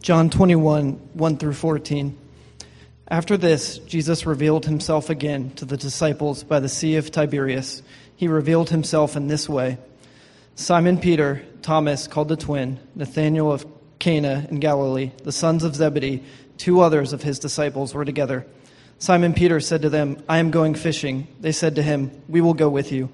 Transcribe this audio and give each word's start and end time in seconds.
John 0.00 0.30
21, 0.30 0.92
1 1.12 1.36
through 1.36 1.52
14. 1.52 2.16
After 3.08 3.36
this, 3.36 3.76
Jesus 3.78 4.24
revealed 4.24 4.64
himself 4.64 5.10
again 5.10 5.50
to 5.56 5.66
the 5.66 5.76
disciples 5.76 6.42
by 6.42 6.60
the 6.60 6.70
Sea 6.70 6.96
of 6.96 7.10
Tiberias. 7.10 7.82
He 8.16 8.26
revealed 8.26 8.70
himself 8.70 9.14
in 9.14 9.28
this 9.28 9.46
way 9.46 9.76
Simon 10.54 10.96
Peter, 10.98 11.42
Thomas, 11.60 12.06
called 12.06 12.28
the 12.28 12.36
twin, 12.36 12.80
Nathanael 12.94 13.52
of 13.52 13.66
Cana 13.98 14.46
in 14.48 14.58
Galilee, 14.58 15.10
the 15.22 15.32
sons 15.32 15.64
of 15.64 15.74
Zebedee, 15.74 16.22
two 16.56 16.80
others 16.80 17.12
of 17.12 17.22
his 17.22 17.38
disciples 17.38 17.92
were 17.92 18.06
together. 18.06 18.46
Simon 18.98 19.34
Peter 19.34 19.60
said 19.60 19.82
to 19.82 19.90
them, 19.90 20.22
I 20.28 20.38
am 20.38 20.50
going 20.50 20.74
fishing. 20.74 21.26
They 21.40 21.52
said 21.52 21.74
to 21.74 21.82
him, 21.82 22.10
We 22.26 22.40
will 22.40 22.54
go 22.54 22.70
with 22.70 22.90
you. 22.90 23.10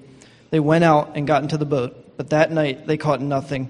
They 0.51 0.61
went 0.61 0.85
out 0.85 1.17
and 1.17 1.27
got 1.27 1.43
into 1.43 1.57
the 1.57 1.65
boat, 1.65 2.15
but 2.15 2.29
that 2.29 2.49
night 2.49 2.87
they 2.87 2.95
caught 2.95 3.19
nothing. 3.19 3.69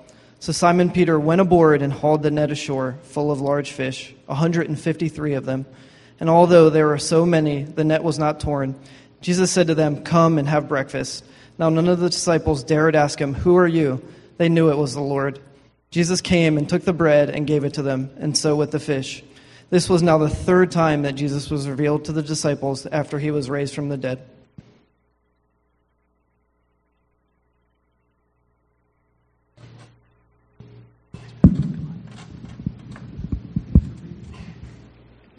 So 0.41 0.51
Simon 0.51 0.89
Peter 0.89 1.19
went 1.19 1.39
aboard 1.39 1.83
and 1.83 1.93
hauled 1.93 2.23
the 2.23 2.31
net 2.31 2.49
ashore, 2.49 2.97
full 3.03 3.31
of 3.31 3.41
large 3.41 3.73
fish, 3.73 4.11
a 4.27 4.31
153 4.31 5.35
of 5.35 5.45
them. 5.45 5.67
And 6.19 6.31
although 6.31 6.71
there 6.71 6.87
were 6.87 6.97
so 6.97 7.27
many, 7.27 7.61
the 7.61 7.83
net 7.83 8.03
was 8.03 8.17
not 8.17 8.39
torn. 8.39 8.73
Jesus 9.21 9.51
said 9.51 9.67
to 9.67 9.75
them, 9.75 10.03
Come 10.03 10.39
and 10.39 10.47
have 10.47 10.67
breakfast. 10.67 11.23
Now 11.59 11.69
none 11.69 11.87
of 11.87 11.99
the 11.99 12.09
disciples 12.09 12.63
dared 12.63 12.95
ask 12.95 13.21
him, 13.21 13.35
Who 13.35 13.55
are 13.55 13.67
you? 13.67 14.03
They 14.37 14.49
knew 14.49 14.71
it 14.71 14.79
was 14.79 14.95
the 14.95 15.01
Lord. 15.01 15.39
Jesus 15.91 16.21
came 16.21 16.57
and 16.57 16.67
took 16.67 16.85
the 16.85 16.91
bread 16.91 17.29
and 17.29 17.45
gave 17.45 17.63
it 17.63 17.75
to 17.75 17.83
them, 17.83 18.09
and 18.17 18.35
so 18.35 18.55
with 18.55 18.71
the 18.71 18.79
fish. 18.79 19.23
This 19.69 19.89
was 19.89 20.01
now 20.01 20.17
the 20.17 20.27
third 20.27 20.71
time 20.71 21.03
that 21.03 21.13
Jesus 21.13 21.51
was 21.51 21.69
revealed 21.69 22.05
to 22.05 22.13
the 22.13 22.23
disciples 22.23 22.87
after 22.87 23.19
he 23.19 23.29
was 23.29 23.47
raised 23.47 23.75
from 23.75 23.89
the 23.89 23.97
dead. 23.97 24.27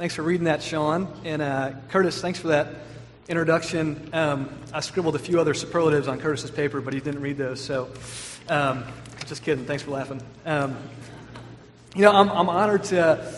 Thanks 0.03 0.17
for 0.17 0.23
reading 0.23 0.47
that, 0.47 0.65
Sean. 0.65 1.07
And 1.25 1.41
uh, 1.41 1.75
Curtis, 1.91 2.21
thanks 2.21 2.41
for 2.41 2.49
that 2.49 2.67
introduction. 3.29 4.11
Um, 4.13 4.51
I 4.73 4.81
scribbled 4.81 5.15
a 5.15 5.19
few 5.21 5.39
other 5.39 5.55
superlatives 5.55 6.09
on 6.09 6.19
Curtis's 6.19 6.51
paper, 6.51 6.81
but 6.81 6.93
he 6.93 6.99
didn't 6.99 7.21
read 7.21 7.39
those. 7.39 7.61
So, 7.61 7.89
um, 8.49 8.83
just 9.27 9.45
kidding. 9.45 9.65
Thanks 9.65 9.85
for 9.85 9.93
laughing. 9.93 10.21
Um, 10.45 10.77
you 11.95 12.03
know, 12.03 12.11
I'm, 12.11 12.29
I'm 12.31 12.49
honored 12.49 12.83
to, 12.87 13.33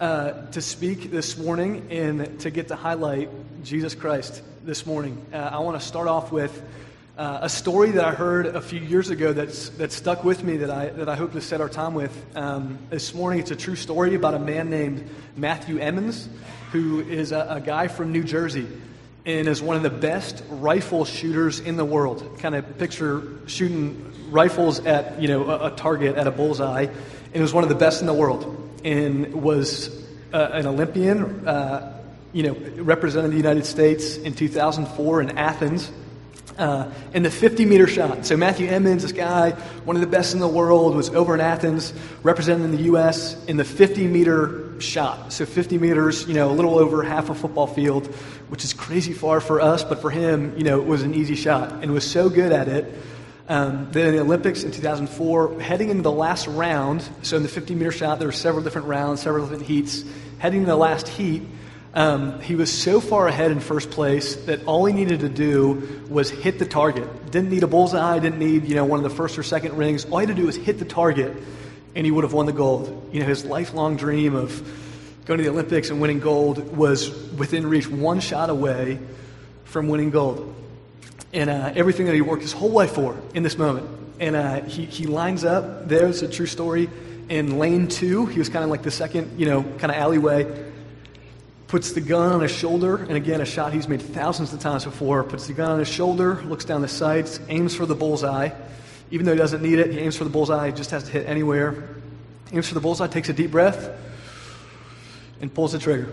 uh, 0.00 0.46
to 0.46 0.60
speak 0.60 1.12
this 1.12 1.38
morning 1.38 1.86
and 1.88 2.40
to 2.40 2.50
get 2.50 2.66
to 2.66 2.74
highlight 2.74 3.30
Jesus 3.62 3.94
Christ 3.94 4.42
this 4.64 4.86
morning. 4.86 5.24
Uh, 5.32 5.36
I 5.36 5.60
want 5.60 5.80
to 5.80 5.86
start 5.86 6.08
off 6.08 6.32
with 6.32 6.64
uh, 7.18 7.40
a 7.42 7.48
story 7.48 7.90
that 7.90 8.04
I 8.04 8.12
heard 8.12 8.46
a 8.46 8.60
few 8.60 8.78
years 8.78 9.10
ago 9.10 9.32
that's, 9.32 9.70
that 9.70 9.90
stuck 9.90 10.22
with 10.22 10.44
me 10.44 10.58
that 10.58 10.70
I, 10.70 10.90
that 10.90 11.08
I 11.08 11.16
hope 11.16 11.32
to 11.32 11.40
set 11.40 11.60
our 11.60 11.68
time 11.68 11.94
with. 11.94 12.16
Um, 12.36 12.78
this 12.90 13.12
morning, 13.12 13.40
it's 13.40 13.50
a 13.50 13.56
true 13.56 13.74
story 13.74 14.14
about 14.14 14.34
a 14.34 14.38
man 14.38 14.70
named 14.70 15.10
Matthew 15.36 15.78
Emmons, 15.80 16.28
who 16.70 17.00
is 17.00 17.32
a, 17.32 17.44
a 17.50 17.60
guy 17.60 17.88
from 17.88 18.12
New 18.12 18.22
Jersey 18.22 18.68
and 19.26 19.48
is 19.48 19.60
one 19.60 19.76
of 19.76 19.82
the 19.82 19.90
best 19.90 20.44
rifle 20.48 21.04
shooters 21.04 21.58
in 21.58 21.76
the 21.76 21.84
world. 21.84 22.38
Kind 22.38 22.54
of 22.54 22.78
picture 22.78 23.24
shooting 23.46 24.30
rifles 24.30 24.78
at 24.86 25.20
you 25.20 25.26
know 25.26 25.50
a, 25.50 25.66
a 25.66 25.70
target 25.72 26.16
at 26.16 26.28
a 26.28 26.30
bullseye, 26.30 26.86
and 27.34 27.42
was 27.42 27.52
one 27.52 27.64
of 27.64 27.68
the 27.68 27.74
best 27.74 28.00
in 28.00 28.06
the 28.06 28.14
world, 28.14 28.80
and 28.84 29.42
was 29.42 29.90
uh, 30.32 30.50
an 30.52 30.66
Olympian. 30.66 31.46
Uh, 31.46 31.94
you 32.32 32.42
know, 32.42 32.82
represented 32.82 33.32
the 33.32 33.36
United 33.36 33.64
States 33.64 34.18
in 34.18 34.34
2004 34.34 35.22
in 35.22 35.38
Athens 35.38 35.90
uh, 36.58 36.90
in 37.14 37.22
the 37.22 37.30
50 37.30 37.64
meter 37.64 37.86
shot. 37.86 38.26
So 38.26 38.36
Matthew 38.36 38.68
Emmons, 38.68 39.02
this 39.02 39.12
guy, 39.12 39.52
one 39.84 39.96
of 39.96 40.00
the 40.00 40.08
best 40.08 40.34
in 40.34 40.40
the 40.40 40.48
world, 40.48 40.94
was 40.94 41.08
over 41.10 41.34
in 41.34 41.40
Athens 41.40 41.94
representing 42.22 42.70
the 42.72 42.82
U.S. 42.84 43.42
in 43.46 43.56
the 43.56 43.64
50 43.64 44.06
meter 44.06 44.80
shot. 44.80 45.32
So 45.32 45.46
50 45.46 45.78
meters, 45.78 46.26
you 46.26 46.34
know, 46.34 46.50
a 46.50 46.52
little 46.52 46.78
over 46.78 47.02
half 47.02 47.30
a 47.30 47.34
football 47.34 47.66
field, 47.66 48.06
which 48.48 48.64
is 48.64 48.74
crazy 48.74 49.12
far 49.12 49.40
for 49.40 49.60
us, 49.60 49.84
but 49.84 50.00
for 50.00 50.10
him, 50.10 50.56
you 50.56 50.64
know, 50.64 50.80
it 50.80 50.86
was 50.86 51.02
an 51.02 51.14
easy 51.14 51.36
shot 51.36 51.82
and 51.82 51.92
was 51.92 52.08
so 52.08 52.28
good 52.28 52.52
at 52.52 52.68
it. 52.68 52.92
Um, 53.48 53.88
then 53.92 54.08
in 54.08 54.16
the 54.16 54.20
Olympics 54.20 54.62
in 54.62 54.72
2004, 54.72 55.60
heading 55.60 55.88
into 55.88 56.02
the 56.02 56.12
last 56.12 56.46
round, 56.48 57.08
so 57.22 57.36
in 57.36 57.42
the 57.42 57.48
50 57.48 57.74
meter 57.74 57.90
shot, 57.90 58.18
there 58.18 58.28
were 58.28 58.32
several 58.32 58.62
different 58.62 58.88
rounds, 58.88 59.22
several 59.22 59.44
different 59.46 59.64
heats. 59.64 60.04
Heading 60.38 60.64
the 60.64 60.76
last 60.76 61.08
heat, 61.08 61.42
um, 61.98 62.40
he 62.42 62.54
was 62.54 62.72
so 62.72 63.00
far 63.00 63.26
ahead 63.26 63.50
in 63.50 63.58
first 63.58 63.90
place 63.90 64.36
that 64.44 64.64
all 64.66 64.84
he 64.84 64.92
needed 64.92 65.18
to 65.20 65.28
do 65.28 66.06
was 66.08 66.30
hit 66.30 66.60
the 66.60 66.64
target. 66.64 67.32
Didn't 67.32 67.50
need 67.50 67.64
a 67.64 67.66
bullseye, 67.66 68.20
didn't 68.20 68.38
need 68.38 68.66
you 68.66 68.76
know 68.76 68.84
one 68.84 69.00
of 69.00 69.02
the 69.02 69.10
first 69.10 69.36
or 69.36 69.42
second 69.42 69.76
rings. 69.76 70.04
All 70.04 70.18
he 70.18 70.26
had 70.26 70.36
to 70.36 70.40
do 70.40 70.46
was 70.46 70.54
hit 70.54 70.78
the 70.78 70.84
target, 70.84 71.36
and 71.96 72.06
he 72.06 72.12
would 72.12 72.22
have 72.22 72.32
won 72.32 72.46
the 72.46 72.52
gold. 72.52 73.10
You 73.12 73.18
know, 73.18 73.26
his 73.26 73.44
lifelong 73.44 73.96
dream 73.96 74.36
of 74.36 74.62
going 75.24 75.38
to 75.38 75.44
the 75.44 75.50
Olympics 75.50 75.90
and 75.90 76.00
winning 76.00 76.20
gold 76.20 76.76
was 76.76 77.10
within 77.32 77.66
reach, 77.66 77.88
one 77.88 78.20
shot 78.20 78.48
away 78.48 79.00
from 79.64 79.88
winning 79.88 80.10
gold. 80.10 80.54
And 81.32 81.50
uh, 81.50 81.72
everything 81.74 82.06
that 82.06 82.14
he 82.14 82.20
worked 82.20 82.42
his 82.42 82.52
whole 82.52 82.70
life 82.70 82.92
for 82.92 83.20
in 83.34 83.42
this 83.42 83.58
moment. 83.58 83.88
And 84.20 84.36
uh, 84.36 84.60
he, 84.62 84.84
he 84.84 85.06
lines 85.06 85.44
up, 85.44 85.88
there's 85.88 86.22
a 86.22 86.28
true 86.28 86.46
story, 86.46 86.88
in 87.28 87.58
lane 87.58 87.88
two. 87.88 88.26
He 88.26 88.38
was 88.38 88.48
kind 88.48 88.64
of 88.64 88.70
like 88.70 88.82
the 88.82 88.90
second, 88.92 89.38
you 89.38 89.46
know, 89.46 89.64
kind 89.64 89.90
of 89.90 89.96
alleyway 89.96 90.67
puts 91.68 91.92
the 91.92 92.00
gun 92.00 92.32
on 92.32 92.40
his 92.40 92.50
shoulder, 92.50 92.96
and 92.96 93.12
again, 93.12 93.42
a 93.42 93.44
shot 93.44 93.74
he's 93.74 93.88
made 93.88 94.00
thousands 94.00 94.52
of 94.54 94.58
times 94.58 94.84
before, 94.84 95.22
puts 95.22 95.46
the 95.46 95.52
gun 95.52 95.70
on 95.70 95.78
his 95.78 95.88
shoulder, 95.88 96.42
looks 96.44 96.64
down 96.64 96.80
the 96.80 96.88
sights, 96.88 97.38
aims 97.48 97.74
for 97.74 97.84
the 97.84 97.94
bullseye. 97.94 98.48
Even 99.10 99.26
though 99.26 99.32
he 99.32 99.38
doesn't 99.38 99.62
need 99.62 99.78
it, 99.78 99.92
he 99.92 99.98
aims 99.98 100.16
for 100.16 100.24
the 100.24 100.30
bullseye, 100.30 100.68
he 100.68 100.72
just 100.72 100.90
has 100.90 101.04
to 101.04 101.10
hit 101.10 101.26
anywhere. 101.28 101.88
Aims 102.52 102.66
for 102.66 102.74
the 102.74 102.80
bullseye, 102.80 103.06
takes 103.06 103.28
a 103.28 103.34
deep 103.34 103.50
breath, 103.50 103.90
and 105.42 105.52
pulls 105.52 105.72
the 105.72 105.78
trigger. 105.78 106.10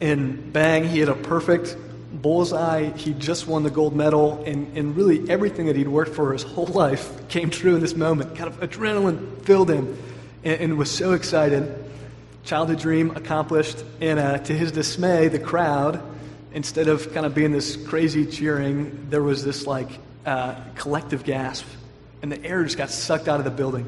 And 0.00 0.52
bang, 0.52 0.84
he 0.84 1.00
hit 1.00 1.08
a 1.08 1.14
perfect 1.14 1.76
bullseye. 2.12 2.90
He 2.90 3.14
just 3.14 3.48
won 3.48 3.64
the 3.64 3.70
gold 3.70 3.96
medal, 3.96 4.44
and, 4.46 4.76
and 4.76 4.96
really 4.96 5.28
everything 5.28 5.66
that 5.66 5.74
he'd 5.74 5.88
worked 5.88 6.14
for 6.14 6.32
his 6.32 6.42
whole 6.54 6.66
life 6.66 7.28
came 7.28 7.50
true 7.50 7.74
in 7.74 7.80
this 7.80 7.96
moment. 7.96 8.36
Kind 8.36 8.48
of 8.48 8.60
adrenaline 8.60 9.42
filled 9.42 9.70
him, 9.70 9.98
and, 10.44 10.60
and 10.60 10.78
was 10.78 10.90
so 10.90 11.14
excited 11.14 11.91
childhood 12.44 12.78
dream 12.78 13.12
accomplished. 13.16 13.82
And 14.00 14.18
uh, 14.18 14.38
to 14.38 14.52
his 14.52 14.72
dismay, 14.72 15.28
the 15.28 15.38
crowd, 15.38 16.02
instead 16.52 16.88
of 16.88 17.12
kind 17.12 17.26
of 17.26 17.34
being 17.34 17.52
this 17.52 17.76
crazy 17.76 18.26
cheering, 18.26 19.08
there 19.10 19.22
was 19.22 19.44
this 19.44 19.66
like 19.66 19.88
uh, 20.26 20.56
collective 20.74 21.24
gasp, 21.24 21.66
and 22.20 22.30
the 22.30 22.44
air 22.44 22.62
just 22.64 22.78
got 22.78 22.90
sucked 22.90 23.28
out 23.28 23.38
of 23.38 23.44
the 23.44 23.50
building. 23.50 23.86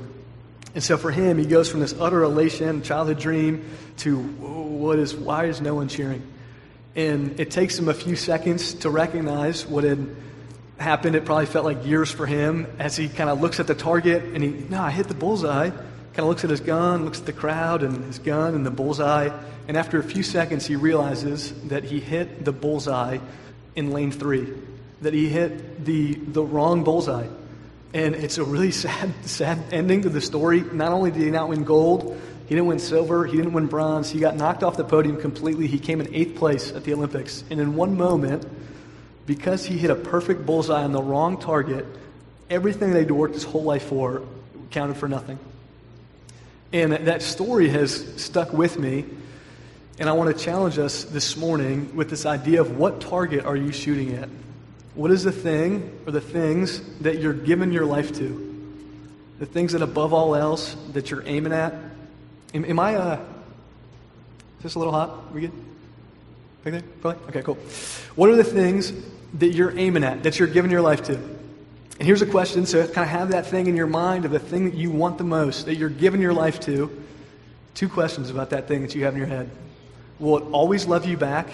And 0.75 0.83
so 0.83 0.97
for 0.97 1.13
him, 1.13 1.39
he 1.39 1.47
goes 1.47 1.71
from 1.71 1.81
this 1.81 1.95
utter 2.01 2.25
elation, 2.25 2.83
childhood 2.83 3.21
dream, 3.21 3.71
to 3.99 4.19
what 4.19 4.99
is 4.99 5.15
why 5.15 5.45
is 5.45 5.61
no 5.61 5.75
one 5.75 5.89
cheering? 5.89 6.23
And 6.97 7.39
it 7.39 7.51
takes 7.51 7.79
him 7.79 7.89
a 7.89 7.95
few 7.95 8.17
seconds 8.17 8.75
to 8.75 8.91
recognize 8.91 9.67
what 9.67 9.85
had 9.85 10.15
happened. 10.79 11.15
It 11.15 11.25
probably 11.25 11.47
felt 11.47 11.65
like 11.65 11.87
years 11.87 12.11
for 12.11 12.27
him 12.27 12.67
as 12.79 12.97
he 12.97 13.09
kind 13.09 13.31
of 13.31 13.41
looks 13.41 13.61
at 13.61 13.67
the 13.67 13.75
target 13.75 14.23
and 14.35 14.43
he, 14.43 14.51
no, 14.51 14.81
I 14.81 14.91
hit 14.91 15.09
the 15.09 15.15
bullseye 15.15 15.71
kind 16.15 16.21
of 16.21 16.27
looks 16.27 16.45
at 16.45 16.51
his 16.51 16.61
gun, 16.61 17.05
looks 17.05 17.19
at 17.19 17.27
the 17.27 17.33
crowd 17.33 17.83
and 17.83 18.05
his 18.05 18.21
gun 18.21 18.55
and 18.55 18.65
the 18.65 18.71
bullseye, 18.71 19.31
and 19.67 19.77
after 19.77 19.99
a 19.99 20.03
few 20.03 20.23
seconds, 20.23 20.65
he 20.65 20.77
realizes 20.77 21.53
that 21.65 21.83
he 21.83 21.99
hit 21.99 22.45
the 22.45 22.53
bullseye 22.53 23.19
in 23.75 23.91
lane 23.91 24.13
three, 24.13 24.53
that 25.03 25.13
he 25.13 25.29
hit 25.29 25.85
the, 25.85 26.15
the 26.15 26.43
wrong 26.43 26.85
bullseye. 26.85 27.27
And 27.93 28.15
it's 28.15 28.39
a 28.39 28.45
really 28.45 28.71
sad, 28.85 29.13
sad 29.25 29.59
ending 29.73 30.03
to 30.03 30.09
the 30.09 30.21
story. 30.21 30.61
Not 30.61 30.93
only 30.93 31.11
did 31.11 31.23
he 31.23 31.31
not 31.31 31.49
win 31.49 31.65
gold, 31.65 32.21
he 32.47 32.55
didn't 32.55 32.67
win 32.67 32.79
silver, 32.79 33.25
he 33.25 33.37
didn't 33.37 33.55
win 33.55 33.67
bronze, 33.67 34.11
he 34.11 34.21
got 34.21 34.37
knocked 34.37 34.63
off 34.63 34.77
the 34.77 34.85
podium 34.85 35.21
completely. 35.21 35.67
He 35.67 35.79
came 35.79 36.01
in 36.01 36.15
eighth 36.15 36.37
place 36.37 36.71
at 36.73 36.85
the 36.85 36.93
Olympics. 36.93 37.43
And 37.51 37.59
in 37.59 37.75
one 37.75 37.97
moment, 37.97 38.47
because 39.27 39.65
he 39.65 39.79
hit 39.79 39.91
a 39.91 39.97
perfect 39.97 40.47
bullseye 40.47 40.85
on 40.85 40.93
the 40.93 41.03
wrong 41.03 41.39
target, 41.39 41.87
everything 42.51 42.95
he'd 42.95 43.11
worked 43.11 43.35
his 43.35 43.45
whole 43.45 43.65
life 43.65 43.85
for 43.85 44.23
counted 44.71 44.97
for 44.99 45.09
nothing. 45.09 45.39
And 46.75 46.93
that 46.93 47.23
story 47.23 47.69
has 47.69 48.21
stuck 48.21 48.53
with 48.53 48.77
me. 48.81 49.05
And 50.01 50.09
I 50.09 50.13
want 50.13 50.37
to 50.37 50.45
challenge 50.45 50.77
us 50.77 51.05
this 51.05 51.37
morning 51.37 51.95
with 51.95 52.11
this 52.11 52.27
idea 52.27 52.61
of 52.61 52.77
what 52.77 53.01
target 53.01 53.45
are 53.45 53.55
you 53.55 53.71
shooting 53.71 54.15
at? 54.15 54.29
What 54.97 55.13
is 55.13 55.23
the 55.23 55.31
thing 55.31 55.97
or 56.05 56.11
the 56.11 56.21
things 56.21 56.81
that 57.03 57.21
you're 57.21 57.33
giving 57.33 57.73
your 57.73 57.85
life 57.85 58.13
to? 58.15 58.75
The 59.39 59.47
things 59.47 59.71
that 59.71 59.83
above 59.83 60.13
all 60.13 60.35
else 60.35 60.75
that 60.95 61.13
you're 61.13 61.23
aiming 61.25 61.53
at? 61.53 61.75
Am, 62.55 62.65
am 62.65 62.81
I, 62.81 62.97
uh, 62.97 63.21
is 64.59 64.65
this 64.65 64.75
a 64.75 64.81
little 64.81 64.93
hot? 64.93 65.33
we 65.33 65.43
good? 65.43 65.53
Back 66.65 66.73
there? 66.73 66.83
Probably? 67.01 67.29
Okay, 67.29 67.43
cool. 67.43 67.59
What 68.17 68.31
are 68.31 68.37
the 68.37 68.43
things 68.43 68.93
that 69.35 69.53
you're 69.53 69.79
aiming 69.79 70.03
at, 70.03 70.25
that 70.25 70.41
you're 70.41 70.49
giving 70.49 70.73
your 70.73 70.83
life 70.83 71.05
to? 71.05 71.34
And 71.99 72.07
here's 72.07 72.23
a 72.23 72.27
question 72.27 72.67
so 72.67 72.87
kind 72.87 73.05
of 73.05 73.09
have 73.09 73.31
that 73.31 73.47
thing 73.47 73.67
in 73.67 73.77
your 73.77 73.87
mind 73.87 74.25
of 74.25 74.33
the 74.33 74.41
thing 74.41 74.65
that 74.65 74.75
you 74.75 74.91
want 74.91 75.19
the 75.19 75.25
most, 75.25 75.67
that 75.67 75.77
you're 75.77 75.89
giving 75.89 76.21
your 76.21 76.33
life 76.33 76.61
to. 76.61 76.91
Two 77.75 77.89
questions 77.89 78.31
about 78.31 78.51
that 78.51 78.69
thing 78.69 78.83
that 78.83 78.95
you 78.95 79.05
have 79.05 79.15
in 79.15 79.19
your 79.19 79.29
head. 79.29 79.51
Will 80.19 80.39
it 80.39 80.45
always 80.53 80.87
love 80.87 81.07
you 81.07 81.17
back? 81.17 81.49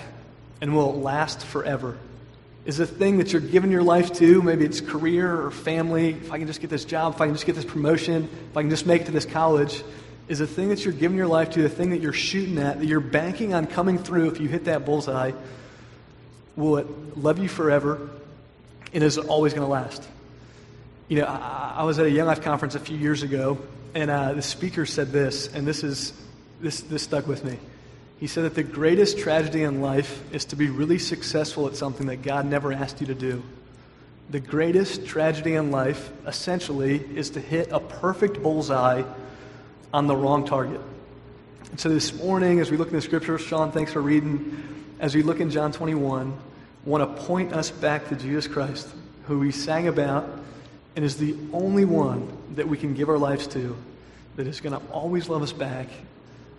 And 0.61 0.75
will 0.75 0.91
it 0.91 0.97
last 0.97 1.45
forever? 1.45 1.97
Is 2.67 2.77
the 2.77 2.87
thing 2.87 3.19
that 3.19 3.33
you're 3.33 3.41
giving 3.41 3.71
your 3.71 3.83
life 3.83 4.13
to, 4.15 4.43
maybe 4.43 4.67
it's 4.67 4.83
career 4.83 5.41
or 5.41 5.51
family, 5.51 6.11
if 6.11 6.31
I 6.31 6.39
can 6.39 6.47
just 6.47 6.61
get 6.61 6.69
this 6.69 6.85
job, 6.85 7.15
if 7.15 7.21
I 7.21 7.27
can 7.27 7.35
just 7.35 7.47
get 7.47 7.55
this 7.55 7.65
promotion, 7.65 8.29
if 8.51 8.57
I 8.57 8.61
can 8.61 8.69
just 8.69 8.87
make 8.87 9.03
it 9.03 9.07
to 9.07 9.13
this 9.13 9.25
college, 9.25 9.83
is 10.29 10.39
the 10.39 10.47
thing 10.47 10.69
that 10.69 10.85
you're 10.85 10.93
giving 10.93 11.17
your 11.17 11.27
life 11.27 11.51
to, 11.51 11.63
the 11.63 11.71
thing 11.71 11.91
that 11.91 12.03
you're 12.03 12.13
shooting 12.13 12.59
at, 12.59 12.79
that 12.79 12.87
you're 12.87 13.01
banking 13.01 13.55
on 13.55 13.67
coming 13.67 13.99
through 13.99 14.29
if 14.29 14.41
you 14.41 14.49
hit 14.49 14.67
that 14.67 14.85
bullseye, 14.85 15.33
will 16.55 16.77
it 16.77 17.17
love 17.17 17.39
you 17.39 17.49
forever? 17.49 18.11
And 18.93 19.03
is 19.03 19.17
it 19.17 19.27
always 19.27 19.55
going 19.55 19.67
to 19.67 19.73
last? 19.73 20.07
You 21.11 21.17
know, 21.17 21.25
I, 21.25 21.75
I, 21.79 21.83
was 21.83 21.99
at 21.99 22.07
a 22.07 22.11
Young 22.11 22.29
Life 22.29 22.41
conference 22.41 22.77
a 22.77 22.79
few 22.79 22.97
years 22.97 23.25
ago, 23.25 23.59
and 23.97 24.13
uh, 24.13 24.33
the 24.33 24.43
speaker 24.43 24.87
said 24.87 25.11
this, 25.11 25.53
and 25.53 25.67
this 25.67 25.83
is 25.83 26.13
this 26.61 26.83
this 26.83 27.03
stuck 27.03 27.27
with 27.27 27.45
me. 27.45 27.59
He 28.21 28.29
said 28.29 28.45
that 28.45 28.55
the 28.55 28.63
greatest 28.63 29.19
tragedy 29.19 29.65
in 29.65 29.81
life 29.81 30.23
is 30.33 30.45
to 30.45 30.57
be 30.57 30.71
really 30.71 31.01
successful 31.01 31.67
at 31.67 31.75
something 31.75 32.07
that 32.07 32.23
God 32.23 32.47
never 32.47 32.73
asked 32.73 33.01
you 33.01 33.09
to 33.09 33.17
do. 33.17 33.43
The 34.31 34.39
greatest 34.39 35.05
tragedy 35.05 35.57
in 35.57 35.73
life, 35.73 36.13
essentially, 36.29 37.05
is 37.17 37.31
to 37.31 37.41
hit 37.41 37.73
a 37.73 37.81
perfect 37.81 38.41
bullseye 38.41 39.03
on 39.93 40.07
the 40.07 40.15
wrong 40.15 40.47
target. 40.47 40.81
And 41.73 41.81
so 41.81 41.89
this 41.89 42.15
morning, 42.15 42.61
as 42.61 42.71
we 42.71 42.77
look 42.77 42.87
in 42.87 42.95
the 42.95 43.03
scriptures, 43.03 43.41
Sean, 43.41 43.73
thanks 43.73 43.93
for 43.93 44.01
reading. 44.01 44.63
As 45.01 45.17
we 45.17 45.25
look 45.25 45.41
in 45.41 45.51
John 45.51 45.73
21, 45.73 46.33
I 46.33 46.89
want 46.89 47.17
to 47.17 47.23
point 47.25 47.53
us 47.53 47.73
back 47.73 48.11
to 48.11 48.15
Jesus 48.15 48.47
Christ, 48.47 48.89
who 49.25 49.41
we 49.41 49.51
sang 49.51 49.89
about 49.89 50.40
and 50.97 51.05
is 51.05 51.17
the 51.17 51.37
only 51.53 51.85
one 51.85 52.29
that 52.55 52.69
we 52.69 52.77
can 52.77 52.95
give 52.95 53.09
our 53.09 53.19
lives 53.19 53.47
to 53.49 53.77
that 54.37 54.47
is 54.47 54.61
going 54.61 54.79
to 54.79 54.87
always 54.93 55.29
love 55.29 55.43
us 55.43 55.53
back 55.53 55.89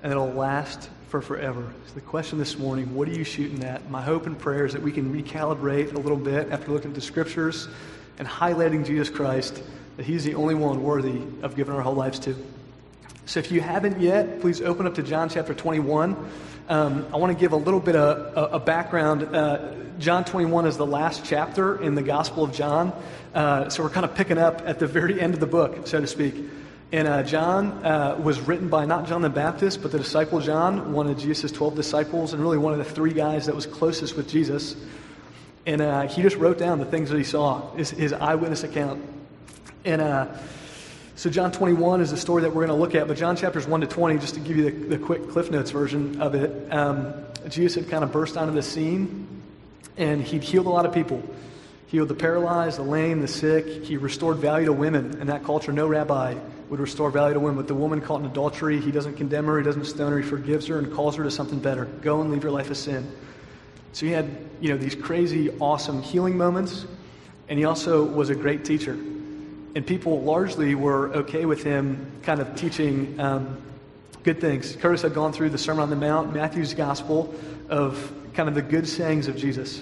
and 0.04 0.12
it'll 0.12 0.32
last 0.32 0.90
for 1.10 1.22
forever. 1.22 1.74
So 1.88 1.94
the 1.94 2.02
question 2.02 2.40
this 2.40 2.58
morning, 2.58 2.96
what 2.96 3.08
are 3.08 3.14
you 3.14 3.24
shooting 3.24 3.64
at? 3.64 3.90
My 3.90 4.02
hope 4.02 4.26
and 4.26 4.38
prayer 4.38 4.66
is 4.66 4.74
that 4.74 4.82
we 4.82 4.92
can 4.92 5.14
recalibrate 5.14 5.94
a 5.94 6.00
little 6.00 6.18
bit 6.18 6.52
after 6.52 6.72
looking 6.72 6.92
at 6.92 6.96
the 6.96 7.02
scriptures 7.02 7.68
and 8.18 8.28
highlighting 8.28 8.86
Jesus 8.86 9.10
Christ, 9.10 9.62
that 9.98 10.06
he's 10.06 10.24
the 10.24 10.36
only 10.36 10.56
one 10.56 10.82
worthy 10.82 11.22
of 11.42 11.56
giving 11.56 11.76
our 11.76 11.82
whole 11.82 11.96
lives 11.96 12.20
to. 12.20 12.36
So 13.26 13.40
if 13.40 13.52
you 13.52 13.62
haven't 13.62 14.02
yet, 14.02 14.42
please 14.42 14.62
open 14.62 14.88
up 14.88 14.96
to 14.96 15.04
John 15.04 15.30
chapter 15.30 15.54
21. 15.54 16.18
Um, 16.68 17.06
I 17.14 17.18
want 17.18 17.32
to 17.32 17.40
give 17.40 17.52
a 17.52 17.58
little 17.58 17.80
bit 17.80 17.96
of 17.96 18.36
a, 18.36 18.56
a 18.56 18.60
background. 18.60 19.24
Uh, 19.24 19.74
John 20.00 20.26
21 20.26 20.66
is 20.66 20.78
the 20.78 20.88
last 20.88 21.24
chapter 21.24 21.80
in 21.80 21.94
the 21.94 22.02
Gospel 22.02 22.44
of 22.44 22.52
John. 22.52 22.92
Uh, 23.34 23.70
so 23.70 23.84
we're 23.84 23.90
kind 23.90 24.06
of 24.06 24.16
picking 24.16 24.40
up 24.40 24.64
at 24.66 24.80
the 24.80 24.88
very 24.88 25.22
end 25.22 25.36
of 25.36 25.40
the 25.40 25.46
book, 25.46 25.86
so 25.86 26.02
to 26.02 26.08
speak. 26.08 26.36
And 26.92 27.08
uh, 27.08 27.22
John 27.22 27.86
uh, 27.86 28.20
was 28.22 28.40
written 28.42 28.70
by 28.70 28.86
not 28.86 29.08
John 29.08 29.22
the 29.22 29.30
Baptist, 29.30 29.84
but 29.84 29.92
the 29.92 30.00
disciple 30.00 30.40
John, 30.40 30.92
one 30.92 31.08
of 31.08 31.18
Jesus' 31.20 31.52
12 31.52 31.76
disciples, 31.76 32.34
and 32.34 32.42
really 32.42 32.58
one 32.58 32.74
of 32.74 32.80
the 32.80 32.86
three 32.86 33.14
guys 33.14 33.46
that 33.46 33.56
was 33.56 33.68
closest 33.68 34.18
with 34.18 34.28
Jesus. 34.28 34.76
And 35.68 35.80
uh, 35.80 36.08
he 36.08 36.24
just 36.24 36.38
wrote 36.38 36.58
down 36.58 36.80
the 36.80 36.86
things 36.86 37.12
that 37.12 37.18
he 37.18 37.24
saw, 37.24 37.72
his, 37.76 37.92
his 37.92 38.14
eyewitness 38.14 38.64
account. 38.64 39.04
And 39.86 40.02
uh, 40.02 40.28
so, 41.22 41.30
John 41.30 41.52
21 41.52 42.02
is 42.02 42.10
the 42.10 42.18
story 42.18 42.42
that 42.42 42.50
we're 42.50 42.66
going 42.66 42.76
to 42.76 42.82
look 42.82 42.96
at, 42.96 43.08
but 43.08 43.16
John 43.16 43.36
chapters 43.36 43.68
1 43.68 43.82
to 43.82 43.86
20, 43.86 44.18
just 44.18 44.34
to 44.34 44.40
give 44.40 44.58
you 44.58 44.72
the, 44.72 44.72
the 44.72 44.98
quick 44.98 45.30
Cliff 45.30 45.52
Notes 45.52 45.70
version 45.70 46.20
of 46.20 46.34
it, 46.34 46.74
um, 46.74 47.14
Jesus 47.48 47.76
had 47.76 47.92
kind 47.92 48.04
of 48.04 48.12
burst 48.12 48.38
onto 48.38 48.52
the 48.56 48.64
scene 48.64 49.28
and 49.98 50.24
he'd 50.24 50.42
healed 50.42 50.66
a 50.66 50.70
lot 50.72 50.88
of 50.88 50.96
people. 50.96 51.22
He 51.86 51.98
healed 51.98 52.08
the 52.08 52.16
paralyzed, 52.16 52.80
the 52.80 52.82
lame, 52.82 53.22
the 53.22 53.28
sick. 53.28 53.68
He 53.84 53.98
restored 53.98 54.38
value 54.38 54.66
to 54.66 54.74
women. 54.74 55.22
In 55.22 55.28
that 55.28 55.44
culture, 55.44 55.72
no 55.72 55.86
rabbi 55.86 56.34
would 56.70 56.80
restore 56.80 57.12
value 57.12 57.36
to 57.36 57.40
women. 57.40 57.58
But 57.58 57.68
the 57.68 57.76
woman 57.76 58.02
caught 58.02 58.22
in 58.22 58.26
adultery, 58.26 58.82
he 58.82 58.90
doesn't 58.90 59.18
condemn 59.18 59.46
her, 59.46 59.60
he 59.60 59.64
doesn't 59.64 59.86
stone 59.86 60.14
her, 60.14 60.18
he 60.18 60.28
forgives 60.28 60.66
her 60.66 60.80
and 60.80 60.92
calls 60.92 61.18
her 61.18 61.24
to 61.24 61.30
something 61.30 61.60
better. 61.60 61.86
Go 61.86 62.22
and 62.22 62.32
leave 62.32 62.42
your 62.42 62.52
life 62.52 62.72
of 62.72 62.78
sin. 62.78 63.08
So 63.94 64.08
he 64.08 64.12
had, 64.12 64.28
you 64.60 64.70
know, 64.70 64.78
these 64.78 64.96
crazy, 64.96 65.52
awesome 65.60 66.02
healing 66.02 66.36
moments, 66.36 66.88
and 67.48 67.60
he 67.60 67.66
also 67.66 68.04
was 68.04 68.32
a 68.32 68.36
great 68.36 68.66
teacher 68.66 68.98
and 69.76 69.86
people 69.86 70.22
largely 70.22 70.76
were 70.76 71.10
okay 71.14 71.46
with 71.46 71.64
him 71.64 72.12
kind 72.24 72.40
of 72.40 72.56
teaching 72.56 73.20
um, 73.20 73.62
good 74.24 74.42
things. 74.42 74.76
Curtis 74.76 75.02
had 75.02 75.14
gone 75.14 75.32
through 75.32 75.50
the 75.50 75.58
Sermon 75.58 75.84
on 75.84 75.90
the 75.90 75.96
Mount, 75.96 76.34
Matthew's 76.34 76.74
gospel 76.74 77.34
of 77.70 78.12
kind 78.34 78.50
of 78.50 78.56
the 78.56 78.62
good 78.62 78.88
sayings 78.88 79.28
of 79.28 79.38
Jesus. 79.38 79.82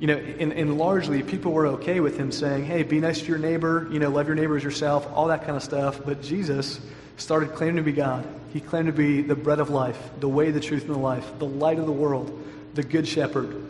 You 0.00 0.08
know, 0.08 0.16
and, 0.16 0.52
and 0.52 0.76
largely 0.76 1.22
people 1.22 1.52
were 1.52 1.66
okay 1.68 2.00
with 2.00 2.18
him 2.18 2.32
saying, 2.32 2.64
hey, 2.64 2.82
be 2.82 2.98
nice 2.98 3.20
to 3.20 3.26
your 3.26 3.38
neighbor, 3.38 3.88
you 3.90 4.00
know, 4.00 4.10
love 4.10 4.26
your 4.26 4.34
neighbor 4.34 4.56
as 4.56 4.64
yourself, 4.64 5.06
all 5.14 5.28
that 5.28 5.44
kind 5.44 5.56
of 5.56 5.62
stuff. 5.62 6.00
But 6.04 6.20
Jesus 6.20 6.80
started 7.16 7.54
claiming 7.54 7.76
to 7.76 7.82
be 7.82 7.92
God. 7.92 8.26
He 8.52 8.60
claimed 8.60 8.86
to 8.86 8.92
be 8.92 9.22
the 9.22 9.36
bread 9.36 9.60
of 9.60 9.70
life, 9.70 9.98
the 10.18 10.28
way, 10.28 10.50
the 10.50 10.60
truth, 10.60 10.82
and 10.82 10.94
the 10.94 10.98
life, 10.98 11.38
the 11.38 11.46
light 11.46 11.78
of 11.78 11.86
the 11.86 11.92
world, 11.92 12.36
the 12.74 12.82
good 12.82 13.06
shepherd. 13.06 13.64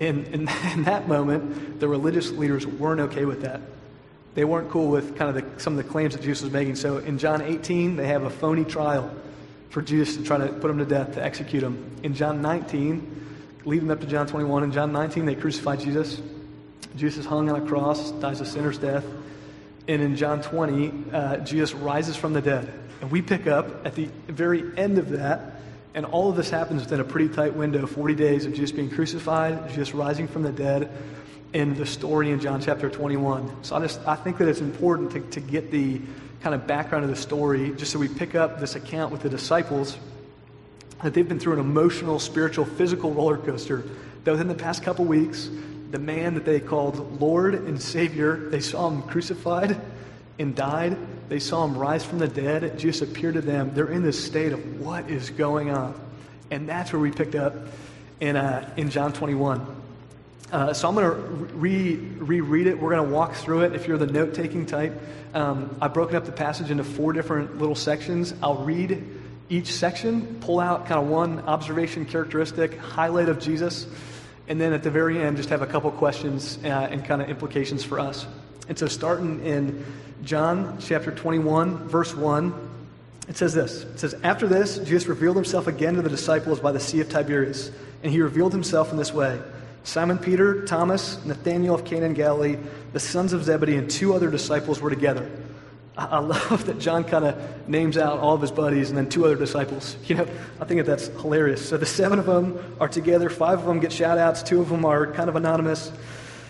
And 0.00 0.26
in, 0.28 0.48
in 0.72 0.84
that 0.84 1.06
moment, 1.06 1.80
the 1.80 1.88
religious 1.88 2.30
leaders 2.30 2.66
weren't 2.66 3.00
okay 3.00 3.26
with 3.26 3.42
that 3.42 3.60
they 4.36 4.44
weren't 4.44 4.68
cool 4.70 4.88
with 4.88 5.16
kind 5.16 5.34
of 5.34 5.42
the, 5.56 5.60
some 5.60 5.76
of 5.76 5.82
the 5.82 5.90
claims 5.90 6.14
that 6.14 6.22
Jesus 6.22 6.42
was 6.42 6.52
making. 6.52 6.76
So 6.76 6.98
in 6.98 7.18
John 7.18 7.40
18, 7.40 7.96
they 7.96 8.06
have 8.06 8.22
a 8.22 8.30
phony 8.30 8.66
trial 8.66 9.10
for 9.70 9.80
Jesus 9.80 10.18
to 10.18 10.22
try 10.22 10.36
to 10.36 10.48
put 10.52 10.70
him 10.70 10.76
to 10.78 10.84
death, 10.84 11.14
to 11.14 11.24
execute 11.24 11.62
him. 11.62 11.90
In 12.02 12.14
John 12.14 12.42
19, 12.42 13.60
leading 13.64 13.90
up 13.90 14.00
to 14.00 14.06
John 14.06 14.26
21, 14.26 14.64
in 14.64 14.72
John 14.72 14.92
19, 14.92 15.24
they 15.24 15.34
crucify 15.34 15.76
Jesus. 15.76 16.20
Jesus 16.96 17.24
hung 17.24 17.48
on 17.48 17.62
a 17.62 17.66
cross, 17.66 18.10
dies 18.12 18.42
a 18.42 18.46
sinner's 18.46 18.76
death. 18.76 19.04
And 19.88 20.02
in 20.02 20.16
John 20.16 20.42
20, 20.42 21.12
uh, 21.12 21.36
Jesus 21.38 21.72
rises 21.72 22.14
from 22.14 22.34
the 22.34 22.42
dead. 22.42 22.70
And 23.00 23.10
we 23.10 23.22
pick 23.22 23.46
up 23.46 23.86
at 23.86 23.94
the 23.94 24.10
very 24.28 24.62
end 24.76 24.98
of 24.98 25.10
that, 25.10 25.60
and 25.94 26.04
all 26.04 26.28
of 26.28 26.36
this 26.36 26.50
happens 26.50 26.82
within 26.82 27.00
a 27.00 27.04
pretty 27.04 27.34
tight 27.34 27.54
window 27.54 27.86
40 27.86 28.14
days 28.14 28.44
of 28.44 28.52
Jesus 28.52 28.72
being 28.72 28.90
crucified, 28.90 29.70
Jesus 29.70 29.94
rising 29.94 30.28
from 30.28 30.42
the 30.42 30.52
dead, 30.52 30.90
in 31.56 31.74
the 31.74 31.86
story 31.86 32.32
in 32.32 32.38
John 32.38 32.60
chapter 32.60 32.90
21. 32.90 33.64
So 33.64 33.76
I 33.76 33.80
just 33.80 34.06
I 34.06 34.14
think 34.14 34.36
that 34.36 34.46
it's 34.46 34.60
important 34.60 35.12
to, 35.12 35.20
to 35.20 35.40
get 35.40 35.70
the 35.70 36.02
kind 36.42 36.54
of 36.54 36.66
background 36.66 37.02
of 37.04 37.08
the 37.08 37.16
story, 37.16 37.72
just 37.78 37.92
so 37.92 37.98
we 37.98 38.08
pick 38.08 38.34
up 38.34 38.60
this 38.60 38.74
account 38.74 39.10
with 39.10 39.22
the 39.22 39.30
disciples 39.30 39.96
that 41.02 41.14
they've 41.14 41.26
been 41.26 41.40
through 41.40 41.54
an 41.54 41.60
emotional, 41.60 42.18
spiritual, 42.18 42.66
physical 42.66 43.10
roller 43.10 43.38
coaster. 43.38 43.84
That 44.24 44.32
within 44.32 44.48
the 44.48 44.54
past 44.54 44.82
couple 44.82 45.06
weeks, 45.06 45.48
the 45.92 45.98
man 45.98 46.34
that 46.34 46.44
they 46.44 46.60
called 46.60 47.22
Lord 47.22 47.54
and 47.54 47.80
Savior, 47.80 48.36
they 48.50 48.60
saw 48.60 48.90
him 48.90 49.00
crucified 49.00 49.80
and 50.38 50.54
died. 50.54 50.98
They 51.30 51.38
saw 51.38 51.64
him 51.64 51.78
rise 51.78 52.04
from 52.04 52.18
the 52.18 52.28
dead. 52.28 52.78
Jesus 52.78 53.08
appeared 53.08 53.32
to 53.32 53.40
them. 53.40 53.72
They're 53.72 53.90
in 53.90 54.02
this 54.02 54.22
state 54.22 54.52
of 54.52 54.78
what 54.78 55.08
is 55.08 55.30
going 55.30 55.70
on. 55.70 55.98
And 56.50 56.68
that's 56.68 56.92
where 56.92 57.00
we 57.00 57.12
picked 57.12 57.34
up 57.34 57.54
in, 58.20 58.36
uh, 58.36 58.74
in 58.76 58.90
John 58.90 59.14
21. 59.14 59.84
Uh, 60.52 60.72
so 60.72 60.88
I'm 60.88 60.94
going 60.94 61.10
to 61.10 61.14
re- 61.56 61.96
reread 61.96 62.68
it. 62.68 62.80
We're 62.80 62.94
going 62.94 63.08
to 63.08 63.14
walk 63.14 63.34
through 63.34 63.62
it. 63.62 63.74
If 63.74 63.88
you're 63.88 63.98
the 63.98 64.06
note 64.06 64.34
taking 64.34 64.64
type, 64.64 65.00
um, 65.34 65.76
I've 65.80 65.92
broken 65.92 66.14
up 66.14 66.24
the 66.24 66.32
passage 66.32 66.70
into 66.70 66.84
four 66.84 67.12
different 67.12 67.58
little 67.58 67.74
sections. 67.74 68.32
I'll 68.42 68.62
read 68.62 69.04
each 69.48 69.72
section, 69.72 70.38
pull 70.40 70.60
out 70.60 70.86
kind 70.86 71.00
of 71.00 71.08
one 71.08 71.40
observation, 71.40 72.04
characteristic, 72.04 72.78
highlight 72.78 73.28
of 73.28 73.40
Jesus, 73.40 73.86
and 74.48 74.60
then 74.60 74.72
at 74.72 74.82
the 74.82 74.90
very 74.90 75.20
end, 75.20 75.36
just 75.36 75.48
have 75.48 75.62
a 75.62 75.66
couple 75.66 75.90
questions 75.90 76.58
uh, 76.64 76.68
and 76.68 77.04
kind 77.04 77.20
of 77.20 77.28
implications 77.28 77.82
for 77.82 77.98
us. 77.98 78.26
And 78.68 78.78
so, 78.78 78.86
starting 78.86 79.44
in 79.44 79.84
John 80.22 80.78
chapter 80.80 81.10
21, 81.10 81.88
verse 81.88 82.14
1, 82.14 82.54
it 83.28 83.36
says 83.36 83.52
this 83.52 83.82
It 83.82 83.98
says, 83.98 84.14
After 84.22 84.46
this, 84.46 84.78
Jesus 84.78 85.06
revealed 85.06 85.36
himself 85.36 85.66
again 85.66 85.94
to 85.94 86.02
the 86.02 86.08
disciples 86.08 86.60
by 86.60 86.70
the 86.72 86.80
Sea 86.80 87.00
of 87.00 87.08
Tiberias, 87.08 87.70
and 88.02 88.12
he 88.12 88.20
revealed 88.20 88.52
himself 88.52 88.92
in 88.92 88.96
this 88.96 89.12
way. 89.12 89.40
Simon 89.86 90.18
Peter, 90.18 90.64
Thomas, 90.64 91.24
Nathanael 91.24 91.76
of 91.76 91.84
Cana 91.84 92.06
in 92.06 92.12
Galilee, 92.12 92.56
the 92.92 92.98
sons 92.98 93.32
of 93.32 93.44
Zebedee, 93.44 93.76
and 93.76 93.88
two 93.88 94.14
other 94.14 94.28
disciples 94.28 94.80
were 94.80 94.90
together. 94.90 95.30
I 95.96 96.18
love 96.20 96.66
that 96.66 96.80
John 96.80 97.04
kind 97.04 97.24
of 97.24 97.68
names 97.68 97.96
out 97.96 98.18
all 98.18 98.34
of 98.34 98.40
his 98.40 98.50
buddies 98.50 98.88
and 98.88 98.98
then 98.98 99.08
two 99.08 99.24
other 99.24 99.36
disciples. 99.36 99.96
You 100.06 100.16
know, 100.16 100.26
I 100.60 100.64
think 100.64 100.84
that 100.84 100.86
that's 100.86 101.06
hilarious. 101.20 101.66
So 101.66 101.76
the 101.76 101.86
seven 101.86 102.18
of 102.18 102.26
them 102.26 102.58
are 102.80 102.88
together. 102.88 103.30
Five 103.30 103.60
of 103.60 103.64
them 103.64 103.78
get 103.78 103.92
shout 103.92 104.18
outs. 104.18 104.42
Two 104.42 104.60
of 104.60 104.68
them 104.68 104.84
are 104.84 105.06
kind 105.12 105.28
of 105.28 105.36
anonymous. 105.36 105.92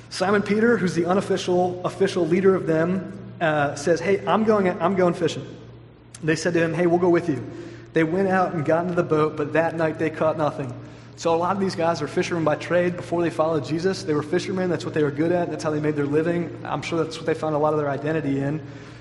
Simon 0.08 0.40
Peter, 0.40 0.78
who's 0.78 0.94
the 0.94 1.04
unofficial 1.04 1.84
official 1.84 2.26
leader 2.26 2.54
of 2.54 2.66
them, 2.66 3.12
uh, 3.42 3.74
says, 3.74 4.00
Hey, 4.00 4.26
I'm 4.26 4.44
going, 4.44 4.66
I'm 4.80 4.96
going 4.96 5.12
fishing. 5.12 5.46
They 6.24 6.36
said 6.36 6.54
to 6.54 6.62
him, 6.62 6.72
Hey, 6.72 6.86
we'll 6.86 6.98
go 6.98 7.10
with 7.10 7.28
you. 7.28 7.46
They 7.92 8.02
went 8.02 8.28
out 8.28 8.54
and 8.54 8.64
got 8.64 8.84
into 8.84 8.94
the 8.94 9.02
boat, 9.02 9.36
but 9.36 9.52
that 9.52 9.76
night 9.76 9.98
they 9.98 10.08
caught 10.08 10.38
nothing. 10.38 10.72
So 11.16 11.34
a 11.34 11.36
lot 11.36 11.56
of 11.56 11.60
these 11.60 11.74
guys 11.74 12.02
are 12.02 12.08
fishermen 12.08 12.44
by 12.44 12.56
trade. 12.56 12.94
Before 12.94 13.22
they 13.22 13.30
followed 13.30 13.64
Jesus, 13.64 14.02
they 14.02 14.12
were 14.12 14.22
fishermen. 14.22 14.68
That's 14.68 14.84
what 14.84 14.92
they 14.92 15.02
were 15.02 15.10
good 15.10 15.32
at. 15.32 15.50
That's 15.50 15.64
how 15.64 15.70
they 15.70 15.80
made 15.80 15.96
their 15.96 16.06
living. 16.06 16.60
I'm 16.62 16.82
sure 16.82 17.02
that's 17.02 17.16
what 17.16 17.24
they 17.24 17.32
found 17.32 17.54
a 17.54 17.58
lot 17.58 17.72
of 17.72 17.78
their 17.78 17.88
identity 17.88 18.38
in. 18.38 18.60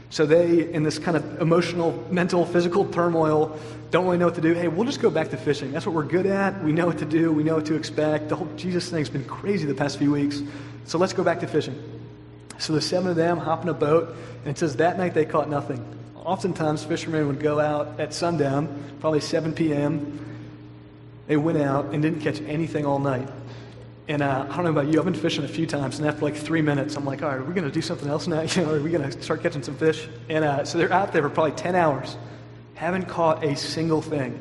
So 0.09 0.25
they, 0.25 0.71
in 0.71 0.83
this 0.83 0.97
kind 0.97 1.17
of 1.17 1.41
emotional, 1.41 2.07
mental, 2.09 2.45
physical 2.45 2.85
turmoil, 2.85 3.59
don't 3.91 4.05
really 4.05 4.17
know 4.17 4.27
what 4.27 4.35
to 4.35 4.41
do. 4.41 4.53
Hey, 4.53 4.69
we'll 4.69 4.85
just 4.85 5.01
go 5.01 5.09
back 5.09 5.31
to 5.31 5.37
fishing. 5.37 5.73
That's 5.73 5.85
what 5.85 5.93
we're 5.93 6.03
good 6.03 6.25
at. 6.25 6.63
We 6.63 6.71
know 6.71 6.85
what 6.85 6.99
to 6.99 7.05
do. 7.05 7.33
We 7.33 7.43
know 7.43 7.55
what 7.55 7.65
to 7.65 7.75
expect. 7.75 8.29
The 8.29 8.37
whole 8.37 8.47
Jesus 8.55 8.89
thing's 8.89 9.09
been 9.09 9.25
crazy 9.25 9.65
the 9.65 9.75
past 9.75 9.97
few 9.97 10.13
weeks. 10.13 10.41
So 10.85 10.97
let's 10.97 11.11
go 11.11 11.23
back 11.23 11.41
to 11.41 11.47
fishing. 11.47 11.81
So 12.59 12.71
the 12.71 12.81
seven 12.81 13.09
of 13.09 13.17
them 13.17 13.37
hop 13.39 13.63
in 13.63 13.69
a 13.69 13.73
boat, 13.73 14.15
and 14.45 14.47
it 14.47 14.57
says 14.57 14.77
that 14.77 14.97
night 14.97 15.13
they 15.13 15.25
caught 15.25 15.49
nothing. 15.49 15.83
Oftentimes, 16.15 16.85
fishermen 16.85 17.27
would 17.27 17.41
go 17.41 17.59
out 17.59 17.99
at 17.99 18.13
sundown, 18.13 18.95
probably 19.01 19.19
7 19.19 19.53
p.m. 19.53 20.34
They 21.27 21.37
went 21.37 21.57
out 21.59 21.93
and 21.93 22.01
didn't 22.01 22.21
catch 22.21 22.41
anything 22.41 22.85
all 22.85 22.99
night. 22.99 23.29
And 24.07 24.21
uh, 24.21 24.45
I 24.49 24.55
don't 24.55 24.65
know 24.65 24.71
about 24.71 24.87
you, 24.87 24.99
I've 24.99 25.05
been 25.05 25.15
fishing 25.15 25.43
a 25.43 25.47
few 25.47 25.65
times, 25.65 25.97
and 25.97 26.07
after 26.07 26.21
like 26.21 26.35
three 26.35 26.61
minutes, 26.61 26.95
I'm 26.95 27.05
like, 27.05 27.23
all 27.23 27.29
right, 27.29 27.39
are 27.39 27.43
we 27.43 27.55
going 27.55 27.65
to 27.65 27.71
do 27.71 27.81
something 27.81 28.07
else 28.07 28.27
now? 28.27 28.41
You 28.55 28.63
know, 28.63 28.73
are 28.75 28.79
we 28.79 28.91
going 28.91 29.09
to 29.09 29.21
start 29.21 29.41
catching 29.41 29.63
some 29.63 29.75
fish? 29.77 30.07
And 30.29 30.45
uh, 30.45 30.63
so 30.63 30.77
they're 30.77 30.93
out 30.93 31.11
there 31.11 31.23
for 31.23 31.29
probably 31.29 31.53
10 31.53 31.75
hours, 31.75 32.15
haven't 32.75 33.05
caught 33.05 33.43
a 33.43 33.55
single 33.55 34.03
thing. 34.03 34.37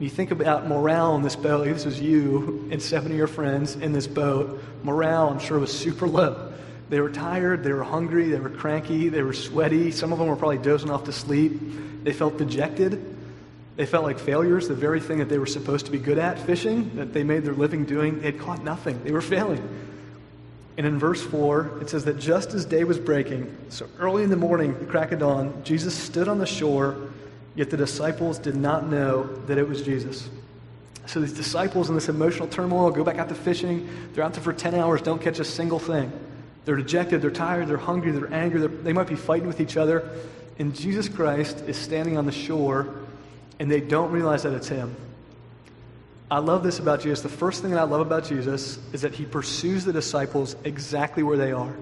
You 0.00 0.08
think 0.08 0.30
about 0.30 0.68
morale 0.68 1.12
on 1.12 1.22
this 1.22 1.34
boat. 1.36 1.64
This 1.64 1.84
is 1.84 2.00
you 2.00 2.68
and 2.70 2.80
seven 2.80 3.10
of 3.10 3.18
your 3.18 3.26
friends 3.26 3.74
in 3.74 3.92
this 3.92 4.06
boat. 4.06 4.62
Morale, 4.84 5.28
I'm 5.28 5.40
sure, 5.40 5.58
was 5.58 5.76
super 5.76 6.08
low. 6.08 6.52
They 6.88 7.00
were 7.00 7.10
tired, 7.10 7.64
they 7.64 7.72
were 7.72 7.84
hungry, 7.84 8.30
they 8.30 8.38
were 8.40 8.48
cranky, 8.48 9.08
they 9.08 9.22
were 9.22 9.32
sweaty. 9.32 9.90
Some 9.90 10.12
of 10.12 10.18
them 10.18 10.28
were 10.28 10.36
probably 10.36 10.58
dozing 10.58 10.90
off 10.90 11.04
to 11.04 11.12
sleep. 11.12 12.04
They 12.04 12.12
felt 12.12 12.38
dejected. 12.38 13.16
They 13.78 13.86
felt 13.86 14.02
like 14.02 14.18
failures, 14.18 14.66
the 14.66 14.74
very 14.74 14.98
thing 14.98 15.18
that 15.18 15.28
they 15.28 15.38
were 15.38 15.46
supposed 15.46 15.86
to 15.86 15.92
be 15.92 15.98
good 15.98 16.18
at, 16.18 16.36
fishing, 16.36 16.96
that 16.96 17.12
they 17.12 17.22
made 17.22 17.44
their 17.44 17.54
living 17.54 17.84
doing. 17.84 18.18
They 18.18 18.32
had 18.32 18.40
caught 18.40 18.64
nothing. 18.64 19.04
They 19.04 19.12
were 19.12 19.20
failing. 19.20 19.62
And 20.76 20.84
in 20.84 20.98
verse 20.98 21.22
4, 21.22 21.78
it 21.80 21.88
says 21.88 22.04
that 22.06 22.18
just 22.18 22.54
as 22.54 22.64
day 22.64 22.82
was 22.82 22.98
breaking, 22.98 23.56
so 23.68 23.86
early 24.00 24.24
in 24.24 24.30
the 24.30 24.36
morning, 24.36 24.76
the 24.80 24.84
crack 24.84 25.12
of 25.12 25.20
dawn, 25.20 25.62
Jesus 25.62 25.94
stood 25.94 26.26
on 26.26 26.38
the 26.38 26.46
shore, 26.46 26.96
yet 27.54 27.70
the 27.70 27.76
disciples 27.76 28.40
did 28.40 28.56
not 28.56 28.88
know 28.88 29.22
that 29.46 29.58
it 29.58 29.68
was 29.68 29.82
Jesus. 29.82 30.28
So 31.06 31.20
these 31.20 31.32
disciples 31.32 31.88
in 31.88 31.94
this 31.94 32.08
emotional 32.08 32.48
turmoil 32.48 32.90
go 32.90 33.04
back 33.04 33.18
out 33.18 33.28
to 33.28 33.36
fishing. 33.36 33.88
They're 34.12 34.24
out 34.24 34.32
there 34.32 34.42
for 34.42 34.52
10 34.52 34.74
hours, 34.74 35.02
don't 35.02 35.22
catch 35.22 35.38
a 35.38 35.44
single 35.44 35.78
thing. 35.78 36.10
They're 36.64 36.74
dejected, 36.74 37.22
they're 37.22 37.30
tired, 37.30 37.68
they're 37.68 37.76
hungry, 37.76 38.10
they're 38.10 38.34
angry, 38.34 38.58
they're, 38.58 38.68
they 38.68 38.92
might 38.92 39.06
be 39.06 39.14
fighting 39.14 39.46
with 39.46 39.60
each 39.60 39.76
other. 39.76 40.10
And 40.58 40.74
Jesus 40.74 41.08
Christ 41.08 41.62
is 41.68 41.76
standing 41.76 42.18
on 42.18 42.26
the 42.26 42.32
shore 42.32 42.92
and 43.58 43.70
they 43.70 43.80
don't 43.80 44.10
realize 44.10 44.42
that 44.44 44.52
it's 44.52 44.68
Him. 44.68 44.94
I 46.30 46.38
love 46.38 46.62
this 46.62 46.78
about 46.78 47.00
Jesus. 47.00 47.22
The 47.22 47.28
first 47.28 47.62
thing 47.62 47.70
that 47.70 47.80
I 47.80 47.84
love 47.84 48.00
about 48.00 48.24
Jesus 48.24 48.78
is 48.92 49.02
that 49.02 49.14
He 49.14 49.24
pursues 49.24 49.84
the 49.84 49.92
disciples 49.92 50.56
exactly 50.64 51.22
where 51.22 51.36
they 51.36 51.52
are. 51.52 51.74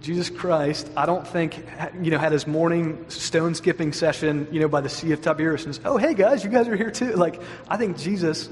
Jesus 0.00 0.30
Christ, 0.30 0.90
I 0.96 1.04
don't 1.04 1.26
think, 1.26 1.62
you 2.00 2.10
know, 2.10 2.18
had 2.18 2.32
his 2.32 2.46
morning 2.46 3.04
stone 3.08 3.54
skipping 3.54 3.92
session, 3.92 4.48
you 4.50 4.60
know, 4.60 4.68
by 4.68 4.80
the 4.80 4.88
Sea 4.88 5.12
of 5.12 5.20
Tiberias 5.20 5.66
and 5.66 5.74
says, 5.74 5.84
oh, 5.84 5.98
hey 5.98 6.14
guys, 6.14 6.42
you 6.42 6.48
guys 6.48 6.68
are 6.68 6.76
here 6.76 6.90
too. 6.90 7.12
Like, 7.12 7.40
I 7.68 7.76
think 7.76 7.98
Jesus 7.98 8.48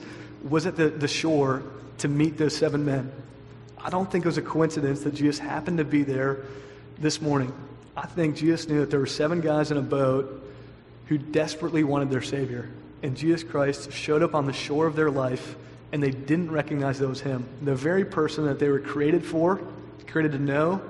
was 0.46 0.66
at 0.66 0.76
the, 0.76 0.90
the 0.90 1.08
shore 1.08 1.62
to 1.98 2.08
meet 2.08 2.36
those 2.36 2.54
seven 2.54 2.84
men. 2.84 3.10
I 3.82 3.88
don't 3.88 4.10
think 4.10 4.26
it 4.26 4.28
was 4.28 4.36
a 4.36 4.42
coincidence 4.42 5.00
that 5.00 5.14
Jesus 5.14 5.38
happened 5.38 5.78
to 5.78 5.84
be 5.84 6.02
there 6.02 6.44
this 6.98 7.22
morning. 7.22 7.52
I 7.96 8.06
think 8.06 8.36
Jesus 8.36 8.68
knew 8.68 8.80
that 8.80 8.90
there 8.90 9.00
were 9.00 9.06
seven 9.06 9.40
guys 9.40 9.70
in 9.70 9.78
a 9.78 9.82
boat 9.82 10.44
who 11.08 11.18
desperately 11.18 11.84
wanted 11.84 12.10
their 12.10 12.22
Savior. 12.22 12.68
And 13.02 13.16
Jesus 13.16 13.42
Christ 13.42 13.92
showed 13.92 14.22
up 14.22 14.34
on 14.34 14.46
the 14.46 14.52
shore 14.52 14.86
of 14.86 14.96
their 14.96 15.10
life, 15.10 15.56
and 15.92 16.02
they 16.02 16.10
didn't 16.10 16.50
recognize 16.50 16.98
that 16.98 17.08
was 17.08 17.20
Him. 17.20 17.46
The 17.62 17.74
very 17.74 18.04
person 18.04 18.46
that 18.46 18.58
they 18.58 18.68
were 18.68 18.80
created 18.80 19.24
for, 19.24 19.60
created 20.06 20.32
to 20.32 20.38
know, 20.38 20.82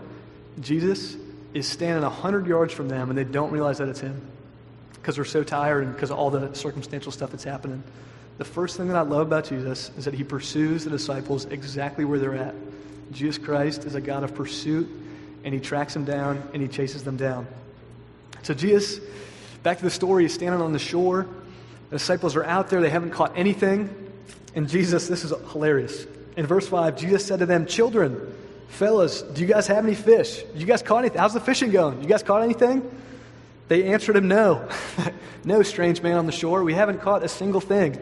Jesus 0.60 1.16
is 1.54 1.66
standing 1.66 2.02
100 2.02 2.46
yards 2.46 2.72
from 2.72 2.88
them, 2.88 3.10
and 3.10 3.18
they 3.18 3.24
don't 3.24 3.52
realize 3.52 3.78
that 3.78 3.88
it's 3.88 4.00
Him 4.00 4.20
because 4.94 5.16
they're 5.16 5.24
so 5.24 5.44
tired 5.44 5.84
and 5.84 5.94
because 5.94 6.10
of 6.10 6.18
all 6.18 6.30
the 6.30 6.52
circumstantial 6.54 7.12
stuff 7.12 7.30
that's 7.30 7.44
happening. 7.44 7.82
The 8.38 8.44
first 8.44 8.76
thing 8.76 8.88
that 8.88 8.96
I 8.96 9.02
love 9.02 9.26
about 9.26 9.44
Jesus 9.44 9.90
is 9.96 10.04
that 10.04 10.14
He 10.14 10.24
pursues 10.24 10.84
the 10.84 10.90
disciples 10.90 11.44
exactly 11.46 12.04
where 12.04 12.18
they're 12.18 12.34
at. 12.34 12.54
Jesus 13.12 13.38
Christ 13.38 13.84
is 13.84 13.94
a 13.94 14.00
God 14.00 14.24
of 14.24 14.34
pursuit, 14.34 14.88
and 15.44 15.54
He 15.54 15.60
tracks 15.60 15.94
them 15.94 16.04
down 16.04 16.42
and 16.52 16.60
He 16.60 16.68
chases 16.68 17.04
them 17.04 17.16
down. 17.16 17.46
So, 18.42 18.54
Jesus 18.54 19.00
Back 19.68 19.76
to 19.76 19.84
the 19.84 19.90
story, 19.90 20.22
he's 20.22 20.32
standing 20.32 20.62
on 20.62 20.72
the 20.72 20.78
shore. 20.78 21.26
The 21.90 21.98
disciples 21.98 22.36
are 22.36 22.44
out 22.44 22.70
there, 22.70 22.80
they 22.80 22.88
haven't 22.88 23.10
caught 23.10 23.36
anything. 23.36 23.90
And 24.54 24.66
Jesus, 24.66 25.08
this 25.08 25.24
is 25.24 25.34
hilarious. 25.52 26.06
In 26.38 26.46
verse 26.46 26.66
5, 26.66 26.96
Jesus 26.96 27.26
said 27.26 27.40
to 27.40 27.44
them, 27.44 27.66
Children, 27.66 28.32
fellas, 28.68 29.20
do 29.20 29.42
you 29.42 29.46
guys 29.46 29.66
have 29.66 29.84
any 29.84 29.94
fish? 29.94 30.42
You 30.54 30.64
guys 30.64 30.80
caught 30.80 31.00
anything? 31.00 31.18
How's 31.18 31.34
the 31.34 31.40
fishing 31.40 31.70
going? 31.70 32.00
You 32.00 32.08
guys 32.08 32.22
caught 32.22 32.42
anything? 32.42 32.90
They 33.68 33.92
answered 33.92 34.16
him, 34.16 34.26
No. 34.26 34.66
no, 35.44 35.62
strange 35.62 36.00
man 36.00 36.16
on 36.16 36.24
the 36.24 36.32
shore. 36.32 36.64
We 36.64 36.72
haven't 36.72 37.02
caught 37.02 37.22
a 37.22 37.28
single 37.28 37.60
thing. 37.60 38.00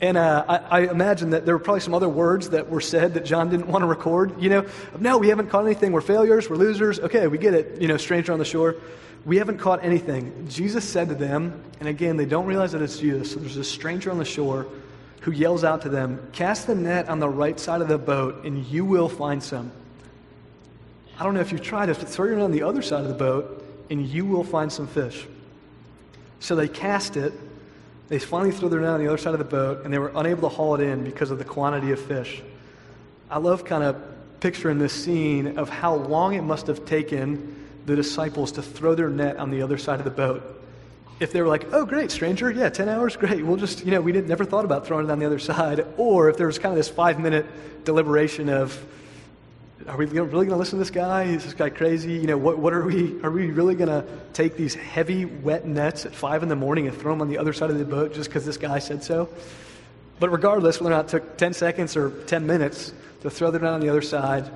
And 0.00 0.16
uh, 0.16 0.44
I, 0.48 0.56
I, 0.56 0.90
imagine 0.90 1.30
that 1.30 1.44
there 1.44 1.54
were 1.54 1.62
probably 1.62 1.80
some 1.80 1.92
other 1.92 2.08
words 2.08 2.50
that 2.50 2.70
were 2.70 2.80
said 2.80 3.14
that 3.14 3.24
John 3.26 3.50
didn't 3.50 3.66
want 3.66 3.82
to 3.82 3.86
record. 3.86 4.40
You 4.40 4.48
know, 4.48 4.66
no, 4.98 5.18
we 5.18 5.28
haven't 5.28 5.50
caught 5.50 5.66
anything. 5.66 5.92
We're 5.92 6.00
failures. 6.00 6.48
We're 6.48 6.56
losers. 6.56 6.98
Okay, 7.00 7.26
we 7.26 7.36
get 7.36 7.52
it. 7.52 7.82
You 7.82 7.88
know, 7.88 7.98
stranger 7.98 8.32
on 8.32 8.38
the 8.38 8.44
shore. 8.46 8.76
We 9.26 9.36
haven't 9.36 9.58
caught 9.58 9.84
anything. 9.84 10.46
Jesus 10.48 10.88
said 10.88 11.10
to 11.10 11.14
them, 11.14 11.62
and 11.80 11.88
again, 11.88 12.16
they 12.16 12.24
don't 12.24 12.46
realize 12.46 12.72
that 12.72 12.80
it's 12.80 12.98
Jesus. 12.98 13.32
So 13.32 13.40
there's 13.40 13.58
a 13.58 13.64
stranger 13.64 14.10
on 14.10 14.18
the 14.18 14.24
shore 14.24 14.66
who 15.20 15.32
yells 15.32 15.64
out 15.64 15.82
to 15.82 15.90
them, 15.90 16.26
Cast 16.32 16.66
the 16.66 16.74
net 16.74 17.08
on 17.10 17.20
the 17.20 17.28
right 17.28 17.60
side 17.60 17.82
of 17.82 17.88
the 17.88 17.98
boat, 17.98 18.44
and 18.44 18.64
you 18.66 18.86
will 18.86 19.08
find 19.08 19.42
some. 19.42 19.70
I 21.18 21.24
don't 21.24 21.34
know 21.34 21.40
if 21.40 21.52
you've 21.52 21.62
tried 21.62 21.90
it, 21.90 21.98
but 21.98 22.08
throw 22.08 22.30
net 22.30 22.40
on 22.40 22.52
the 22.52 22.62
other 22.62 22.80
side 22.80 23.02
of 23.02 23.08
the 23.08 23.14
boat, 23.14 23.62
and 23.90 24.06
you 24.06 24.24
will 24.24 24.44
find 24.44 24.72
some 24.72 24.86
fish. 24.86 25.26
So 26.38 26.56
they 26.56 26.68
cast 26.68 27.18
it. 27.18 27.34
They 28.10 28.18
finally 28.18 28.50
threw 28.50 28.68
their 28.68 28.80
net 28.80 28.90
on 28.90 29.00
the 29.00 29.06
other 29.06 29.18
side 29.18 29.34
of 29.34 29.38
the 29.38 29.44
boat, 29.44 29.84
and 29.84 29.94
they 29.94 29.98
were 29.98 30.10
unable 30.16 30.50
to 30.50 30.54
haul 30.54 30.74
it 30.74 30.80
in 30.80 31.04
because 31.04 31.30
of 31.30 31.38
the 31.38 31.44
quantity 31.44 31.92
of 31.92 32.00
fish. 32.00 32.42
I 33.30 33.38
love 33.38 33.64
kind 33.64 33.84
of 33.84 33.96
picturing 34.40 34.78
this 34.78 34.92
scene 34.92 35.56
of 35.56 35.68
how 35.68 35.94
long 35.94 36.34
it 36.34 36.42
must 36.42 36.66
have 36.66 36.84
taken 36.84 37.66
the 37.86 37.94
disciples 37.94 38.50
to 38.52 38.62
throw 38.62 38.96
their 38.96 39.08
net 39.08 39.36
on 39.36 39.50
the 39.50 39.62
other 39.62 39.78
side 39.78 40.00
of 40.00 40.04
the 40.04 40.10
boat. 40.10 40.42
If 41.20 41.32
they 41.32 41.40
were 41.40 41.46
like, 41.46 41.72
oh, 41.72 41.84
great, 41.84 42.10
stranger, 42.10 42.50
yeah, 42.50 42.68
10 42.68 42.88
hours, 42.88 43.14
great. 43.14 43.46
We'll 43.46 43.56
just, 43.56 43.84
you 43.84 43.92
know, 43.92 44.00
we 44.00 44.10
didn't, 44.10 44.26
never 44.26 44.44
thought 44.44 44.64
about 44.64 44.88
throwing 44.88 45.06
it 45.06 45.12
on 45.12 45.20
the 45.20 45.26
other 45.26 45.38
side. 45.38 45.86
Or 45.96 46.28
if 46.28 46.36
there 46.36 46.48
was 46.48 46.58
kind 46.58 46.72
of 46.72 46.76
this 46.78 46.88
five 46.88 47.20
minute 47.20 47.46
deliberation 47.84 48.48
of, 48.48 48.76
are 49.90 49.96
we 49.96 50.06
really 50.06 50.28
going 50.28 50.50
to 50.50 50.56
listen 50.56 50.78
to 50.78 50.84
this 50.84 50.90
guy? 50.90 51.24
Is 51.24 51.42
this 51.42 51.54
guy 51.54 51.68
crazy? 51.68 52.12
You 52.12 52.28
know, 52.28 52.38
what, 52.38 52.58
what 52.58 52.72
are 52.72 52.84
we, 52.84 53.20
are 53.24 53.30
we 53.30 53.50
really 53.50 53.74
going 53.74 53.88
to 53.88 54.04
take 54.32 54.56
these 54.56 54.72
heavy, 54.72 55.24
wet 55.24 55.66
nets 55.66 56.06
at 56.06 56.14
five 56.14 56.44
in 56.44 56.48
the 56.48 56.54
morning 56.54 56.86
and 56.86 56.96
throw 56.96 57.12
them 57.12 57.20
on 57.20 57.28
the 57.28 57.38
other 57.38 57.52
side 57.52 57.70
of 57.70 57.78
the 57.78 57.84
boat 57.84 58.14
just 58.14 58.30
because 58.30 58.44
this 58.44 58.56
guy 58.56 58.78
said 58.78 59.02
so? 59.02 59.28
But 60.20 60.30
regardless, 60.30 60.80
whether 60.80 60.94
or 60.94 60.96
not 60.96 61.06
it 61.06 61.08
took 61.08 61.36
10 61.36 61.54
seconds 61.54 61.96
or 61.96 62.10
10 62.26 62.46
minutes 62.46 62.92
to 63.22 63.30
throw 63.30 63.50
their 63.50 63.60
net 63.60 63.72
on 63.72 63.80
the 63.80 63.88
other 63.88 64.00
side, 64.00 64.48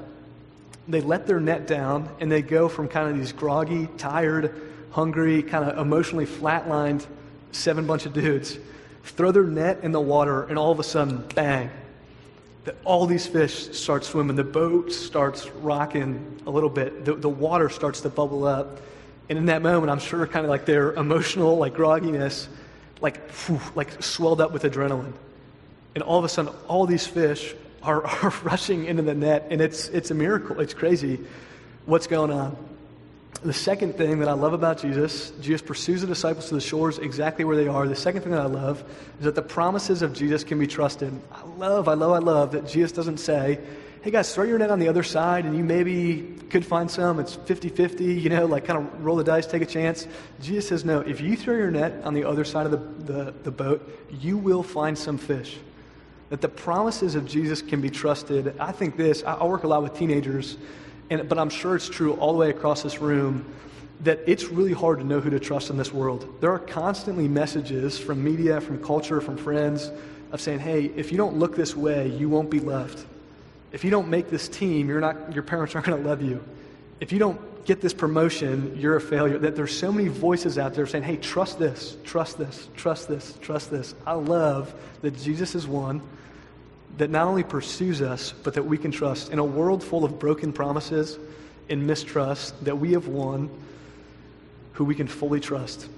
they 0.87 1.01
let 1.01 1.27
their 1.27 1.41
net 1.41 1.67
down 1.67 2.09
and 2.21 2.31
they 2.31 2.41
go 2.41 2.69
from 2.69 2.87
kind 2.87 3.11
of 3.11 3.19
these 3.19 3.33
groggy, 3.33 3.89
tired, 3.99 4.55
hungry, 4.93 5.43
kind 5.43 5.69
of 5.69 5.79
emotionally 5.79 6.27
flatlined 6.27 7.05
seven 7.51 7.89
bunch 7.89 8.07
of 8.07 8.13
dudes, 8.13 8.57
throw 9.03 9.33
their 9.33 9.43
net 9.43 9.81
in 9.83 9.91
the 9.91 10.01
water, 10.01 10.45
and 10.45 10.61
all 10.61 10.71
of 10.71 10.79
a 10.79 10.85
sudden, 10.85 11.25
bang, 11.35 11.73
the, 12.65 12.75
all 12.85 13.07
these 13.07 13.27
fish 13.27 13.77
start 13.77 14.05
swimming. 14.05 14.37
The 14.37 14.45
boat 14.45 14.93
starts 14.93 15.49
rocking 15.49 16.41
a 16.47 16.51
little 16.51 16.71
bit. 16.71 17.05
The, 17.05 17.15
the 17.15 17.29
water 17.29 17.69
starts 17.69 18.01
to 18.03 18.09
bubble 18.09 18.45
up. 18.47 18.81
And 19.29 19.39
in 19.39 19.47
that 19.47 19.63
moment, 19.63 19.91
I'm 19.91 19.99
sure 19.99 20.27
kind 20.27 20.45
of 20.45 20.51
like 20.51 20.65
their 20.65 20.93
emotional, 20.93 21.57
like 21.57 21.75
grogginess, 21.75 22.47
like, 23.01 23.31
whew, 23.31 23.61
like 23.75 24.03
swelled 24.03 24.41
up 24.41 24.53
with 24.53 24.63
adrenaline. 24.63 25.13
And 25.95 26.03
all 26.03 26.19
of 26.19 26.25
a 26.25 26.29
sudden, 26.29 26.53
all 26.69 26.87
these 26.87 27.07
fish 27.07 27.55
are, 27.83 28.05
are 28.23 28.35
rushing 28.43 28.87
into 28.87 29.03
the 29.03 29.15
net, 29.15 29.49
and 29.51 29.61
it's, 29.61 29.89
it's 29.89 30.11
a 30.11 30.15
miracle. 30.15 30.61
It's 30.61 30.75
crazy 30.75 31.21
what's 31.87 32.07
going 32.07 32.31
on. 32.31 32.57
The 33.43 33.53
second 33.53 33.97
thing 33.97 34.21
that 34.21 34.29
I 34.29 34.33
love 34.33 34.55
about 34.55 34.79
Jesus, 34.79 35.33
Jesus 35.41 35.61
pursues 35.61 36.01
the 36.01 36.07
disciples 36.07 36.49
to 36.49 36.55
the 36.55 36.61
shores 36.61 36.99
exactly 36.99 37.45
where 37.45 37.57
they 37.57 37.69
are. 37.69 37.87
The 37.87 37.95
second 37.95 38.23
thing 38.23 38.33
that 38.33 38.41
I 38.41 38.47
love 38.47 38.83
is 39.19 39.25
that 39.25 39.35
the 39.35 39.43
promises 39.43 40.01
of 40.01 40.15
Jesus 40.15 40.45
can 40.45 40.59
be 40.59 40.67
trusted. 40.67 41.13
I 41.31 41.45
love, 41.57 41.89
I 41.89 41.95
love, 41.95 42.13
I 42.13 42.19
love 42.19 42.53
that 42.53 42.67
Jesus 42.67 42.93
doesn't 42.93 43.19
say, 43.19 43.61
hey 44.03 44.11
guys, 44.11 44.35
throw 44.35 44.45
your 44.45 44.59
net 44.59 44.71
on 44.71 44.79
the 44.79 44.89
other 44.89 45.03
side 45.03 45.45
and 45.45 45.57
you 45.57 45.65
maybe 45.65 46.37
could 46.51 46.65
find 46.65 46.91
some. 46.91 47.19
It's 47.19 47.35
50 47.35 47.69
50, 47.71 48.05
you 48.05 48.31
know, 48.31 48.47
like 48.47 48.65
kind 48.65 48.79
of 48.79 49.05
roll 49.05 49.17
the 49.17 49.25
dice, 49.25 49.47
take 49.47 49.63
a 49.63 49.67
chance. 49.67 50.07
Jesus 50.41 50.69
says, 50.69 50.85
no, 50.85 51.01
if 51.01 51.21
you 51.21 51.37
throw 51.37 51.55
your 51.55 51.71
net 51.71 52.03
on 52.05 52.15
the 52.15 52.25
other 52.25 52.45
side 52.45 52.67
of 52.67 52.73
the, 52.73 53.13
the, 53.13 53.35
the 53.45 53.51
boat, 53.51 54.07
you 54.21 54.37
will 54.37 54.63
find 54.63 54.97
some 54.97 55.19
fish 55.19 55.59
that 56.31 56.41
the 56.41 56.49
promises 56.49 57.15
of 57.15 57.27
Jesus 57.27 57.63
can 57.63 57.81
be 57.81 57.91
trusted. 57.91 58.59
I 58.59 58.73
think 58.73 58.97
this, 58.97 59.23
I 59.25 59.45
work 59.45 59.65
a 59.65 59.69
lot 59.69 59.83
with 59.83 59.97
teenagers, 59.97 60.57
and, 61.11 61.29
but 61.29 61.39
I'm 61.39 61.51
sure 61.51 61.77
it's 61.77 61.89
true 61.89 62.15
all 62.15 62.33
the 62.33 62.39
way 62.39 62.51
across 62.51 62.83
this 62.83 62.99
room. 63.01 63.45
that 64.05 64.21
it's 64.27 64.45
really 64.45 64.73
hard 64.73 64.99
to 64.99 65.05
know 65.05 65.21
who 65.21 65.31
to 65.31 65.41
trust 65.41 65.71
in 65.71 65.77
this 65.77 65.93
world. 65.93 66.27
There 66.41 66.53
are 66.53 66.59
constantly 66.59 67.29
messages 67.29 67.99
from 67.99 68.23
media, 68.23 68.61
from 68.61 68.83
culture, 68.83 69.21
from 69.21 69.37
friends 69.37 69.91
of 70.33 70.41
saying, 70.41 70.59
hey, 70.59 70.85
if 70.97 71.13
you 71.13 71.19
don't 71.19 71.39
look 71.39 71.57
this 71.57 71.77
way, 71.77 72.09
you 72.09 72.29
won't 72.29 72.51
be 72.51 72.61
loved. 72.61 73.05
If 73.73 73.85
you 73.85 73.91
don't 73.91 74.09
make 74.09 74.31
this 74.31 74.49
team, 74.49 74.89
you're 74.89 75.01
not, 75.01 75.33
your 75.33 75.43
parents 75.43 75.75
aren't 75.75 75.87
going 75.87 76.03
to 76.03 76.09
love 76.09 76.23
you. 76.23 76.45
If 77.01 77.13
you 77.13 77.19
don't 77.19 77.65
get 77.65 77.81
this 77.81 77.95
promotion, 77.95 78.77
you're 78.79 78.97
a 78.97 79.01
failure. 79.01 79.39
That 79.39 79.57
there's 79.57 79.77
so 79.77 79.91
many 79.91 80.09
voices 80.09 80.59
out 80.59 80.75
there 80.75 80.87
saying, 80.87 81.05
hey, 81.05 81.17
trust 81.17 81.59
this, 81.59 81.97
trust 82.05 82.37
this, 82.37 82.69
trust 82.77 83.09
this, 83.09 83.39
trust 83.41 83.71
this. 83.71 83.95
I 84.07 84.13
love 84.13 84.75
that 85.03 85.17
Jesus 85.17 85.55
is 85.55 85.67
one 85.67 86.03
that 86.99 87.11
not 87.11 87.27
only 87.27 87.43
pursues 87.43 88.01
us, 88.01 88.33
but 88.43 88.55
that 88.55 88.65
we 88.65 88.79
can 88.79 88.91
trust. 88.91 89.33
In 89.33 89.39
a 89.39 89.45
world 89.45 89.83
full 89.83 90.05
of 90.05 90.19
broken 90.19 90.53
promises 90.53 91.19
and 91.69 91.87
mistrust, 91.87 92.65
that 92.65 92.79
we 92.79 92.93
have 92.93 93.09
one 93.09 93.51
who 94.75 94.85
we 94.85 94.95
can 94.95 95.09
fully 95.09 95.41
trust. 95.41 95.89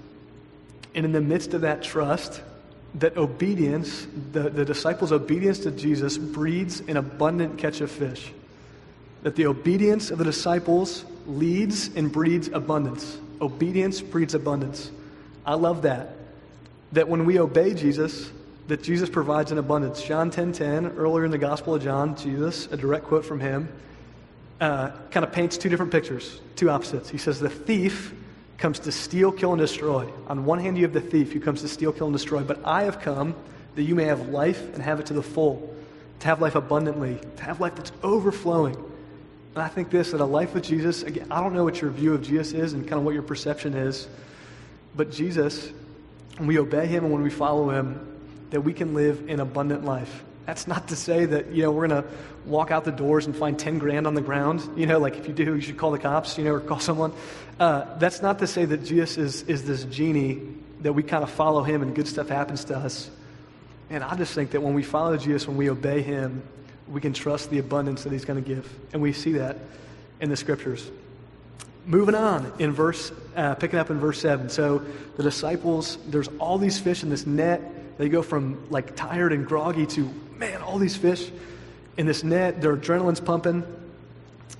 And 0.95 1.05
in 1.05 1.12
the 1.12 1.21
midst 1.21 1.55
of 1.55 1.62
that 1.62 1.83
trust, 1.83 2.41
that 2.95 3.17
obedience, 3.19 4.07
the, 4.33 4.49
the 4.49 4.65
disciples' 4.65 5.12
obedience 5.12 5.59
to 5.61 5.71
Jesus, 5.71 6.17
breeds 6.17 6.81
an 6.81 6.97
abundant 6.97 7.59
catch 7.59 7.81
of 7.81 7.91
fish. 7.91 8.33
That 9.23 9.37
the 9.37 9.47
obedience 9.47 10.11
of 10.11 10.19
the 10.19 10.25
disciples 10.25 11.05
leads 11.26 11.88
and 11.95 12.11
breeds 12.11 12.49
abundance. 12.49 13.19
Obedience 13.41 14.00
breeds 14.00 14.35
abundance. 14.35 14.91
I 15.45 15.55
love 15.55 15.83
that. 15.83 16.12
That 16.93 17.09
when 17.09 17.26
we 17.26 17.38
obey 17.38 17.75
Jesus, 17.75 18.31
that 18.68 18.82
Jesus 18.82 19.08
provides 19.08 19.52
an 19.52 19.58
abundance. 19.58 20.02
John 20.02 20.30
10:10, 20.30 20.52
10, 20.52 20.82
10, 20.85 20.87
earlier 20.96 21.25
in 21.25 21.30
the 21.30 21.38
Gospel 21.38 21.75
of 21.75 21.82
John, 21.82 22.16
Jesus, 22.16 22.66
a 22.73 22.76
direct 22.76 23.04
quote 23.04 23.25
from 23.25 23.40
him, 23.40 23.68
uh, 24.61 24.90
kind 25.11 25.25
of 25.25 25.32
paints 25.32 25.56
two 25.56 25.68
different 25.68 25.92
pictures, 25.92 26.40
two 26.56 26.70
opposites. 26.70 27.08
He 27.08 27.18
says, 27.18 27.38
The 27.38 27.50
thief 27.50 28.12
comes 28.58 28.78
to 28.80 28.92
steal, 28.92 29.30
kill, 29.30 29.52
and 29.52 29.61
destroy. 29.61 30.08
On 30.28 30.44
one 30.44 30.58
hand, 30.58 30.76
you 30.76 30.85
have 30.85 30.92
the 30.92 31.00
thief 31.00 31.32
who 31.32 31.40
comes 31.40 31.61
to 31.61 31.68
steal, 31.68 31.92
kill, 31.92 32.06
and 32.06 32.14
destroy, 32.14 32.42
but 32.42 32.64
I 32.64 32.85
have 32.85 33.00
come 33.00 33.35
that 33.75 33.82
you 33.82 33.94
may 33.94 34.04
have 34.04 34.30
life 34.30 34.75
and 34.75 34.82
have 34.82 34.99
it 34.99 35.06
to 35.06 35.14
the 35.14 35.23
full, 35.23 35.75
to 36.20 36.26
have 36.26 36.40
life 36.40 36.54
abundantly, 36.54 37.18
to 37.37 37.42
have 37.44 37.61
life 37.61 37.76
that's 37.76 37.92
overflowing. 38.02 38.76
And 39.54 39.62
I 39.62 39.68
think 39.68 39.90
this 39.90 40.12
that 40.12 40.20
a 40.20 40.25
life 40.25 40.54
with 40.54 40.64
Jesus, 40.64 41.02
again, 41.02 41.26
I 41.30 41.42
don't 41.42 41.52
know 41.52 41.64
what 41.64 41.80
your 41.80 41.90
view 41.90 42.14
of 42.14 42.23
Jesus 42.23 42.52
is 42.52 42.73
and 42.73 42.82
kind 42.82 42.99
of 42.99 43.04
what 43.04 43.14
your 43.14 43.23
perception 43.23 43.75
is, 43.75 44.08
but 44.94 45.12
Jesus, 45.12 45.70
when 46.38 46.46
we 46.49 46.58
obey 46.58 46.87
him 46.87 47.04
and 47.04 47.12
when 47.12 47.23
we 47.23 47.30
follow 47.30 47.68
him, 47.68 48.15
that 48.50 48.61
we 48.61 48.73
can 48.73 48.95
live 48.95 49.29
an 49.29 49.41
abundant 49.41 49.85
life. 49.85 50.25
That's 50.47 50.69
not 50.69 50.88
to 50.88 50.97
say 50.97 51.26
that, 51.26 51.53
you 51.53 51.62
know, 51.62 51.73
we're 51.73 51.88
going 51.88 52.03
to 52.03 52.09
walk 52.45 52.71
out 52.71 52.85
the 52.85 52.93
doors 52.93 53.26
and 53.26 53.35
find 53.35 53.59
10 53.59 53.79
grand 53.79 54.07
on 54.07 54.15
the 54.15 54.21
ground. 54.21 54.62
You 54.76 54.87
know, 54.87 54.99
like 54.99 55.17
if 55.17 55.26
you 55.26 55.35
do, 55.35 55.57
you 55.57 55.61
should 55.61 55.76
call 55.76 55.91
the 55.91 55.99
cops, 55.99 56.38
you 56.38 56.45
know, 56.45 56.53
or 56.53 56.61
call 56.61 56.79
someone. 56.81 57.12
Uh, 57.59 57.99
that's 57.99 58.23
not 58.23 58.38
to 58.38 58.47
say 58.47 58.65
that 58.65 58.85
Jesus 58.85 59.17
is, 59.19 59.43
is 59.43 59.65
this 59.65 59.85
genie 59.85 60.41
that 60.83 60.93
we 60.93 61.03
kind 61.03 61.25
of 61.25 61.31
follow 61.31 61.62
him 61.62 61.83
and 61.83 61.95
good 61.95 62.07
stuff 62.07 62.29
happens 62.29 62.65
to 62.67 62.76
us. 62.76 63.11
And 63.91 64.05
I 64.05 64.15
just 64.17 64.35
think 64.35 64.53
that 64.53 64.62
when 64.62 64.75
we 64.75 64.83
follow 64.83 65.17
Jesus, 65.17 65.49
when 65.49 65.57
we 65.57 65.71
obey 65.71 66.03
him, 66.03 66.43
we 66.88 67.00
can 67.00 67.12
trust 67.12 67.50
the 67.50 67.59
abundance 67.59 68.05
that 68.05 68.12
he's 68.12 68.25
going 68.25 68.43
to 68.43 68.49
give. 68.49 68.73
And 68.93 69.03
we 69.03 69.12
see 69.12 69.33
that 69.33 69.57
in 70.21 70.31
the 70.31 70.37
scriptures. 70.37 70.88
Moving 71.87 72.15
on 72.15 72.53
in 72.59 72.73
verse, 72.73 73.12
uh, 73.37 73.55
picking 73.55 73.79
up 73.79 73.91
in 73.91 73.99
verse 73.99 74.21
7. 74.21 74.49
So 74.49 74.85
the 75.17 75.23
disciples, 75.23 75.99
there's 76.09 76.29
all 76.38 76.59
these 76.59 76.79
fish 76.79 77.03
in 77.03 77.11
this 77.11 77.26
net. 77.26 77.61
They 77.99 78.09
go 78.09 78.23
from 78.23 78.69
like 78.71 78.97
tired 78.97 79.33
and 79.33 79.47
groggy 79.47 79.87
to, 79.87 80.11
man, 80.37 80.61
all 80.62 80.79
these 80.79 80.97
fish 80.97 81.31
in 81.97 82.07
this 82.07 82.23
net. 82.23 82.61
Their 82.61 82.76
adrenaline's 82.76 83.21
pumping. 83.21 83.65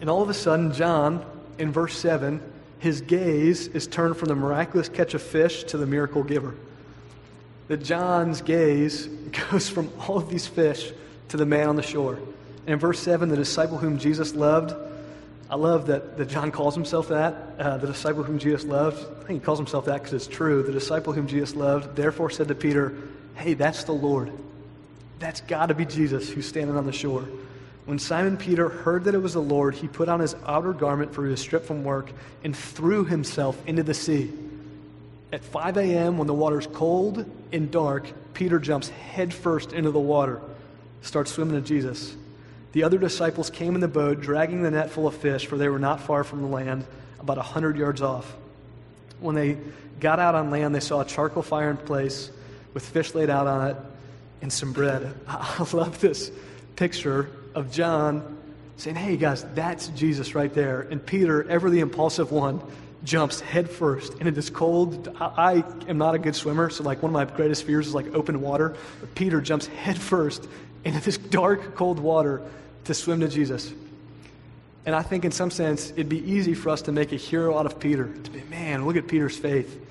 And 0.01 0.11
all 0.11 0.23
of 0.23 0.31
a 0.31 0.35
sudden, 0.35 0.73
John, 0.73 1.25
in 1.59 1.73
verse 1.73 1.97
7, 1.99 2.41
his 2.79 3.01
gaze 3.01 3.69
is 3.69 3.87
turned 3.87 4.17
from 4.17 4.29
the 4.29 4.35
miraculous 4.35 4.89
catch 4.89 5.15
of 5.15 5.23
fish 5.23 5.65
to 5.65 5.77
the 5.77 5.87
miracle 5.87 6.23
giver. 6.23 6.55
That 7.69 7.83
John's 7.83 8.43
gaze 8.43 9.07
goes 9.51 9.69
from 9.69 9.91
all 10.01 10.19
of 10.19 10.29
these 10.29 10.47
fish 10.47 10.93
to 11.29 11.37
the 11.37 11.47
man 11.47 11.69
on 11.69 11.77
the 11.77 11.83
shore. 11.83 12.15
And 12.15 12.75
in 12.75 12.79
verse 12.79 12.99
7, 13.01 13.29
the 13.29 13.37
disciple 13.37 13.79
whom 13.79 13.99
Jesus 13.99 14.35
loved, 14.35 14.75
I 15.49 15.55
love 15.55 15.87
that, 15.87 16.19
that 16.19 16.29
John 16.29 16.51
calls 16.51 16.75
himself 16.75 17.09
that, 17.09 17.55
uh, 17.59 17.77
the 17.79 17.87
disciple 17.87 18.25
whom 18.25 18.39
Jesus 18.39 18.65
loved. 18.65 18.99
I 18.99 19.25
think 19.27 19.41
he 19.41 19.45
calls 19.45 19.59
himself 19.59 19.85
that 19.85 20.03
because 20.03 20.13
it's 20.13 20.27
true. 20.27 20.65
The 20.65 20.73
disciple 20.73 21.13
whom 21.13 21.29
Jesus 21.29 21.55
loved, 21.55 21.95
therefore 21.95 22.31
said 22.31 22.49
to 22.49 22.55
Peter, 22.55 22.97
Hey, 23.37 23.55
that's 23.55 23.85
the 23.85 23.93
Lord. 23.93 24.33
That's 25.19 25.41
got 25.43 25.67
to 25.67 25.75
be 25.75 25.85
Jesus 25.85 26.29
who's 26.29 26.47
standing 26.47 26.77
on 26.77 26.87
the 26.87 26.93
shore. 26.93 27.27
When 27.85 27.99
Simon 27.99 28.37
Peter 28.37 28.69
heard 28.69 29.05
that 29.05 29.15
it 29.15 29.23
was 29.23 29.35
the 29.35 29.43
Lord, 29.43 29.75
he 29.75 29.87
put 29.87 30.09
on 30.09 30.21
his 30.21 30.35
outer 30.47 30.73
garment 30.73 31.15
for 31.15 31.25
he 31.25 31.31
was 31.31 31.41
stripped 31.41 31.67
from 31.67 31.85
work 31.85 32.11
and 32.43 32.57
threw 32.57 33.05
himself 33.05 33.63
into 33.67 33.83
the 33.83 33.95
sea. 33.95 34.33
At 35.33 35.45
5 35.45 35.77
a.m., 35.77 36.19
when 36.19 36.27
the 36.27 36.35
water's 36.35 36.67
cold 36.67 37.25
and 37.53 37.71
dark, 37.71 38.11
Peter 38.35 38.59
jumps 38.59 38.89
headfirst 38.89 39.73
into 39.73 39.91
the 39.91 40.01
water, 40.01 40.41
starts 41.03 41.31
swimming 41.31 41.55
to 41.55 41.67
Jesus. 41.67 42.17
The 42.73 42.83
other 42.83 42.99
disciples 42.99 43.51
came 43.51 43.75
in 43.75 43.81
the 43.81 43.89
boat, 43.89 44.21
dragging 44.21 44.63
the 44.63 44.71
net 44.71 44.91
full 44.91 45.07
of 45.07 45.15
fish, 45.15 45.47
for 45.47 45.57
they 45.57 45.69
were 45.69 45.79
not 45.79 46.01
far 46.01 46.25
from 46.25 46.43
the 46.43 46.49
land, 46.49 46.85
about 47.21 47.39
a 47.39 47.43
hundred 47.43 47.77
yards 47.77 48.03
off. 48.03 48.35
When 49.21 49.35
they 49.35 49.57
got 50.01 50.19
out 50.19 50.35
on 50.35 50.51
land, 50.51 50.75
they 50.75 50.81
saw 50.81 51.01
a 51.01 51.05
charcoal 51.05 51.43
fire 51.43 51.71
in 51.71 51.77
place 51.77 52.31
with 52.77 52.87
fish 52.87 53.15
laid 53.15 53.31
out 53.31 53.47
on 53.47 53.69
it 53.69 53.77
and 54.43 54.53
some 54.53 54.71
bread. 54.71 55.15
I 55.27 55.67
love 55.73 55.99
this 55.99 56.31
picture 56.77 57.31
of 57.55 57.73
John 57.73 58.37
saying, 58.77 58.97
Hey, 58.97 59.17
guys, 59.17 59.47
that's 59.55 59.89
Jesus 59.89 60.35
right 60.35 60.53
there. 60.53 60.83
And 60.83 61.05
Peter, 61.05 61.49
ever 61.49 61.71
the 61.71 61.81
impulsive 61.81 62.33
one, 62.33 62.61
jumps 63.03 63.41
headfirst 63.41 64.13
into 64.19 64.31
this 64.31 64.51
cold. 64.51 65.09
I, 65.19 65.65
am 65.89 65.97
not 65.97 66.17
a 66.17 66.19
good 66.19 66.37
swimmer, 66.37 66.69
so 66.69 66.85
like 66.85 67.03
one 67.03 67.09
of 67.09 67.15
my 67.15 67.25
greatest 67.25 67.65
fears 67.65 67.87
is 67.87 67.95
like 67.95 68.15
open 68.15 68.43
water. 68.43 68.77
But 69.01 69.15
Peter 69.15 69.41
jumps 69.41 69.69
headfirst 69.69 70.47
into 70.85 71.01
this 71.01 71.17
dark, 71.31 71.77
cold 71.77 71.99
water 71.99 72.43
to 72.85 72.93
swim 72.93 73.21
to 73.21 73.29
Jesus. 73.29 73.73
And 74.85 74.95
I 74.95 75.01
think 75.01 75.25
in 75.25 75.33
some 75.33 75.51
sense, 75.51 75.93
it'd 75.93 76.11
be 76.11 76.31
easy 76.31 76.53
for 76.53 76.69
us 76.69 76.83
to 76.83 76.93
make 76.93 77.13
a 77.13 77.17
hero 77.17 77.57
out 77.57 77.65
of 77.65 77.81
Peter. 77.81 78.13
To 78.13 78.31
be, 78.31 78.43
man, 78.51 78.85
look 78.85 78.97
at 78.97 79.09
Peter's 79.09 79.39
faith. 79.39 79.86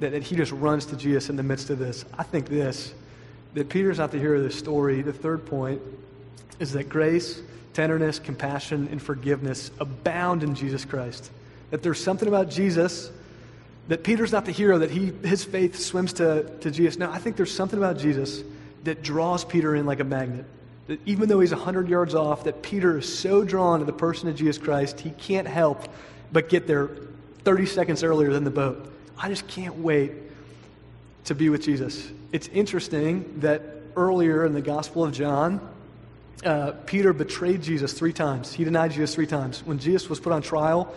That, 0.00 0.12
that 0.12 0.22
he 0.22 0.36
just 0.36 0.52
runs 0.52 0.86
to 0.86 0.96
Jesus 0.96 1.30
in 1.30 1.36
the 1.36 1.42
midst 1.42 1.70
of 1.70 1.78
this. 1.78 2.04
I 2.18 2.22
think 2.22 2.48
this, 2.48 2.92
that 3.54 3.68
Peter's 3.68 3.98
not 3.98 4.12
the 4.12 4.18
hero 4.18 4.38
of 4.38 4.44
this 4.44 4.58
story. 4.58 5.02
The 5.02 5.12
third 5.12 5.46
point 5.46 5.80
is 6.58 6.72
that 6.72 6.88
grace, 6.88 7.40
tenderness, 7.72 8.18
compassion, 8.18 8.88
and 8.90 9.00
forgiveness 9.00 9.70
abound 9.80 10.42
in 10.42 10.54
Jesus 10.54 10.84
Christ. 10.84 11.30
That 11.70 11.82
there's 11.82 12.02
something 12.02 12.28
about 12.28 12.50
Jesus 12.50 13.10
that 13.88 14.02
Peter's 14.02 14.32
not 14.32 14.44
the 14.44 14.52
hero, 14.52 14.78
that 14.78 14.90
he, 14.90 15.12
his 15.26 15.44
faith 15.44 15.78
swims 15.78 16.12
to, 16.14 16.42
to 16.60 16.70
Jesus. 16.70 16.98
Now, 16.98 17.12
I 17.12 17.18
think 17.18 17.36
there's 17.36 17.54
something 17.54 17.78
about 17.78 17.98
Jesus 17.98 18.42
that 18.84 19.02
draws 19.02 19.44
Peter 19.44 19.76
in 19.76 19.86
like 19.86 20.00
a 20.00 20.04
magnet. 20.04 20.44
That 20.88 21.00
even 21.06 21.28
though 21.28 21.40
he's 21.40 21.52
100 21.52 21.88
yards 21.88 22.14
off, 22.14 22.44
that 22.44 22.62
Peter 22.62 22.98
is 22.98 23.18
so 23.18 23.44
drawn 23.44 23.80
to 23.80 23.84
the 23.84 23.92
person 23.92 24.28
of 24.28 24.36
Jesus 24.36 24.58
Christ, 24.58 25.00
he 25.00 25.10
can't 25.10 25.46
help 25.46 25.88
but 26.32 26.48
get 26.48 26.66
there 26.66 26.90
30 27.44 27.66
seconds 27.66 28.02
earlier 28.02 28.32
than 28.32 28.44
the 28.44 28.50
boat. 28.50 28.92
I 29.18 29.28
just 29.28 29.46
can't 29.48 29.76
wait 29.76 30.12
to 31.24 31.34
be 31.34 31.48
with 31.48 31.62
Jesus. 31.62 32.10
It's 32.32 32.48
interesting 32.48 33.40
that 33.40 33.62
earlier 33.96 34.44
in 34.44 34.52
the 34.52 34.60
Gospel 34.60 35.04
of 35.04 35.12
John, 35.12 35.60
uh, 36.44 36.72
Peter 36.84 37.12
betrayed 37.12 37.62
Jesus 37.62 37.92
three 37.94 38.12
times. 38.12 38.52
He 38.52 38.64
denied 38.64 38.92
Jesus 38.92 39.14
three 39.14 39.26
times. 39.26 39.64
When 39.64 39.78
Jesus 39.78 40.08
was 40.10 40.20
put 40.20 40.32
on 40.32 40.42
trial 40.42 40.94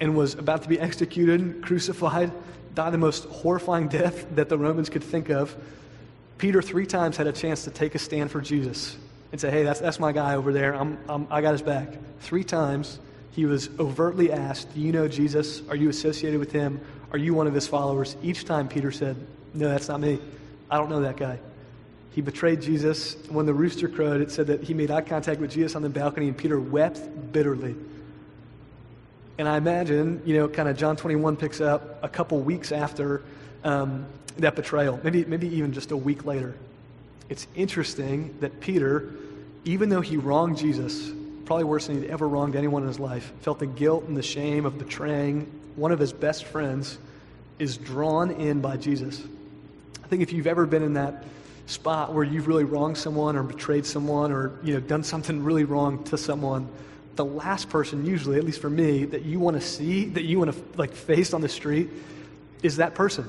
and 0.00 0.16
was 0.16 0.34
about 0.34 0.62
to 0.62 0.68
be 0.68 0.80
executed, 0.80 1.62
crucified, 1.62 2.32
died 2.74 2.92
the 2.92 2.98
most 2.98 3.24
horrifying 3.26 3.88
death 3.88 4.26
that 4.34 4.48
the 4.48 4.56
Romans 4.56 4.88
could 4.88 5.04
think 5.04 5.28
of, 5.28 5.54
Peter 6.38 6.62
three 6.62 6.86
times 6.86 7.16
had 7.16 7.26
a 7.26 7.32
chance 7.32 7.64
to 7.64 7.70
take 7.70 7.94
a 7.94 7.98
stand 7.98 8.30
for 8.30 8.40
Jesus 8.40 8.96
and 9.32 9.40
say, 9.40 9.50
hey, 9.50 9.62
that's, 9.62 9.80
that's 9.80 10.00
my 10.00 10.12
guy 10.12 10.36
over 10.36 10.52
there. 10.52 10.74
I'm, 10.74 10.96
I'm, 11.08 11.26
I 11.30 11.42
got 11.42 11.52
his 11.52 11.62
back. 11.62 11.88
Three 12.20 12.44
times 12.44 12.98
he 13.32 13.44
was 13.44 13.68
overtly 13.78 14.32
asked, 14.32 14.74
Do 14.74 14.80
you 14.80 14.90
know 14.90 15.06
Jesus? 15.06 15.62
Are 15.68 15.76
you 15.76 15.88
associated 15.90 16.40
with 16.40 16.50
him? 16.50 16.80
Are 17.12 17.18
you 17.18 17.34
one 17.34 17.46
of 17.46 17.54
his 17.54 17.66
followers? 17.66 18.16
Each 18.22 18.44
time 18.44 18.68
Peter 18.68 18.90
said, 18.92 19.16
No, 19.54 19.68
that's 19.68 19.88
not 19.88 20.00
me. 20.00 20.18
I 20.70 20.76
don't 20.76 20.90
know 20.90 21.00
that 21.00 21.16
guy. 21.16 21.38
He 22.12 22.20
betrayed 22.20 22.60
Jesus. 22.60 23.16
When 23.28 23.46
the 23.46 23.54
rooster 23.54 23.88
crowed, 23.88 24.20
it 24.20 24.30
said 24.30 24.48
that 24.48 24.62
he 24.62 24.74
made 24.74 24.90
eye 24.90 25.00
contact 25.00 25.40
with 25.40 25.52
Jesus 25.52 25.74
on 25.76 25.82
the 25.82 25.88
balcony, 25.88 26.28
and 26.28 26.36
Peter 26.36 26.58
wept 26.60 27.32
bitterly. 27.32 27.74
And 29.38 29.48
I 29.48 29.56
imagine, 29.56 30.20
you 30.24 30.36
know, 30.36 30.48
kind 30.48 30.68
of 30.68 30.76
John 30.76 30.96
21 30.96 31.36
picks 31.36 31.60
up 31.60 32.02
a 32.02 32.08
couple 32.08 32.40
weeks 32.40 32.72
after 32.72 33.22
um, 33.62 34.06
that 34.38 34.56
betrayal, 34.56 35.00
maybe, 35.02 35.24
maybe 35.24 35.48
even 35.48 35.72
just 35.72 35.92
a 35.92 35.96
week 35.96 36.24
later. 36.24 36.56
It's 37.28 37.46
interesting 37.54 38.36
that 38.40 38.60
Peter, 38.60 39.12
even 39.64 39.88
though 39.88 40.00
he 40.00 40.16
wronged 40.16 40.58
Jesus, 40.58 41.12
probably 41.44 41.64
worse 41.64 41.86
than 41.86 42.02
he'd 42.02 42.10
ever 42.10 42.26
wronged 42.26 42.56
anyone 42.56 42.82
in 42.82 42.88
his 42.88 42.98
life, 42.98 43.32
felt 43.42 43.58
the 43.58 43.66
guilt 43.66 44.04
and 44.08 44.16
the 44.16 44.22
shame 44.22 44.66
of 44.66 44.76
betraying 44.76 45.57
one 45.78 45.92
of 45.92 45.98
his 45.98 46.12
best 46.12 46.44
friends, 46.44 46.98
is 47.58 47.76
drawn 47.76 48.30
in 48.30 48.60
by 48.60 48.76
Jesus. 48.76 49.22
I 50.04 50.08
think 50.08 50.22
if 50.22 50.32
you've 50.32 50.46
ever 50.46 50.66
been 50.66 50.82
in 50.82 50.94
that 50.94 51.24
spot 51.66 52.14
where 52.14 52.24
you've 52.24 52.48
really 52.48 52.64
wronged 52.64 52.96
someone 52.96 53.36
or 53.36 53.42
betrayed 53.42 53.84
someone 53.84 54.32
or 54.32 54.58
you 54.62 54.74
know 54.74 54.80
done 54.80 55.04
something 55.04 55.42
really 55.44 55.64
wrong 55.64 56.02
to 56.04 56.16
someone, 56.16 56.68
the 57.16 57.24
last 57.24 57.68
person, 57.68 58.06
usually, 58.06 58.38
at 58.38 58.44
least 58.44 58.60
for 58.60 58.70
me, 58.70 59.04
that 59.04 59.22
you 59.22 59.38
want 59.40 59.60
to 59.60 59.60
see, 59.60 60.06
that 60.06 60.22
you 60.22 60.38
want 60.38 60.52
to 60.52 60.62
like 60.76 60.94
face 60.94 61.34
on 61.34 61.40
the 61.40 61.48
street, 61.48 61.90
is 62.62 62.76
that 62.76 62.94
person. 62.94 63.28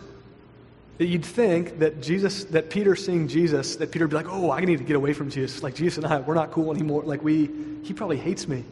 That 0.99 1.07
you'd 1.07 1.25
think 1.25 1.79
that 1.79 2.01
Jesus, 2.01 2.43
that 2.45 2.69
Peter 2.69 2.95
seeing 2.95 3.27
Jesus, 3.27 3.77
that 3.77 3.91
Peter 3.91 4.05
would 4.05 4.11
be 4.11 4.17
like, 4.17 4.29
oh, 4.29 4.51
I 4.51 4.61
need 4.61 4.77
to 4.77 4.83
get 4.83 4.95
away 4.95 5.13
from 5.13 5.29
Jesus. 5.29 5.63
Like 5.63 5.75
Jesus 5.75 5.97
and 5.97 6.05
I, 6.05 6.19
we're 6.19 6.35
not 6.35 6.51
cool 6.51 6.71
anymore. 6.71 7.03
Like 7.03 7.23
we, 7.23 7.49
he 7.83 7.93
probably 7.93 8.17
hates 8.17 8.47
me. 8.47 8.63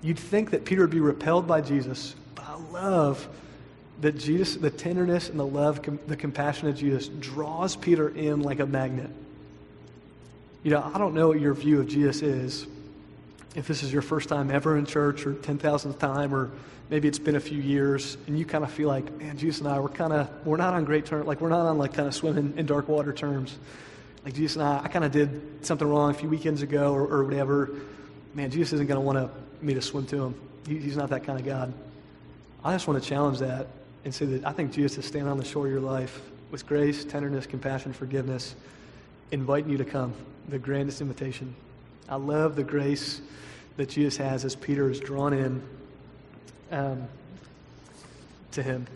You'd 0.00 0.18
think 0.18 0.50
that 0.50 0.64
Peter 0.64 0.82
would 0.82 0.90
be 0.90 1.00
repelled 1.00 1.46
by 1.46 1.60
Jesus, 1.60 2.14
love 2.72 3.28
that 4.00 4.18
Jesus, 4.18 4.56
the 4.56 4.70
tenderness 4.70 5.28
and 5.28 5.38
the 5.38 5.46
love, 5.46 5.80
the 6.06 6.16
compassion 6.16 6.68
of 6.68 6.76
Jesus 6.76 7.08
draws 7.08 7.76
Peter 7.76 8.08
in 8.08 8.42
like 8.42 8.58
a 8.58 8.66
magnet. 8.66 9.10
You 10.62 10.72
know, 10.72 10.90
I 10.94 10.98
don't 10.98 11.14
know 11.14 11.28
what 11.28 11.40
your 11.40 11.54
view 11.54 11.80
of 11.80 11.88
Jesus 11.88 12.22
is. 12.22 12.66
If 13.54 13.68
this 13.68 13.82
is 13.82 13.92
your 13.92 14.02
first 14.02 14.28
time 14.28 14.50
ever 14.50 14.76
in 14.76 14.86
church 14.86 15.26
or 15.26 15.34
10,000th 15.34 15.98
time, 15.98 16.34
or 16.34 16.50
maybe 16.88 17.06
it's 17.06 17.18
been 17.18 17.36
a 17.36 17.40
few 17.40 17.60
years 17.60 18.16
and 18.26 18.38
you 18.38 18.44
kind 18.44 18.64
of 18.64 18.72
feel 18.72 18.88
like, 18.88 19.12
man, 19.18 19.36
Jesus 19.36 19.60
and 19.60 19.68
I, 19.68 19.78
we're 19.78 19.88
kind 19.88 20.12
of, 20.12 20.28
we're 20.46 20.56
not 20.56 20.74
on 20.74 20.84
great 20.84 21.06
terms. 21.06 21.26
Like, 21.26 21.40
we're 21.40 21.48
not 21.50 21.66
on 21.66 21.78
like 21.78 21.92
kind 21.92 22.08
of 22.08 22.14
swimming 22.14 22.54
in 22.56 22.66
dark 22.66 22.88
water 22.88 23.12
terms. 23.12 23.56
Like, 24.24 24.34
Jesus 24.34 24.56
and 24.56 24.64
I, 24.64 24.84
I 24.84 24.88
kind 24.88 25.04
of 25.04 25.12
did 25.12 25.64
something 25.64 25.86
wrong 25.86 26.10
a 26.10 26.14
few 26.14 26.28
weekends 26.28 26.62
ago 26.62 26.92
or, 26.92 27.06
or 27.06 27.24
whatever. 27.24 27.70
Man, 28.34 28.50
Jesus 28.50 28.72
isn't 28.74 28.86
going 28.86 28.98
to 28.98 29.04
want 29.04 29.62
me 29.62 29.74
to 29.74 29.82
swim 29.82 30.06
to 30.06 30.24
him. 30.24 30.34
He, 30.66 30.78
he's 30.78 30.96
not 30.96 31.10
that 31.10 31.24
kind 31.24 31.38
of 31.38 31.44
God. 31.44 31.72
I 32.64 32.72
just 32.72 32.86
want 32.86 33.02
to 33.02 33.08
challenge 33.08 33.40
that 33.40 33.66
and 34.04 34.14
say 34.14 34.24
that 34.26 34.46
I 34.46 34.52
think 34.52 34.72
Jesus 34.72 34.98
is 34.98 35.04
standing 35.04 35.28
on 35.28 35.36
the 35.36 35.44
shore 35.44 35.66
of 35.66 35.72
your 35.72 35.80
life 35.80 36.20
with 36.52 36.64
grace, 36.66 37.04
tenderness, 37.04 37.44
compassion, 37.44 37.92
forgiveness, 37.92 38.54
inviting 39.32 39.70
you 39.70 39.78
to 39.78 39.84
come 39.84 40.14
the 40.48 40.58
grandest 40.58 41.00
invitation. 41.00 41.54
I 42.08 42.16
love 42.16 42.54
the 42.54 42.62
grace 42.62 43.20
that 43.76 43.88
Jesus 43.88 44.16
has 44.18 44.44
as 44.44 44.54
Peter 44.54 44.90
is 44.90 45.00
drawn 45.00 45.32
in 45.32 45.62
um, 46.70 47.08
to 48.52 48.62
him. 48.62 48.86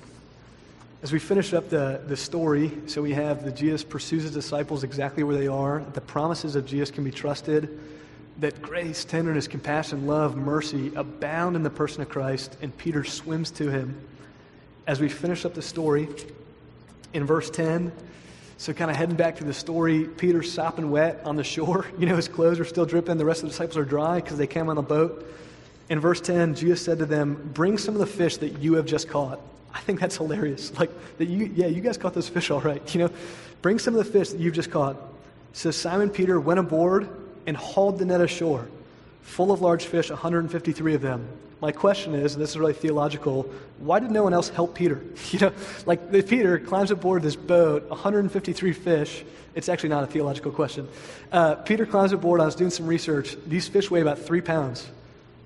As 1.02 1.12
we 1.12 1.18
finish 1.18 1.52
up 1.52 1.68
the, 1.68 2.00
the 2.06 2.16
story, 2.16 2.72
so 2.86 3.02
we 3.02 3.14
have 3.14 3.44
the 3.44 3.52
Jesus 3.52 3.82
pursues 3.82 4.22
his 4.22 4.32
disciples 4.32 4.84
exactly 4.84 5.22
where 5.22 5.36
they 5.36 5.48
are. 5.48 5.84
The 5.92 6.00
promises 6.00 6.56
of 6.56 6.66
Jesus 6.66 6.90
can 6.90 7.04
be 7.04 7.10
trusted. 7.10 7.78
That 8.38 8.60
grace, 8.60 9.04
tenderness, 9.04 9.48
compassion, 9.48 10.06
love, 10.06 10.36
mercy 10.36 10.92
abound 10.94 11.56
in 11.56 11.62
the 11.62 11.70
person 11.70 12.02
of 12.02 12.08
Christ, 12.08 12.56
and 12.60 12.76
Peter 12.76 13.04
swims 13.04 13.50
to 13.52 13.70
him. 13.70 13.98
As 14.86 15.00
we 15.00 15.08
finish 15.08 15.44
up 15.44 15.54
the 15.54 15.62
story, 15.62 16.08
in 17.12 17.24
verse 17.24 17.48
10, 17.50 17.92
so, 18.58 18.72
kind 18.72 18.90
of 18.90 18.96
heading 18.96 19.16
back 19.16 19.36
to 19.36 19.44
the 19.44 19.52
story, 19.52 20.04
Peter's 20.04 20.50
sopping 20.50 20.90
wet 20.90 21.20
on 21.26 21.36
the 21.36 21.44
shore. 21.44 21.86
You 21.98 22.06
know, 22.06 22.16
his 22.16 22.28
clothes 22.28 22.58
are 22.58 22.64
still 22.64 22.86
dripping. 22.86 23.18
The 23.18 23.24
rest 23.24 23.42
of 23.42 23.48
the 23.48 23.50
disciples 23.50 23.76
are 23.76 23.84
dry 23.84 24.16
because 24.16 24.38
they 24.38 24.46
came 24.46 24.70
on 24.70 24.76
the 24.76 24.82
boat. 24.82 25.30
In 25.90 26.00
verse 26.00 26.20
10, 26.22 26.54
Jesus 26.54 26.82
said 26.82 26.98
to 27.00 27.06
them, 27.06 27.50
Bring 27.52 27.76
some 27.76 27.94
of 27.94 28.00
the 28.00 28.06
fish 28.06 28.38
that 28.38 28.58
you 28.60 28.74
have 28.74 28.86
just 28.86 29.08
caught. 29.08 29.40
I 29.74 29.80
think 29.80 30.00
that's 30.00 30.16
hilarious. 30.16 30.72
Like, 30.78 30.90
that 31.18 31.26
you, 31.26 31.52
yeah, 31.54 31.66
you 31.66 31.82
guys 31.82 31.98
caught 31.98 32.14
those 32.14 32.28
fish 32.28 32.50
all 32.50 32.60
right. 32.60 32.82
You 32.94 33.00
know, 33.00 33.10
bring 33.60 33.78
some 33.78 33.94
of 33.94 34.04
the 34.04 34.10
fish 34.10 34.30
that 34.30 34.40
you've 34.40 34.54
just 34.54 34.70
caught. 34.70 34.96
So 35.52 35.70
Simon 35.70 36.08
Peter 36.08 36.40
went 36.40 36.58
aboard 36.58 37.08
and 37.46 37.56
hauled 37.56 37.98
the 37.98 38.04
net 38.04 38.20
ashore, 38.20 38.68
full 39.22 39.52
of 39.52 39.60
large 39.60 39.84
fish, 39.84 40.10
153 40.10 40.94
of 40.94 41.02
them. 41.02 41.26
My 41.60 41.72
question 41.72 42.14
is, 42.14 42.34
and 42.34 42.42
this 42.42 42.50
is 42.50 42.58
really 42.58 42.74
theological, 42.74 43.50
why 43.78 43.98
did 43.98 44.10
no 44.10 44.22
one 44.22 44.34
else 44.34 44.48
help 44.50 44.74
Peter? 44.74 45.02
You 45.30 45.38
know, 45.38 45.52
like 45.86 46.12
Peter 46.28 46.58
climbs 46.58 46.90
aboard 46.90 47.22
this 47.22 47.36
boat, 47.36 47.88
153 47.88 48.72
fish. 48.72 49.24
It's 49.54 49.68
actually 49.68 49.88
not 49.88 50.04
a 50.04 50.06
theological 50.06 50.52
question. 50.52 50.86
Uh, 51.32 51.54
Peter 51.54 51.86
climbs 51.86 52.12
aboard. 52.12 52.40
I 52.40 52.44
was 52.44 52.54
doing 52.54 52.70
some 52.70 52.86
research. 52.86 53.36
These 53.46 53.68
fish 53.68 53.90
weigh 53.90 54.02
about 54.02 54.18
three 54.18 54.42
pounds. 54.42 54.82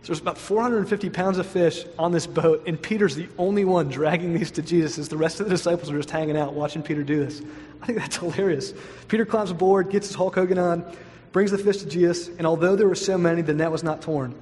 So 0.03 0.07
there's 0.07 0.21
about 0.21 0.39
450 0.39 1.11
pounds 1.11 1.39
of 1.39 1.47
fish 1.47 1.85
on 1.99 2.11
this 2.11 2.27
boat, 2.27 2.65
and 2.67 2.81
Peter's 2.81 3.15
the 3.15 3.29
only 3.37 3.67
one 3.67 3.89
dragging 3.89 4.33
these 4.33 4.51
to 4.53 4.63
Jesus 4.63 4.99
as 4.99 5.09
the 5.09 5.17
rest 5.17 5.41
of 5.41 5.47
the 5.47 5.51
disciples 5.51 5.91
are 5.91 5.97
just 5.97 6.11
hanging 6.11 6.39
out 6.39 6.55
watching 6.55 6.83
Peter 6.83 7.03
do 7.03 7.25
this. 7.25 7.43
I 7.83 7.87
think 7.87 7.99
that's 7.99 8.17
hilarious. 8.17 8.73
Peter 9.09 9.27
climbs 9.27 9.51
aboard, 9.51 9.91
gets 9.91 10.09
his 10.09 10.17
Hulk 10.17 10.35
Hogan 10.37 10.59
on, 10.59 10.85
brings 11.33 11.51
the 11.51 11.59
fish 11.59 11.79
to 11.79 11.87
Jesus, 11.87 12.29
and 12.29 12.47
although 12.47 12.77
there 12.77 12.89
were 12.89 12.95
so 12.95 13.17
many, 13.17 13.43
the 13.43 13.55
net 13.55 13.71
was 13.71 13.83
not 13.83 14.03
torn. 14.03 14.35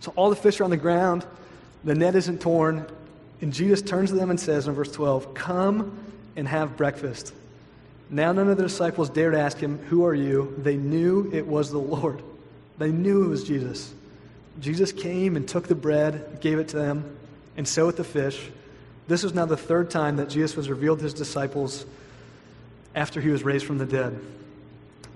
So 0.00 0.12
all 0.16 0.30
the 0.30 0.36
fish 0.36 0.60
are 0.60 0.64
on 0.64 0.70
the 0.70 0.76
ground, 0.76 1.26
the 1.84 1.94
net 1.94 2.14
isn't 2.14 2.40
torn, 2.40 2.86
and 3.40 3.52
Jesus 3.52 3.82
turns 3.82 4.10
to 4.10 4.16
them 4.16 4.30
and 4.30 4.38
says 4.38 4.66
in 4.66 4.74
verse 4.74 4.92
12, 4.92 5.34
Come 5.34 5.98
and 6.36 6.46
have 6.46 6.76
breakfast. 6.76 7.32
Now 8.08 8.32
none 8.32 8.48
of 8.48 8.56
the 8.56 8.62
disciples 8.62 9.10
dared 9.10 9.34
ask 9.34 9.58
him, 9.58 9.78
Who 9.88 10.04
are 10.04 10.14
you? 10.14 10.54
They 10.58 10.76
knew 10.76 11.30
it 11.32 11.46
was 11.46 11.70
the 11.70 11.78
Lord. 11.78 12.22
They 12.78 12.92
knew 12.92 13.24
it 13.24 13.28
was 13.28 13.44
Jesus. 13.44 13.92
Jesus 14.60 14.92
came 14.92 15.36
and 15.36 15.46
took 15.48 15.66
the 15.66 15.74
bread, 15.74 16.40
gave 16.40 16.58
it 16.58 16.68
to 16.68 16.76
them, 16.76 17.16
and 17.56 17.66
so 17.66 17.86
with 17.86 17.96
the 17.96 18.04
fish. 18.04 18.50
This 19.08 19.22
was 19.22 19.34
now 19.34 19.46
the 19.46 19.56
third 19.56 19.90
time 19.90 20.16
that 20.16 20.28
Jesus 20.28 20.56
was 20.56 20.68
revealed 20.68 20.98
to 20.98 21.04
his 21.04 21.14
disciples 21.14 21.86
after 22.94 23.20
he 23.20 23.28
was 23.28 23.44
raised 23.44 23.64
from 23.64 23.78
the 23.78 23.86
dead. 23.86 24.18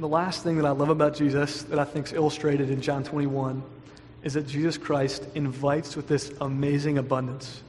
The 0.01 0.09
last 0.09 0.43
thing 0.43 0.57
that 0.57 0.65
I 0.65 0.71
love 0.71 0.89
about 0.89 1.15
Jesus 1.15 1.65
that 1.65 1.79
I 1.79 1.85
think 1.85 2.07
is 2.07 2.15
illustrated 2.15 2.71
in 2.71 2.81
John 2.81 3.05
21 3.05 3.63
is 4.23 4.33
that 4.33 4.47
Jesus 4.47 4.79
Christ 4.79 5.27
invites 5.35 5.95
with 5.95 6.09
this 6.09 6.33
amazing 6.41 6.97
abundance. 6.97 7.63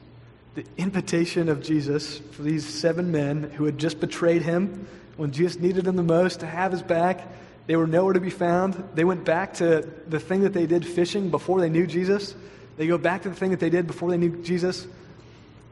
The 0.56 0.64
invitation 0.78 1.50
of 1.50 1.62
Jesus 1.62 2.20
for 2.20 2.44
these 2.44 2.66
seven 2.66 3.12
men 3.12 3.44
who 3.44 3.66
had 3.66 3.78
just 3.78 4.00
betrayed 4.00 4.44
him 4.44 4.88
when 5.18 5.32
Jesus 5.34 5.60
needed 5.60 5.84
them 5.84 5.98
the 5.98 6.04
most 6.04 6.40
to 6.40 6.46
have 6.46 6.72
his 6.72 6.82
back. 6.82 7.28
They 7.68 7.76
were 7.76 7.86
nowhere 7.86 8.14
to 8.14 8.22
be 8.22 8.30
found. 8.30 8.82
They 8.96 9.04
went 9.04 9.26
back 9.26 9.56
to 9.56 9.86
the 10.08 10.22
thing 10.22 10.44
that 10.44 10.54
they 10.54 10.68
did 10.68 10.86
fishing 10.88 11.32
before 11.32 11.60
they 11.60 11.70
knew 11.70 11.86
Jesus. 11.86 12.34
They 12.78 12.88
go 12.88 12.98
back 12.98 13.24
to 13.24 13.30
the 13.30 13.36
thing 13.36 13.52
that 13.52 13.60
they 13.60 13.70
did 13.70 13.88
before 13.88 14.10
they 14.10 14.18
knew 14.18 14.42
Jesus. 14.42 14.88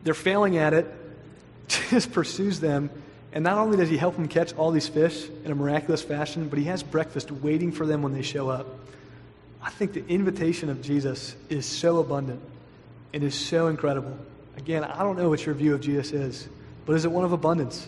They're 0.04 0.14
failing 0.14 0.58
at 0.58 0.74
it. 0.74 0.94
Jesus 1.70 2.06
pursues 2.06 2.60
them. 2.60 2.90
And 3.32 3.44
not 3.44 3.58
only 3.58 3.78
does 3.78 3.90
he 3.90 3.98
help 3.98 4.16
them 4.16 4.28
catch 4.28 4.56
all 4.56 4.72
these 4.72 4.88
fish 4.88 5.28
in 5.46 5.52
a 5.52 5.56
miraculous 5.56 6.02
fashion, 6.02 6.50
but 6.50 6.58
he 6.58 6.66
has 6.66 6.82
breakfast 6.82 7.32
waiting 7.32 7.72
for 7.72 7.86
them 7.86 8.02
when 8.02 8.14
they 8.14 8.24
show 8.24 8.50
up. 8.50 8.68
I 9.62 9.70
think 9.70 9.94
the 9.94 10.08
invitation 10.08 10.70
of 10.70 10.82
Jesus 10.82 11.36
is 11.50 11.66
so 11.66 12.00
abundant 12.00 12.42
and 13.14 13.24
is 13.24 13.36
so 13.36 13.68
incredible. 13.68 14.18
Again, 14.58 14.84
I 14.84 15.04
don't 15.04 15.18
know 15.18 15.30
what 15.30 15.46
your 15.46 15.54
view 15.54 15.74
of 15.74 15.82
Jesus 15.82 16.12
is, 16.12 16.50
but 16.86 16.96
is 16.96 17.06
it 17.06 17.12
one 17.12 17.26
of 17.26 17.32
abundance 17.32 17.88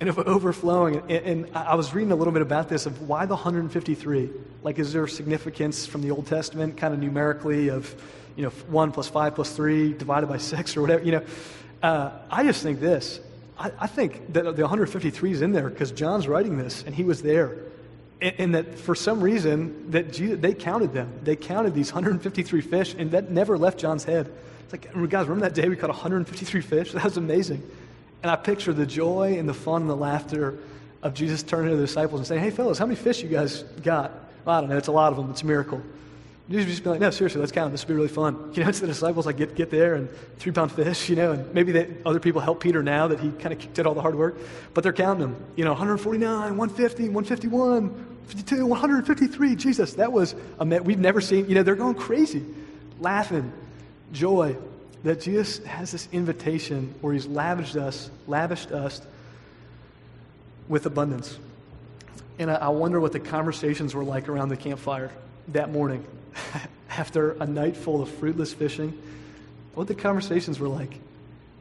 and 0.00 0.08
of 0.08 0.18
overflowing? 0.18 0.96
And, 1.10 1.46
and 1.46 1.56
I 1.56 1.74
was 1.74 1.94
reading 1.94 2.12
a 2.12 2.16
little 2.16 2.32
bit 2.32 2.42
about 2.42 2.68
this 2.68 2.86
of 2.86 3.08
why 3.08 3.26
the 3.26 3.34
153. 3.34 4.30
Like, 4.62 4.78
is 4.78 4.92
there 4.92 5.06
significance 5.06 5.86
from 5.86 6.02
the 6.02 6.10
Old 6.10 6.26
Testament, 6.26 6.76
kind 6.76 6.94
of 6.94 7.00
numerically, 7.00 7.68
of 7.68 7.94
you 8.36 8.44
know 8.44 8.50
one 8.68 8.90
plus 8.90 9.08
five 9.08 9.34
plus 9.34 9.54
three 9.54 9.92
divided 9.92 10.28
by 10.28 10.38
six 10.38 10.76
or 10.76 10.80
whatever? 10.80 11.04
You 11.04 11.12
know, 11.12 11.24
uh, 11.82 12.10
I 12.30 12.44
just 12.44 12.62
think 12.62 12.80
this. 12.80 13.20
I, 13.62 13.72
I 13.80 13.86
think 13.86 14.32
that 14.32 14.42
the 14.56 14.62
153 14.62 15.32
is 15.32 15.40
in 15.40 15.52
there 15.52 15.70
because 15.70 15.92
John's 15.92 16.26
writing 16.28 16.58
this 16.58 16.82
and 16.82 16.94
he 16.94 17.04
was 17.04 17.22
there 17.22 17.56
and, 18.22 18.54
that 18.54 18.78
for 18.78 18.94
some 18.94 19.20
reason 19.20 19.90
that 19.90 20.12
Jesus, 20.12 20.40
they 20.40 20.54
counted 20.54 20.92
them. 20.92 21.12
They 21.24 21.34
counted 21.34 21.74
these 21.74 21.92
153 21.92 22.60
fish, 22.60 22.94
and 22.96 23.10
that 23.10 23.30
never 23.30 23.58
left 23.58 23.78
John's 23.78 24.04
head. 24.04 24.30
It's 24.62 24.72
like, 24.72 25.10
guys, 25.10 25.26
remember 25.26 25.48
that 25.48 25.54
day 25.54 25.68
we 25.68 25.76
caught 25.76 25.90
153 25.90 26.60
fish? 26.60 26.92
That 26.92 27.04
was 27.04 27.16
amazing. 27.16 27.68
And 28.22 28.30
I 28.30 28.36
picture 28.36 28.72
the 28.72 28.86
joy 28.86 29.36
and 29.38 29.48
the 29.48 29.54
fun 29.54 29.82
and 29.82 29.90
the 29.90 29.96
laughter 29.96 30.56
of 31.02 31.14
Jesus 31.14 31.42
turning 31.42 31.70
to 31.70 31.76
the 31.76 31.82
disciples 31.82 32.20
and 32.20 32.26
saying, 32.26 32.40
"Hey, 32.40 32.50
fellas, 32.50 32.78
how 32.78 32.86
many 32.86 32.94
fish 32.94 33.22
you 33.22 33.28
guys 33.28 33.64
got?" 33.82 34.12
Well, 34.44 34.56
I 34.56 34.60
don't 34.60 34.70
know. 34.70 34.76
It's 34.76 34.86
a 34.86 34.92
lot 34.92 35.12
of 35.12 35.18
them. 35.18 35.30
It's 35.30 35.42
a 35.42 35.46
miracle. 35.46 35.82
Jesus 36.52 36.66
would 36.66 36.70
just 36.72 36.84
be 36.84 36.90
like, 36.90 37.00
"No, 37.00 37.10
seriously, 37.10 37.40
let's 37.40 37.50
count. 37.50 37.72
This 37.72 37.82
will 37.82 37.94
be 37.94 37.94
really 37.94 38.08
fun." 38.08 38.52
You 38.52 38.62
know, 38.62 38.68
it's 38.68 38.80
the 38.80 38.86
disciples 38.86 39.24
like 39.24 39.38
get 39.38 39.54
get 39.54 39.70
there 39.70 39.94
and 39.94 40.10
three 40.36 40.52
pound 40.52 40.70
fish. 40.70 41.08
You 41.08 41.16
know, 41.16 41.32
and 41.32 41.54
maybe 41.54 41.72
they, 41.72 41.88
other 42.04 42.20
people 42.20 42.42
help 42.42 42.60
Peter 42.60 42.82
now 42.82 43.08
that 43.08 43.20
he 43.20 43.30
kind 43.30 43.54
of 43.54 43.72
did 43.72 43.86
all 43.86 43.94
the 43.94 44.02
hard 44.02 44.14
work, 44.14 44.36
but 44.74 44.84
they're 44.84 44.92
counting 44.92 45.22
them. 45.22 45.44
You 45.56 45.64
know, 45.64 45.70
149, 45.70 46.58
150, 46.58 47.04
151, 47.04 48.18
52, 48.26 48.66
153. 48.66 49.56
Jesus, 49.56 49.94
that 49.94 50.12
was 50.12 50.34
a 50.58 50.64
we've 50.64 50.98
never 50.98 51.22
seen. 51.22 51.48
You 51.48 51.54
know, 51.54 51.62
they're 51.62 51.74
going 51.74 51.94
crazy, 51.94 52.44
laughing, 53.00 53.50
joy. 54.12 54.56
That 55.04 55.20
Jesus 55.22 55.64
has 55.64 55.90
this 55.90 56.06
invitation 56.12 56.94
where 57.00 57.14
He's 57.14 57.26
lavished 57.26 57.76
us, 57.76 58.10
lavished 58.26 58.72
us 58.72 59.00
with 60.68 60.84
abundance. 60.84 61.38
And 62.38 62.50
I, 62.50 62.56
I 62.56 62.68
wonder 62.68 63.00
what 63.00 63.12
the 63.12 63.20
conversations 63.20 63.94
were 63.94 64.04
like 64.04 64.28
around 64.28 64.50
the 64.50 64.56
campfire 64.56 65.10
that 65.48 65.72
morning 65.72 66.06
after 66.90 67.32
a 67.32 67.46
night 67.46 67.76
full 67.76 68.02
of 68.02 68.10
fruitless 68.10 68.52
fishing. 68.52 68.96
What 69.74 69.88
the 69.88 69.94
conversations 69.94 70.58
were 70.58 70.68
like. 70.68 70.98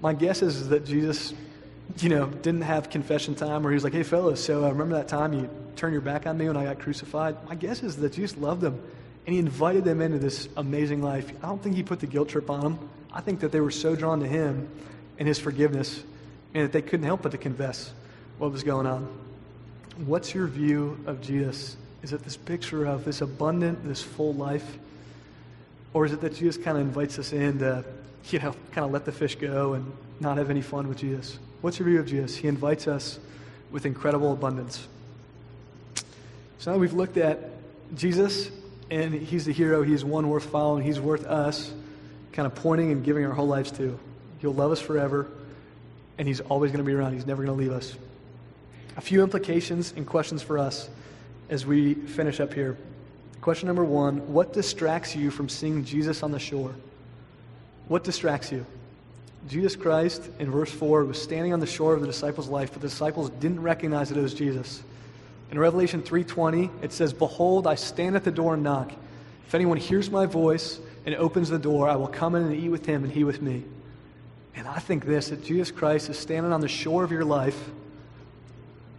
My 0.01 0.13
guess 0.13 0.41
is 0.41 0.69
that 0.69 0.86
Jesus 0.86 1.34
you 1.99 2.10
know, 2.10 2.27
didn't 2.27 2.62
have 2.62 2.89
confession 2.89 3.36
time 3.36 3.63
where 3.63 3.71
he 3.71 3.75
was 3.75 3.84
like, 3.84 3.93
hey, 3.93 4.03
fellas, 4.03 4.43
so 4.43 4.65
uh, 4.65 4.69
remember 4.69 4.95
that 4.95 5.07
time 5.07 5.34
you 5.34 5.49
turned 5.75 5.93
your 5.93 6.01
back 6.01 6.25
on 6.25 6.38
me 6.38 6.47
when 6.47 6.57
I 6.57 6.63
got 6.63 6.79
crucified? 6.79 7.36
My 7.47 7.55
guess 7.55 7.84
is 7.84 7.97
that 7.97 8.13
Jesus 8.13 8.38
loved 8.38 8.62
them 8.62 8.81
and 9.25 9.34
he 9.34 9.39
invited 9.39 9.84
them 9.84 10.01
into 10.01 10.17
this 10.17 10.47
amazing 10.57 11.01
life. 11.01 11.31
I 11.43 11.47
don't 11.47 11.62
think 11.62 11.75
he 11.75 11.84
put 11.84 11.99
the 11.99 12.07
guilt 12.07 12.29
trip 12.29 12.49
on 12.49 12.62
them. 12.62 12.89
I 13.13 13.21
think 13.21 13.41
that 13.41 13.51
they 13.51 13.60
were 13.60 13.71
so 13.71 13.95
drawn 13.95 14.19
to 14.21 14.27
him 14.27 14.69
and 15.19 15.27
his 15.27 15.38
forgiveness 15.38 16.01
and 16.53 16.63
that 16.63 16.71
they 16.71 16.81
couldn't 16.81 17.05
help 17.05 17.21
but 17.21 17.31
to 17.34 17.38
confess 17.38 17.91
what 18.38 18.51
was 18.51 18.63
going 18.63 18.88
on. 18.88 19.07
What's 20.05 20.34
your 20.34 20.47
view 20.47 20.99
of 21.05 21.21
Jesus? 21.21 21.75
Is 22.03 22.13
it 22.13 22.23
this 22.23 22.37
picture 22.37 22.85
of 22.85 23.05
this 23.05 23.21
abundant, 23.21 23.87
this 23.87 24.01
full 24.01 24.33
life? 24.33 24.77
Or 25.93 26.05
is 26.05 26.13
it 26.13 26.21
that 26.21 26.35
Jesus 26.35 26.63
kind 26.63 26.77
of 26.77 26.83
invites 26.83 27.19
us 27.19 27.33
in 27.33 27.59
to, 27.59 27.83
you 28.29 28.39
know, 28.39 28.55
kind 28.71 28.85
of 28.85 28.91
let 28.91 29.05
the 29.05 29.11
fish 29.11 29.35
go 29.35 29.73
and 29.73 29.91
not 30.19 30.37
have 30.37 30.49
any 30.49 30.61
fun 30.61 30.87
with 30.87 30.97
Jesus? 30.97 31.37
What's 31.61 31.77
your 31.79 31.87
view 31.87 31.99
of 31.99 32.07
Jesus? 32.07 32.35
He 32.35 32.47
invites 32.47 32.87
us 32.87 33.19
with 33.71 33.85
incredible 33.85 34.33
abundance. 34.33 34.87
So 36.59 36.71
now 36.71 36.77
we've 36.77 36.93
looked 36.93 37.17
at 37.17 37.51
Jesus, 37.95 38.49
and 38.89 39.13
he's 39.13 39.45
the 39.45 39.53
hero. 39.53 39.83
He's 39.83 40.03
one 40.03 40.29
worth 40.29 40.45
following. 40.45 40.83
He's 40.83 40.99
worth 40.99 41.25
us 41.25 41.71
kind 42.31 42.45
of 42.45 42.55
pointing 42.55 42.91
and 42.91 43.03
giving 43.03 43.25
our 43.25 43.33
whole 43.33 43.47
lives 43.47 43.71
to. 43.71 43.99
He'll 44.39 44.53
love 44.53 44.71
us 44.71 44.79
forever, 44.79 45.27
and 46.17 46.27
he's 46.27 46.39
always 46.39 46.71
going 46.71 46.83
to 46.83 46.89
be 46.89 46.93
around. 46.93 47.13
He's 47.13 47.25
never 47.25 47.43
going 47.43 47.55
to 47.55 47.61
leave 47.61 47.73
us. 47.73 47.95
A 48.97 49.01
few 49.01 49.23
implications 49.23 49.93
and 49.95 50.05
questions 50.05 50.41
for 50.41 50.57
us 50.57 50.89
as 51.51 51.65
we 51.65 51.93
finish 51.93 52.39
up 52.39 52.53
here. 52.53 52.77
Question 53.41 53.67
number 53.67 53.83
one 53.83 54.33
What 54.33 54.53
distracts 54.53 55.15
you 55.15 55.29
from 55.29 55.49
seeing 55.49 55.85
Jesus 55.85 56.23
on 56.23 56.31
the 56.31 56.39
shore? 56.39 56.73
What 57.87 58.03
distracts 58.03 58.51
you? 58.51 58.65
Jesus 59.49 59.75
Christ, 59.75 60.29
in 60.39 60.49
verse 60.49 60.71
4, 60.71 61.03
was 61.03 61.21
standing 61.21 61.51
on 61.51 61.59
the 61.59 61.67
shore 61.67 61.93
of 61.93 62.01
the 62.01 62.07
disciples' 62.07 62.47
life, 62.47 62.71
but 62.71 62.81
the 62.81 62.87
disciples 62.87 63.29
didn't 63.31 63.61
recognize 63.61 64.09
that 64.09 64.17
it 64.17 64.21
was 64.21 64.35
Jesus. 64.35 64.81
In 65.51 65.59
Revelation 65.59 66.01
3:20, 66.01 66.69
it 66.81 66.93
says, 66.93 67.11
"Behold, 67.11 67.67
I 67.67 67.75
stand 67.75 68.15
at 68.15 68.23
the 68.23 68.31
door 68.31 68.53
and 68.53 68.63
knock. 68.63 68.91
If 69.47 69.53
anyone 69.53 69.77
hears 69.77 70.09
my 70.09 70.25
voice 70.25 70.79
and 71.05 71.13
opens 71.15 71.49
the 71.49 71.59
door, 71.59 71.89
I 71.89 71.97
will 71.97 72.07
come 72.07 72.35
in 72.35 72.43
and 72.43 72.55
eat 72.55 72.69
with 72.69 72.85
him 72.85 73.03
and 73.03 73.11
he 73.11 73.25
with 73.25 73.41
me." 73.41 73.65
And 74.55 74.67
I 74.67 74.79
think 74.79 75.05
this 75.05 75.29
that 75.29 75.43
Jesus 75.43 75.71
Christ 75.71 76.09
is 76.09 76.17
standing 76.17 76.53
on 76.53 76.61
the 76.61 76.69
shore 76.69 77.03
of 77.03 77.11
your 77.11 77.25
life, 77.25 77.69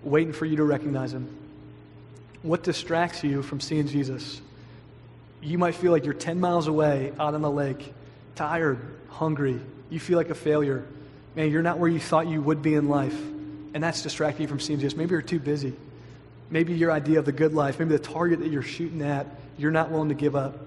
waiting 0.03 0.33
for 0.33 0.45
you 0.45 0.57
to 0.57 0.65
recognize 0.65 1.15
him. 1.15 1.29
What 2.43 2.63
distracts 2.63 3.23
you 3.23 3.43
from 3.43 3.61
seeing 3.61 3.87
Jesus? 3.87 4.41
You 5.41 5.59
might 5.59 5.75
feel 5.75 5.93
like 5.93 6.05
you're 6.05 6.15
10 6.15 6.41
miles 6.41 6.67
away 6.67 7.13
out 7.19 7.35
on 7.35 7.43
the 7.43 7.51
lake, 7.51 7.93
tired, 8.35 8.79
hungry. 9.09 9.61
You 9.91 10.01
feel 10.01 10.17
like 10.17 10.31
a 10.31 10.35
failure. 10.35 10.87
Man, 11.35 11.51
you're 11.51 11.63
not 11.63 11.79
where 11.79 11.89
you 11.89 12.01
thought 12.01 12.27
you 12.27 12.43
would 12.43 12.63
be 12.63 12.75
in 12.75 12.89
life. 12.89 13.19
And 13.75 13.83
that's 13.83 14.03
distracting 14.03 14.43
you 14.43 14.49
from 14.49 14.61
seeing 14.61 14.79
Jesus. 14.79 14.97
Maybe 14.97 15.13
you're 15.13 15.23
too 15.23 15.39
busy. 15.39 15.73
Maybe 16.51 16.75
your 16.75 16.93
idea 16.93 17.19
of 17.19 17.25
the 17.25 17.33
good 17.33 17.55
life, 17.55 17.79
maybe 17.79 17.93
the 17.93 17.99
target 17.99 18.41
that 18.41 18.51
you're 18.51 18.61
shooting 18.61 19.01
at, 19.01 19.27
you're 19.57 19.71
not 19.71 19.91
willing 19.91 20.11
to 20.11 20.15
give 20.15 20.37
up. 20.37 20.59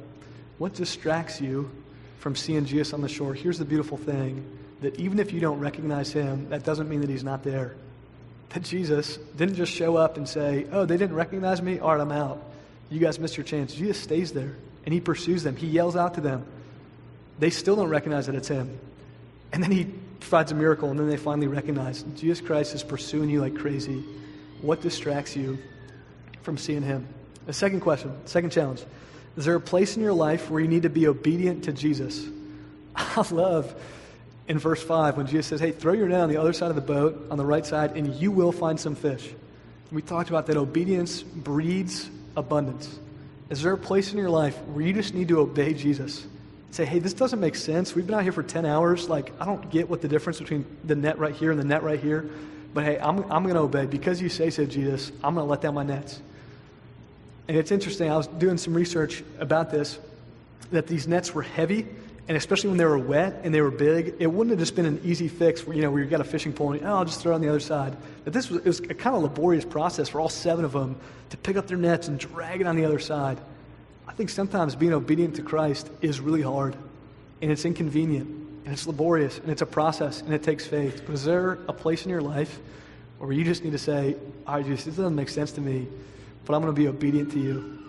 What 0.57 0.73
distracts 0.73 1.39
you 1.39 1.69
from 2.19 2.35
seeing 2.35 2.65
Jesus 2.65 2.93
on 2.93 3.01
the 3.01 3.09
shore? 3.09 3.35
Here's 3.35 3.59
the 3.59 3.65
beautiful 3.65 3.97
thing 3.97 4.43
that 4.81 4.99
even 4.99 5.19
if 5.19 5.31
you 5.31 5.39
don't 5.39 5.59
recognize 5.59 6.11
him, 6.11 6.49
that 6.49 6.63
doesn't 6.63 6.89
mean 6.89 7.01
that 7.01 7.09
he's 7.09 7.23
not 7.23 7.43
there. 7.43 7.75
That 8.49 8.63
Jesus 8.63 9.17
didn't 9.35 9.55
just 9.55 9.71
show 9.71 9.97
up 9.97 10.17
and 10.17 10.27
say, 10.27 10.65
Oh, 10.71 10.85
they 10.85 10.97
didn't 10.97 11.15
recognize 11.15 11.61
me? 11.61 11.79
All 11.79 11.91
right, 11.91 12.01
I'm 12.01 12.11
out. 12.11 12.41
You 12.89 12.99
guys 12.99 13.19
missed 13.19 13.37
your 13.37 13.43
chance. 13.43 13.73
Jesus 13.73 13.99
stays 13.99 14.31
there 14.31 14.55
and 14.85 14.93
he 14.93 15.01
pursues 15.01 15.43
them. 15.43 15.55
He 15.55 15.67
yells 15.67 15.95
out 15.95 16.13
to 16.15 16.21
them. 16.21 16.45
They 17.39 17.49
still 17.49 17.75
don't 17.75 17.89
recognize 17.89 18.27
that 18.27 18.35
it's 18.35 18.47
him. 18.47 18.79
And 19.51 19.61
then 19.61 19.71
he 19.71 19.85
provides 20.19 20.51
a 20.51 20.55
miracle, 20.55 20.89
and 20.89 20.99
then 20.99 21.07
they 21.07 21.17
finally 21.17 21.47
recognize 21.47 22.03
Jesus 22.15 22.41
Christ 22.41 22.73
is 22.75 22.83
pursuing 22.83 23.29
you 23.29 23.41
like 23.41 23.55
crazy. 23.55 24.03
What 24.61 24.81
distracts 24.81 25.35
you 25.35 25.57
from 26.43 26.57
seeing 26.57 26.81
him? 26.81 27.07
The 27.45 27.53
second 27.53 27.81
question, 27.81 28.13
second 28.25 28.51
challenge. 28.51 28.83
Is 29.37 29.45
there 29.45 29.55
a 29.55 29.61
place 29.61 29.97
in 29.97 30.03
your 30.03 30.13
life 30.13 30.49
where 30.49 30.61
you 30.61 30.67
need 30.67 30.83
to 30.83 30.89
be 30.89 31.07
obedient 31.07 31.65
to 31.65 31.73
Jesus? 31.73 32.25
I 32.95 33.25
love 33.31 33.75
in 34.47 34.59
verse 34.59 34.81
5 34.83 35.17
when 35.17 35.27
Jesus 35.27 35.47
says, 35.47 35.59
Hey, 35.59 35.71
throw 35.71 35.93
your 35.93 36.07
net 36.07 36.21
on 36.21 36.29
the 36.29 36.37
other 36.37 36.53
side 36.53 36.69
of 36.69 36.75
the 36.75 36.81
boat, 36.81 37.27
on 37.31 37.37
the 37.37 37.45
right 37.45 37.65
side, 37.65 37.95
and 37.97 38.13
you 38.15 38.31
will 38.31 38.51
find 38.51 38.79
some 38.79 38.95
fish. 38.95 39.29
We 39.91 40.01
talked 40.01 40.29
about 40.29 40.47
that 40.47 40.57
obedience 40.57 41.21
breeds 41.23 42.09
abundance. 42.35 42.99
Is 43.49 43.61
there 43.61 43.73
a 43.73 43.77
place 43.77 44.11
in 44.11 44.17
your 44.17 44.29
life 44.29 44.57
where 44.67 44.85
you 44.85 44.93
just 44.93 45.13
need 45.13 45.27
to 45.29 45.39
obey 45.39 45.73
Jesus? 45.73 46.25
Say, 46.71 46.85
hey, 46.85 46.99
this 46.99 47.13
doesn't 47.13 47.39
make 47.39 47.55
sense. 47.55 47.95
We've 47.95 48.05
been 48.05 48.15
out 48.15 48.23
here 48.23 48.31
for 48.31 48.43
10 48.43 48.65
hours. 48.65 49.07
Like, 49.07 49.31
I 49.39 49.45
don't 49.45 49.69
get 49.69 49.87
what 49.87 50.01
the 50.01 50.07
difference 50.07 50.39
between 50.39 50.65
the 50.83 50.95
net 50.95 51.19
right 51.19 51.33
here 51.33 51.51
and 51.51 51.59
the 51.59 51.63
net 51.63 51.83
right 51.83 51.99
here. 51.99 52.29
But 52.73 52.83
hey, 52.83 52.99
I'm, 52.99 53.19
I'm 53.31 53.43
going 53.43 53.55
to 53.55 53.61
obey. 53.61 53.85
Because 53.85 54.21
you 54.21 54.27
say 54.27 54.49
so, 54.49 54.65
Jesus, 54.65 55.11
I'm 55.23 55.35
going 55.35 55.45
to 55.45 55.49
let 55.49 55.61
down 55.61 55.75
my 55.75 55.83
nets. 55.83 56.19
And 57.47 57.55
it's 57.55 57.71
interesting. 57.71 58.11
I 58.11 58.17
was 58.17 58.27
doing 58.27 58.57
some 58.57 58.73
research 58.73 59.23
about 59.39 59.71
this 59.71 59.99
that 60.71 60.87
these 60.87 61.07
nets 61.07 61.33
were 61.33 61.43
heavy 61.43 61.87
and 62.27 62.35
especially 62.35 62.69
when 62.69 62.77
they 62.77 62.85
were 62.85 62.97
wet 62.97 63.41
and 63.43 63.53
they 63.53 63.61
were 63.61 63.71
big, 63.71 64.15
it 64.19 64.27
wouldn't 64.27 64.49
have 64.49 64.59
just 64.59 64.75
been 64.75 64.87
an 64.87 64.99
easy 65.03 65.27
fix 65.27 65.65
where, 65.65 65.75
you 65.75 65.83
know, 65.83 65.95
you 65.95 66.05
got 66.05 66.21
a 66.21 66.25
fishing 66.25 66.53
pole 66.53 66.71
and, 66.71 66.83
oh, 66.83 66.95
I'll 66.95 67.05
just 67.05 67.21
throw 67.21 67.33
it 67.33 67.35
on 67.35 67.41
the 67.41 67.49
other 67.49 67.59
side. 67.59 67.95
But 68.23 68.33
this 68.33 68.49
was, 68.49 68.61
it 68.61 68.65
was 68.65 68.79
a 68.79 68.95
kind 68.95 69.15
of 69.15 69.21
laborious 69.21 69.63
process 69.63 70.09
for 70.09 70.19
all 70.19 70.29
seven 70.29 70.65
of 70.65 70.71
them 70.71 70.95
to 71.29 71.37
pick 71.37 71.55
up 71.55 71.67
their 71.67 71.77
nets 71.77 72.07
and 72.07 72.17
drag 72.17 72.61
it 72.61 72.67
on 72.67 72.75
the 72.75 72.85
other 72.85 72.97
side. 72.97 73.37
I 74.07 74.13
think 74.13 74.31
sometimes 74.31 74.75
being 74.75 74.93
obedient 74.93 75.35
to 75.35 75.43
Christ 75.43 75.89
is 76.01 76.19
really 76.19 76.41
hard 76.41 76.75
and 77.41 77.51
it's 77.51 77.63
inconvenient 77.63 78.27
and 78.27 78.73
it's 78.73 78.87
laborious 78.87 79.37
and 79.37 79.51
it's 79.51 79.61
a 79.61 79.67
process 79.67 80.21
and 80.21 80.33
it 80.33 80.41
takes 80.41 80.65
faith. 80.65 81.03
But 81.05 81.13
is 81.13 81.25
there 81.25 81.59
a 81.67 81.73
place 81.73 82.05
in 82.05 82.09
your 82.09 82.21
life 82.21 82.59
where 83.19 83.31
you 83.33 83.43
just 83.43 83.63
need 83.63 83.73
to 83.73 83.77
say, 83.77 84.15
all 84.47 84.55
right, 84.55 84.65
Jesus, 84.65 84.85
this 84.85 84.95
doesn't 84.95 85.15
make 85.15 85.29
sense 85.29 85.51
to 85.53 85.61
me, 85.61 85.87
but 86.45 86.55
I'm 86.55 86.61
going 86.61 86.73
to 86.73 86.79
be 86.79 86.87
obedient 86.87 87.31
to 87.33 87.39
you? 87.39 87.79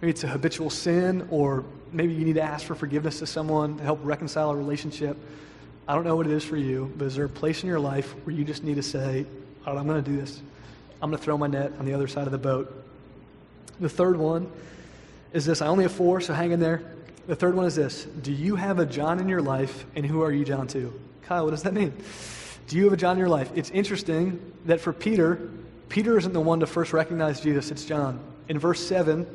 Maybe 0.00 0.10
it's 0.10 0.24
a 0.24 0.28
habitual 0.28 0.70
sin 0.70 1.28
or 1.30 1.64
maybe 1.92 2.14
you 2.14 2.24
need 2.24 2.36
to 2.36 2.42
ask 2.42 2.66
for 2.66 2.74
forgiveness 2.74 3.18
to 3.18 3.26
someone 3.26 3.78
to 3.78 3.84
help 3.84 4.00
reconcile 4.02 4.50
a 4.50 4.56
relationship. 4.56 5.16
I 5.88 5.94
don't 5.94 6.04
know 6.04 6.16
what 6.16 6.26
it 6.26 6.32
is 6.32 6.44
for 6.44 6.56
you, 6.56 6.92
but 6.96 7.06
is 7.06 7.16
there 7.16 7.24
a 7.24 7.28
place 7.28 7.62
in 7.62 7.68
your 7.68 7.80
life 7.80 8.12
where 8.24 8.34
you 8.34 8.44
just 8.44 8.62
need 8.62 8.76
to 8.76 8.82
say, 8.82 9.26
I'm 9.66 9.86
going 9.86 10.02
to 10.02 10.10
do 10.10 10.16
this. 10.16 10.40
I'm 11.02 11.10
going 11.10 11.18
to 11.18 11.24
throw 11.24 11.38
my 11.38 11.46
net 11.46 11.72
on 11.78 11.84
the 11.86 11.94
other 11.94 12.06
side 12.06 12.26
of 12.26 12.32
the 12.32 12.38
boat. 12.38 12.72
The 13.80 13.88
third 13.88 14.16
one 14.16 14.50
is 15.32 15.44
this. 15.44 15.62
I 15.62 15.66
only 15.66 15.84
have 15.84 15.92
four, 15.92 16.20
so 16.20 16.34
hang 16.34 16.52
in 16.52 16.60
there. 16.60 16.82
The 17.26 17.36
third 17.36 17.54
one 17.54 17.66
is 17.66 17.76
this. 17.76 18.04
Do 18.04 18.32
you 18.32 18.56
have 18.56 18.78
a 18.78 18.86
John 18.86 19.20
in 19.20 19.28
your 19.28 19.42
life, 19.42 19.86
and 19.94 20.04
who 20.04 20.22
are 20.22 20.32
you 20.32 20.44
John 20.44 20.66
to? 20.68 20.92
Kyle, 21.22 21.44
what 21.44 21.52
does 21.52 21.62
that 21.62 21.72
mean? 21.72 21.92
Do 22.66 22.76
you 22.76 22.84
have 22.84 22.92
a 22.92 22.96
John 22.96 23.12
in 23.12 23.18
your 23.18 23.28
life? 23.28 23.50
It's 23.54 23.70
interesting 23.70 24.40
that 24.66 24.80
for 24.80 24.92
Peter, 24.92 25.50
Peter 25.88 26.18
isn't 26.18 26.32
the 26.32 26.40
one 26.40 26.60
to 26.60 26.66
first 26.66 26.92
recognize 26.92 27.40
Jesus, 27.40 27.70
it's 27.70 27.84
John. 27.84 28.20
In 28.48 28.58
verse 28.58 28.84
7, 28.86 29.26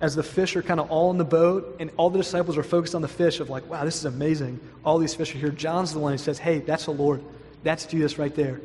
as 0.00 0.14
the 0.14 0.22
fish 0.22 0.56
are 0.56 0.62
kind 0.62 0.80
of 0.80 0.90
all 0.90 1.10
in 1.10 1.18
the 1.18 1.24
boat 1.24 1.76
and 1.80 1.90
all 1.96 2.10
the 2.10 2.18
disciples 2.18 2.56
are 2.56 2.62
focused 2.62 2.94
on 2.94 3.02
the 3.02 3.08
fish 3.08 3.40
of 3.40 3.48
like, 3.48 3.68
wow, 3.68 3.84
this 3.84 3.96
is 3.96 4.04
amazing. 4.04 4.60
All 4.84 4.98
these 4.98 5.14
fish 5.14 5.34
are 5.34 5.38
here. 5.38 5.50
John's 5.50 5.92
the 5.92 5.98
one 5.98 6.12
who 6.12 6.18
says, 6.18 6.38
hey, 6.38 6.58
that's 6.58 6.86
the 6.86 6.90
Lord. 6.92 7.22
That's 7.62 7.86
Jesus 7.86 8.18
right 8.18 8.34
there. 8.34 8.60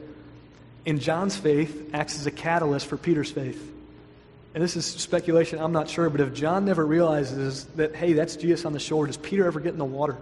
And 0.86 1.00
John's 1.00 1.38
faith 1.38 1.92
acts 1.94 2.16
as 2.20 2.26
a 2.26 2.32
catalyst 2.32 2.88
for 2.88 2.98
Peter's 2.98 3.32
faith. 3.32 3.66
And 4.54 4.64
this 4.64 4.76
is 4.76 4.86
speculation, 4.86 5.60
I'm 5.60 5.72
not 5.72 5.90
sure, 5.90 6.10
but 6.10 6.22
if 6.22 6.34
John 6.34 6.66
never 6.66 6.86
realizes 6.86 7.66
that, 7.76 7.96
hey, 7.96 8.14
that's 8.14 8.36
Jesus 8.36 8.66
on 8.66 8.74
the 8.74 8.80
shore, 8.80 9.06
does 9.06 9.18
Peter 9.18 9.46
ever 9.46 9.60
get 9.60 9.74
in 9.74 9.78
the 9.78 9.86
water? 9.86 10.18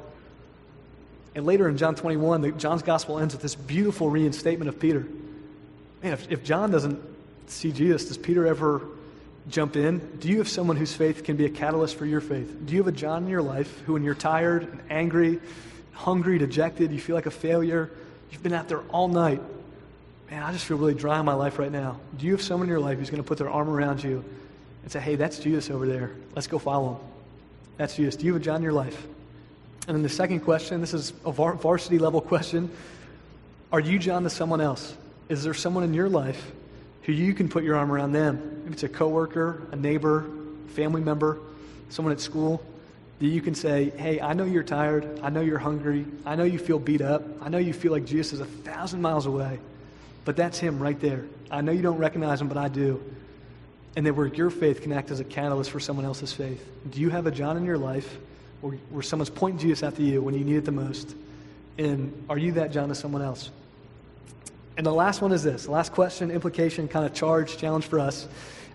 And 1.33 1.45
later 1.45 1.69
in 1.69 1.77
John 1.77 1.95
21, 1.95 2.41
the, 2.41 2.51
John's 2.51 2.81
gospel 2.81 3.19
ends 3.19 3.33
with 3.33 3.41
this 3.41 3.55
beautiful 3.55 4.09
reinstatement 4.09 4.67
of 4.67 4.79
Peter. 4.79 5.07
Man, 6.03 6.13
if, 6.13 6.29
if 6.29 6.43
John 6.43 6.71
doesn't 6.71 6.99
see 7.47 7.71
Jesus, 7.71 8.07
does 8.07 8.17
Peter 8.17 8.45
ever 8.45 8.81
jump 9.49 9.75
in. 9.75 9.99
Do 10.19 10.27
you 10.27 10.37
have 10.39 10.49
someone 10.49 10.77
whose 10.77 10.93
faith 10.93 11.23
can 11.23 11.35
be 11.35 11.45
a 11.45 11.49
catalyst 11.49 11.95
for 11.95 12.05
your 12.05 12.21
faith? 12.21 12.55
Do 12.65 12.73
you 12.73 12.79
have 12.79 12.87
a 12.87 12.91
John 12.91 13.23
in 13.23 13.29
your 13.29 13.41
life 13.41 13.81
who, 13.85 13.93
when 13.93 14.03
you're 14.03 14.15
tired 14.15 14.63
and 14.63 14.79
angry, 14.89 15.39
hungry, 15.93 16.37
dejected, 16.37 16.91
you 16.91 16.99
feel 16.99 17.15
like 17.15 17.25
a 17.25 17.31
failure, 17.31 17.89
you've 18.31 18.43
been 18.43 18.53
out 18.53 18.67
there 18.67 18.81
all 18.89 19.07
night, 19.07 19.41
man, 20.29 20.43
I 20.43 20.51
just 20.51 20.65
feel 20.65 20.77
really 20.77 20.93
dry 20.93 21.19
in 21.19 21.25
my 21.25 21.33
life 21.33 21.59
right 21.59 21.71
now. 21.71 21.99
Do 22.17 22.25
you 22.25 22.33
have 22.33 22.41
someone 22.41 22.67
in 22.67 22.71
your 22.71 22.79
life 22.79 22.99
who's 22.99 23.09
going 23.09 23.23
to 23.23 23.27
put 23.27 23.37
their 23.37 23.49
arm 23.49 23.69
around 23.69 24.03
you 24.03 24.23
and 24.83 24.91
say, 24.91 24.99
hey, 24.99 25.15
that's 25.15 25.39
Jesus 25.39 25.69
over 25.69 25.87
there. 25.87 26.11
Let's 26.35 26.47
go 26.47 26.59
follow 26.59 26.95
him? 26.95 27.01
That's 27.77 27.95
Jesus. 27.95 28.15
Do 28.15 28.25
you 28.25 28.33
have 28.33 28.41
a 28.41 28.45
John 28.45 28.57
in 28.57 28.63
your 28.63 28.73
life? 28.73 29.07
And 29.87 29.95
then 29.95 30.03
the 30.03 30.09
second 30.09 30.41
question 30.41 30.81
this 30.81 30.93
is 30.93 31.13
a 31.25 31.31
varsity 31.31 31.97
level 31.97 32.19
question 32.19 32.69
Are 33.71 33.79
you 33.79 33.99
John 33.99 34.23
to 34.23 34.29
someone 34.29 34.59
else? 34.59 34.95
Is 35.29 35.43
there 35.43 35.53
someone 35.53 35.83
in 35.83 35.93
your 35.93 36.09
life 36.09 36.51
who 37.07 37.13
you 37.13 37.33
can 37.33 37.47
put 37.47 37.63
your 37.63 37.77
arm 37.77 37.89
around 37.89 38.11
them. 38.11 38.56
If 38.67 38.73
it's 38.73 38.83
a 38.83 38.89
coworker, 38.89 39.61
a 39.71 39.77
neighbor, 39.77 40.29
family 40.75 40.99
member, 40.99 41.39
someone 41.87 42.11
at 42.11 42.19
school, 42.19 42.61
that 43.19 43.25
you 43.25 43.41
can 43.41 43.55
say, 43.55 43.91
Hey, 43.91 44.19
I 44.19 44.33
know 44.33 44.43
you're 44.43 44.61
tired. 44.61 45.21
I 45.23 45.29
know 45.29 45.39
you're 45.39 45.57
hungry. 45.57 46.05
I 46.25 46.35
know 46.35 46.43
you 46.43 46.59
feel 46.59 46.77
beat 46.77 47.01
up. 47.01 47.23
I 47.41 47.47
know 47.47 47.59
you 47.59 47.71
feel 47.71 47.93
like 47.93 48.05
Jesus 48.05 48.33
is 48.33 48.39
a 48.41 48.45
thousand 48.45 49.01
miles 49.01 49.25
away. 49.25 49.59
But 50.25 50.35
that's 50.35 50.59
him 50.59 50.79
right 50.79 50.99
there. 50.99 51.25
I 51.49 51.61
know 51.61 51.71
you 51.71 51.81
don't 51.81 51.97
recognize 51.97 52.41
him, 52.41 52.49
but 52.49 52.57
I 52.57 52.67
do. 52.67 53.01
And 53.95 54.05
that 54.05 54.13
where 54.13 54.27
your 54.27 54.49
faith 54.49 54.81
can 54.81 54.91
act 54.91 55.11
as 55.11 55.21
a 55.21 55.23
catalyst 55.23 55.71
for 55.71 55.79
someone 55.79 56.05
else's 56.05 56.33
faith. 56.33 56.69
Do 56.91 56.99
you 56.99 57.09
have 57.09 57.25
a 57.25 57.31
John 57.31 57.55
in 57.55 57.63
your 57.63 57.77
life 57.77 58.17
where, 58.59 58.73
where 58.89 59.01
someone's 59.01 59.29
pointing 59.29 59.59
Jesus 59.59 59.81
after 59.81 60.01
you 60.01 60.21
when 60.21 60.35
you 60.35 60.43
need 60.43 60.57
it 60.57 60.65
the 60.65 60.73
most? 60.73 61.15
And 61.77 62.25
are 62.29 62.37
you 62.37 62.51
that 62.53 62.73
John 62.73 62.89
to 62.89 62.95
someone 62.95 63.21
else? 63.21 63.49
And 64.77 64.85
the 64.85 64.93
last 64.93 65.21
one 65.21 65.31
is 65.31 65.43
this 65.43 65.67
last 65.67 65.91
question, 65.91 66.29
implication, 66.31 66.87
kind 66.87 67.05
of 67.05 67.13
charge, 67.13 67.57
challenge 67.57 67.85
for 67.85 67.99
us. 67.99 68.27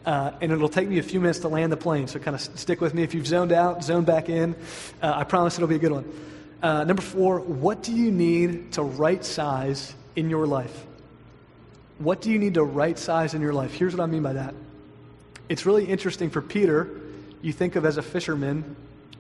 Uh, 0.05 0.33
and 0.41 0.51
it'll 0.51 0.69
take 0.69 0.89
me 0.89 0.99
a 0.99 1.03
few 1.03 1.21
minutes 1.21 1.39
to 1.39 1.49
land 1.49 1.71
the 1.71 1.77
plane, 1.77 2.09
so 2.09 2.19
kind 2.19 2.35
of 2.35 2.41
stick 2.41 2.81
with 2.81 2.93
me. 2.93 3.05
If 3.05 3.15
you've 3.15 3.27
zoned 3.27 3.53
out, 3.53 3.85
zone 3.85 4.05
back 4.05 4.29
in. 4.29 4.57
Uh, 5.01 5.13
I 5.15 5.23
promise 5.23 5.55
it'll 5.55 5.69
be 5.69 5.77
a 5.77 5.79
good 5.79 5.93
one. 5.93 6.13
Uh, 6.61 6.83
number 6.83 7.03
four, 7.03 7.39
what 7.39 7.85
do 7.85 7.93
you 7.93 8.11
need 8.11 8.73
to 8.73 8.83
right 8.83 9.25
size 9.25 9.95
in 10.17 10.29
your 10.29 10.45
life? 10.45 10.87
What 11.99 12.21
do 12.21 12.33
you 12.33 12.39
need 12.39 12.55
to 12.55 12.65
right 12.65 12.99
size 12.99 13.35
in 13.35 13.41
your 13.41 13.53
life? 13.53 13.75
Here's 13.75 13.95
what 13.95 14.03
I 14.03 14.07
mean 14.07 14.25
by 14.25 14.33
that. 14.33 14.55
It's 15.49 15.67
really 15.67 15.85
interesting 15.85 16.31
for 16.31 16.43
Peter. 16.43 17.01
You 17.43 17.53
think 17.53 17.77
of 17.77 17.85
as 17.85 17.97
a 17.97 18.03
fisherman, 18.03 18.75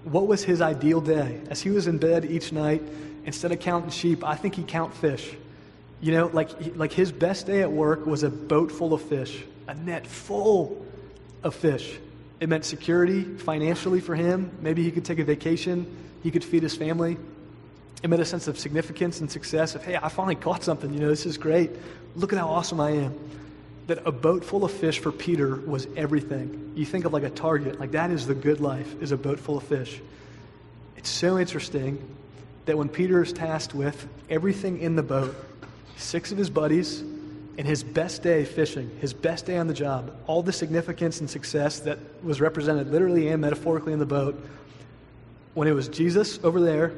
What 0.04 0.26
was 0.26 0.42
his 0.42 0.60
ideal 0.60 1.00
day? 1.00 1.40
As 1.48 1.60
he 1.62 1.70
was 1.70 1.86
in 1.86 1.98
bed 1.98 2.24
each 2.24 2.52
night, 2.52 2.82
instead 3.24 3.52
of 3.52 3.60
counting 3.60 3.90
sheep, 3.90 4.24
I 4.24 4.34
think 4.34 4.56
he'd 4.56 4.66
count 4.66 4.92
fish. 4.94 5.32
You 6.02 6.10
know, 6.10 6.26
like, 6.32 6.76
like 6.76 6.92
his 6.92 7.12
best 7.12 7.46
day 7.46 7.62
at 7.62 7.70
work 7.70 8.06
was 8.06 8.24
a 8.24 8.28
boat 8.28 8.72
full 8.72 8.92
of 8.92 9.02
fish, 9.02 9.44
a 9.68 9.74
net 9.74 10.04
full 10.04 10.84
of 11.44 11.54
fish. 11.54 11.96
It 12.40 12.48
meant 12.48 12.64
security 12.64 13.22
financially 13.22 14.00
for 14.00 14.16
him. 14.16 14.50
Maybe 14.60 14.82
he 14.82 14.90
could 14.90 15.04
take 15.04 15.20
a 15.20 15.24
vacation, 15.24 15.86
he 16.24 16.32
could 16.32 16.42
feed 16.42 16.64
his 16.64 16.74
family. 16.74 17.16
It 18.02 18.10
meant 18.10 18.20
a 18.20 18.24
sense 18.24 18.48
of 18.48 18.58
significance 18.58 19.20
and 19.20 19.30
success 19.30 19.76
of, 19.76 19.84
hey, 19.84 19.94
I 19.94 20.08
finally 20.08 20.34
caught 20.34 20.64
something. 20.64 20.92
You 20.92 20.98
know, 20.98 21.08
this 21.08 21.24
is 21.24 21.38
great. 21.38 21.70
Look 22.16 22.32
at 22.32 22.38
how 22.40 22.48
awesome 22.48 22.80
I 22.80 22.90
am. 22.90 23.16
That 23.86 24.04
a 24.04 24.10
boat 24.10 24.44
full 24.44 24.64
of 24.64 24.72
fish 24.72 24.98
for 24.98 25.12
Peter 25.12 25.54
was 25.54 25.86
everything. 25.96 26.72
You 26.74 26.84
think 26.84 27.04
of 27.04 27.12
like 27.12 27.22
a 27.22 27.30
target, 27.30 27.78
like 27.78 27.92
that 27.92 28.10
is 28.10 28.26
the 28.26 28.34
good 28.34 28.60
life, 28.60 29.00
is 29.00 29.12
a 29.12 29.16
boat 29.16 29.38
full 29.38 29.56
of 29.56 29.62
fish. 29.62 30.00
It's 30.96 31.10
so 31.10 31.38
interesting 31.38 32.16
that 32.64 32.76
when 32.76 32.88
Peter 32.88 33.22
is 33.22 33.32
tasked 33.32 33.72
with 33.72 34.08
everything 34.28 34.80
in 34.80 34.96
the 34.96 35.02
boat, 35.04 35.36
six 35.96 36.32
of 36.32 36.38
his 36.38 36.50
buddies, 36.50 37.02
and 37.58 37.66
his 37.66 37.82
best 37.82 38.22
day 38.22 38.44
fishing, 38.44 38.90
his 39.00 39.12
best 39.12 39.46
day 39.46 39.58
on 39.58 39.66
the 39.66 39.74
job, 39.74 40.14
all 40.26 40.42
the 40.42 40.52
significance 40.52 41.20
and 41.20 41.28
success 41.28 41.80
that 41.80 41.98
was 42.22 42.40
represented 42.40 42.90
literally 42.90 43.28
and 43.28 43.40
metaphorically 43.40 43.92
in 43.92 43.98
the 43.98 44.06
boat, 44.06 44.42
when 45.54 45.68
it 45.68 45.72
was 45.72 45.88
Jesus 45.88 46.40
over 46.42 46.60
there 46.60 46.94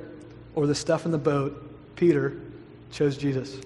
or 0.54 0.66
the 0.66 0.74
stuff 0.74 1.04
in 1.06 1.10
the 1.10 1.18
boat, 1.18 1.96
Peter 1.96 2.40
chose 2.92 3.16
Jesus. 3.16 3.60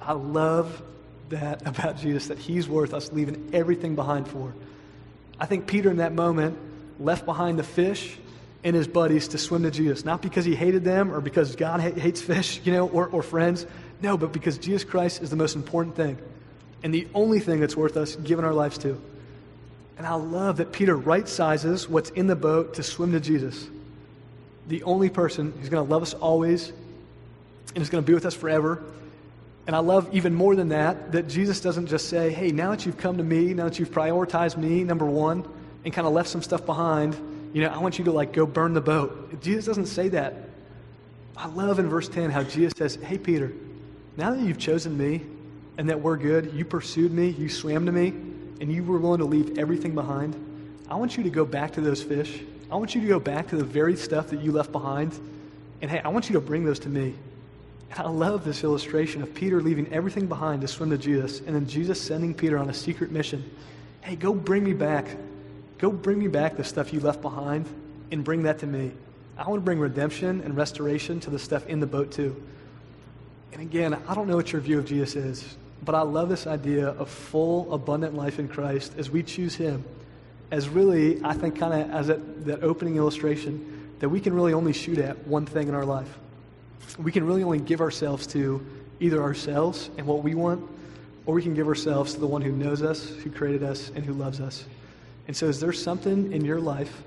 I 0.00 0.12
love 0.12 0.82
that 1.28 1.66
about 1.66 1.98
Jesus, 1.98 2.28
that 2.28 2.38
he's 2.38 2.68
worth 2.68 2.94
us 2.94 3.12
leaving 3.12 3.50
everything 3.52 3.94
behind 3.94 4.28
for. 4.28 4.54
I 5.38 5.46
think 5.46 5.66
Peter 5.66 5.90
in 5.90 5.98
that 5.98 6.14
moment 6.14 6.56
left 6.98 7.26
behind 7.26 7.58
the 7.58 7.64
fish 7.64 8.16
and 8.64 8.76
his 8.76 8.86
buddies 8.86 9.28
to 9.28 9.38
swim 9.38 9.64
to 9.64 9.70
Jesus, 9.70 10.04
not 10.04 10.22
because 10.22 10.44
he 10.44 10.54
hated 10.54 10.84
them 10.84 11.12
or 11.12 11.20
because 11.20 11.56
God 11.56 11.80
hates 11.80 12.22
fish, 12.22 12.60
you 12.64 12.72
know, 12.72 12.88
or, 12.88 13.08
or 13.08 13.22
friends. 13.22 13.66
No, 14.02 14.16
but 14.16 14.32
because 14.32 14.58
Jesus 14.58 14.84
Christ 14.84 15.22
is 15.22 15.30
the 15.30 15.36
most 15.36 15.54
important 15.54 15.94
thing 15.94 16.18
and 16.82 16.92
the 16.92 17.06
only 17.14 17.38
thing 17.38 17.60
that's 17.60 17.76
worth 17.76 17.96
us 17.96 18.16
giving 18.16 18.44
our 18.44 18.52
lives 18.52 18.76
to. 18.78 19.00
And 19.96 20.06
I 20.06 20.14
love 20.14 20.56
that 20.56 20.72
Peter 20.72 20.96
right 20.96 21.28
sizes 21.28 21.88
what's 21.88 22.10
in 22.10 22.26
the 22.26 22.34
boat 22.34 22.74
to 22.74 22.82
swim 22.82 23.12
to 23.12 23.20
Jesus. 23.20 23.68
The 24.66 24.82
only 24.82 25.08
person 25.08 25.52
who's 25.58 25.68
going 25.68 25.86
to 25.86 25.90
love 25.90 26.02
us 26.02 26.14
always 26.14 26.72
and 27.74 27.82
is 27.82 27.90
going 27.90 28.02
to 28.02 28.06
be 28.06 28.14
with 28.14 28.26
us 28.26 28.34
forever. 28.34 28.82
And 29.66 29.76
I 29.76 29.78
love 29.78 30.08
even 30.12 30.34
more 30.34 30.56
than 30.56 30.70
that 30.70 31.12
that 31.12 31.28
Jesus 31.28 31.60
doesn't 31.60 31.86
just 31.86 32.08
say, 32.08 32.32
hey, 32.32 32.50
now 32.50 32.70
that 32.70 32.84
you've 32.84 32.98
come 32.98 33.18
to 33.18 33.22
me, 33.22 33.54
now 33.54 33.64
that 33.64 33.78
you've 33.78 33.92
prioritized 33.92 34.56
me, 34.56 34.82
number 34.82 35.06
one, 35.06 35.48
and 35.84 35.94
kind 35.94 36.06
of 36.06 36.12
left 36.12 36.28
some 36.28 36.42
stuff 36.42 36.66
behind, 36.66 37.16
you 37.52 37.62
know, 37.62 37.68
I 37.68 37.78
want 37.78 37.98
you 37.98 38.06
to 38.06 38.12
like 38.12 38.32
go 38.32 38.46
burn 38.46 38.72
the 38.74 38.80
boat. 38.80 39.40
Jesus 39.40 39.64
doesn't 39.64 39.86
say 39.86 40.08
that. 40.08 40.48
I 41.36 41.46
love 41.46 41.78
in 41.78 41.88
verse 41.88 42.08
10 42.08 42.30
how 42.30 42.42
Jesus 42.42 42.72
says, 42.76 42.96
hey, 42.96 43.18
Peter, 43.18 43.52
now 44.16 44.30
that 44.30 44.40
you've 44.40 44.58
chosen 44.58 44.96
me 44.96 45.22
and 45.78 45.88
that 45.88 46.00
we're 46.00 46.16
good, 46.16 46.52
you 46.54 46.64
pursued 46.64 47.12
me, 47.12 47.30
you 47.30 47.48
swam 47.48 47.86
to 47.86 47.92
me, 47.92 48.08
and 48.60 48.72
you 48.72 48.84
were 48.84 48.98
willing 48.98 49.18
to 49.18 49.24
leave 49.24 49.58
everything 49.58 49.94
behind, 49.94 50.36
I 50.88 50.94
want 50.96 51.16
you 51.16 51.22
to 51.22 51.30
go 51.30 51.44
back 51.44 51.72
to 51.72 51.80
those 51.80 52.02
fish. 52.02 52.42
I 52.70 52.76
want 52.76 52.94
you 52.94 53.00
to 53.00 53.06
go 53.06 53.18
back 53.18 53.48
to 53.48 53.56
the 53.56 53.64
very 53.64 53.96
stuff 53.96 54.28
that 54.28 54.40
you 54.40 54.52
left 54.52 54.72
behind. 54.72 55.18
And 55.80 55.90
hey, 55.90 56.00
I 56.00 56.08
want 56.08 56.28
you 56.28 56.34
to 56.34 56.40
bring 56.40 56.64
those 56.64 56.78
to 56.80 56.88
me. 56.88 57.14
And 57.90 58.00
I 58.00 58.08
love 58.08 58.44
this 58.44 58.62
illustration 58.64 59.22
of 59.22 59.34
Peter 59.34 59.60
leaving 59.60 59.92
everything 59.92 60.26
behind 60.26 60.60
to 60.62 60.68
swim 60.68 60.90
to 60.90 60.98
Jesus, 60.98 61.40
and 61.40 61.54
then 61.54 61.66
Jesus 61.66 62.00
sending 62.00 62.34
Peter 62.34 62.58
on 62.58 62.70
a 62.70 62.74
secret 62.74 63.10
mission. 63.10 63.50
Hey, 64.02 64.16
go 64.16 64.34
bring 64.34 64.64
me 64.64 64.74
back. 64.74 65.06
Go 65.78 65.90
bring 65.90 66.18
me 66.18 66.28
back 66.28 66.56
the 66.56 66.64
stuff 66.64 66.92
you 66.92 67.00
left 67.00 67.22
behind 67.22 67.66
and 68.10 68.22
bring 68.22 68.44
that 68.44 68.58
to 68.60 68.66
me. 68.66 68.92
I 69.36 69.48
want 69.48 69.60
to 69.60 69.64
bring 69.64 69.80
redemption 69.80 70.42
and 70.42 70.56
restoration 70.56 71.18
to 71.20 71.30
the 71.30 71.38
stuff 71.38 71.66
in 71.66 71.80
the 71.80 71.86
boat, 71.86 72.12
too. 72.12 72.40
And 73.52 73.60
again, 73.60 73.94
I 74.08 74.14
don't 74.14 74.28
know 74.28 74.36
what 74.36 74.52
your 74.52 74.62
view 74.62 74.78
of 74.78 74.86
Jesus 74.86 75.14
is, 75.14 75.56
but 75.84 75.94
I 75.94 76.02
love 76.02 76.28
this 76.28 76.46
idea 76.46 76.88
of 76.88 77.10
full, 77.10 77.72
abundant 77.72 78.14
life 78.14 78.38
in 78.38 78.48
Christ 78.48 78.94
as 78.96 79.10
we 79.10 79.22
choose 79.22 79.54
Him. 79.54 79.84
As 80.50 80.68
really, 80.68 81.22
I 81.22 81.34
think, 81.34 81.58
kind 81.58 81.82
of 81.82 81.90
as 81.90 82.06
that, 82.06 82.46
that 82.46 82.62
opening 82.62 82.96
illustration, 82.96 83.90
that 84.00 84.08
we 84.08 84.20
can 84.20 84.34
really 84.34 84.54
only 84.54 84.72
shoot 84.72 84.98
at 84.98 85.26
one 85.26 85.46
thing 85.46 85.68
in 85.68 85.74
our 85.74 85.84
life. 85.84 86.18
We 86.98 87.12
can 87.12 87.24
really 87.24 87.42
only 87.42 87.60
give 87.60 87.80
ourselves 87.80 88.26
to 88.28 88.64
either 89.00 89.22
ourselves 89.22 89.90
and 89.96 90.06
what 90.06 90.22
we 90.22 90.34
want, 90.34 90.68
or 91.26 91.34
we 91.34 91.42
can 91.42 91.54
give 91.54 91.68
ourselves 91.68 92.14
to 92.14 92.20
the 92.20 92.26
one 92.26 92.42
who 92.42 92.52
knows 92.52 92.82
us, 92.82 93.08
who 93.08 93.30
created 93.30 93.62
us, 93.62 93.90
and 93.94 94.04
who 94.04 94.12
loves 94.12 94.40
us. 94.40 94.64
And 95.26 95.36
so, 95.36 95.46
is 95.46 95.60
there 95.60 95.72
something 95.72 96.32
in 96.32 96.44
your 96.44 96.60
life 96.60 97.02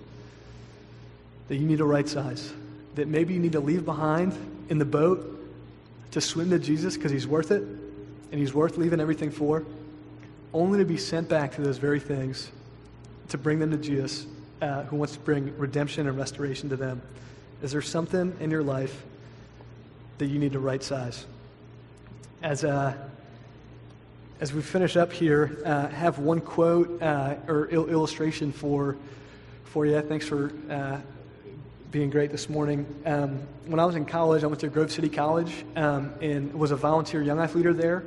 that 1.47 1.57
you 1.57 1.65
need 1.65 1.79
to 1.79 1.85
right 1.85 2.07
size? 2.07 2.51
That 2.95 3.07
maybe 3.07 3.33
you 3.33 3.39
need 3.39 3.51
to 3.53 3.59
leave 3.59 3.83
behind 3.83 4.33
in 4.69 4.77
the 4.77 4.85
boat 4.85 5.34
to 6.11 6.21
swim 6.21 6.49
to 6.49 6.59
Jesus 6.59 6.95
because 6.95 7.11
he's 7.11 7.27
worth 7.27 7.51
it 7.51 7.61
and 7.61 8.39
he's 8.39 8.53
worth 8.53 8.77
leaving 8.77 8.99
everything 8.99 9.31
for, 9.31 9.63
only 10.53 10.79
to 10.79 10.85
be 10.85 10.97
sent 10.97 11.29
back 11.29 11.53
to 11.55 11.61
those 11.61 11.77
very 11.77 11.99
things 11.99 12.51
to 13.29 13.37
bring 13.37 13.59
them 13.59 13.71
to 13.71 13.77
Jesus 13.77 14.25
uh, 14.61 14.83
who 14.83 14.95
wants 14.95 15.13
to 15.13 15.19
bring 15.19 15.57
redemption 15.57 16.07
and 16.07 16.17
restoration 16.17 16.69
to 16.69 16.75
them. 16.75 17.01
Is 17.61 17.71
there 17.71 17.81
something 17.81 18.35
in 18.39 18.51
your 18.51 18.63
life 18.63 19.03
that 20.17 20.27
you 20.27 20.39
need 20.39 20.53
to 20.53 20.59
right 20.59 20.83
size? 20.83 21.25
As, 22.41 22.63
uh, 22.63 22.93
as 24.39 24.53
we 24.53 24.61
finish 24.61 24.97
up 24.97 25.11
here, 25.11 25.57
uh, 25.65 25.87
have 25.87 26.19
one 26.19 26.41
quote 26.41 27.01
uh, 27.01 27.35
or 27.47 27.67
il- 27.71 27.89
illustration 27.89 28.51
for, 28.51 28.95
for 29.65 29.85
you. 29.85 29.99
Thanks 30.01 30.27
for 30.27 30.51
uh, 30.69 30.99
being 31.95 32.09
great 32.09 32.29
this 32.29 32.49
morning. 32.49 32.85
Um, 33.05 33.39
when 33.67 33.79
I 33.79 33.85
was 33.85 33.95
in 33.95 34.03
college, 34.03 34.43
I 34.43 34.47
went 34.47 34.59
to 34.59 34.67
Grove 34.67 34.91
City 34.91 35.07
College 35.07 35.63
um, 35.77 36.13
and 36.19 36.53
was 36.53 36.71
a 36.71 36.75
volunteer 36.75 37.21
young 37.21 37.37
life 37.37 37.55
leader 37.55 37.73
there. 37.73 38.03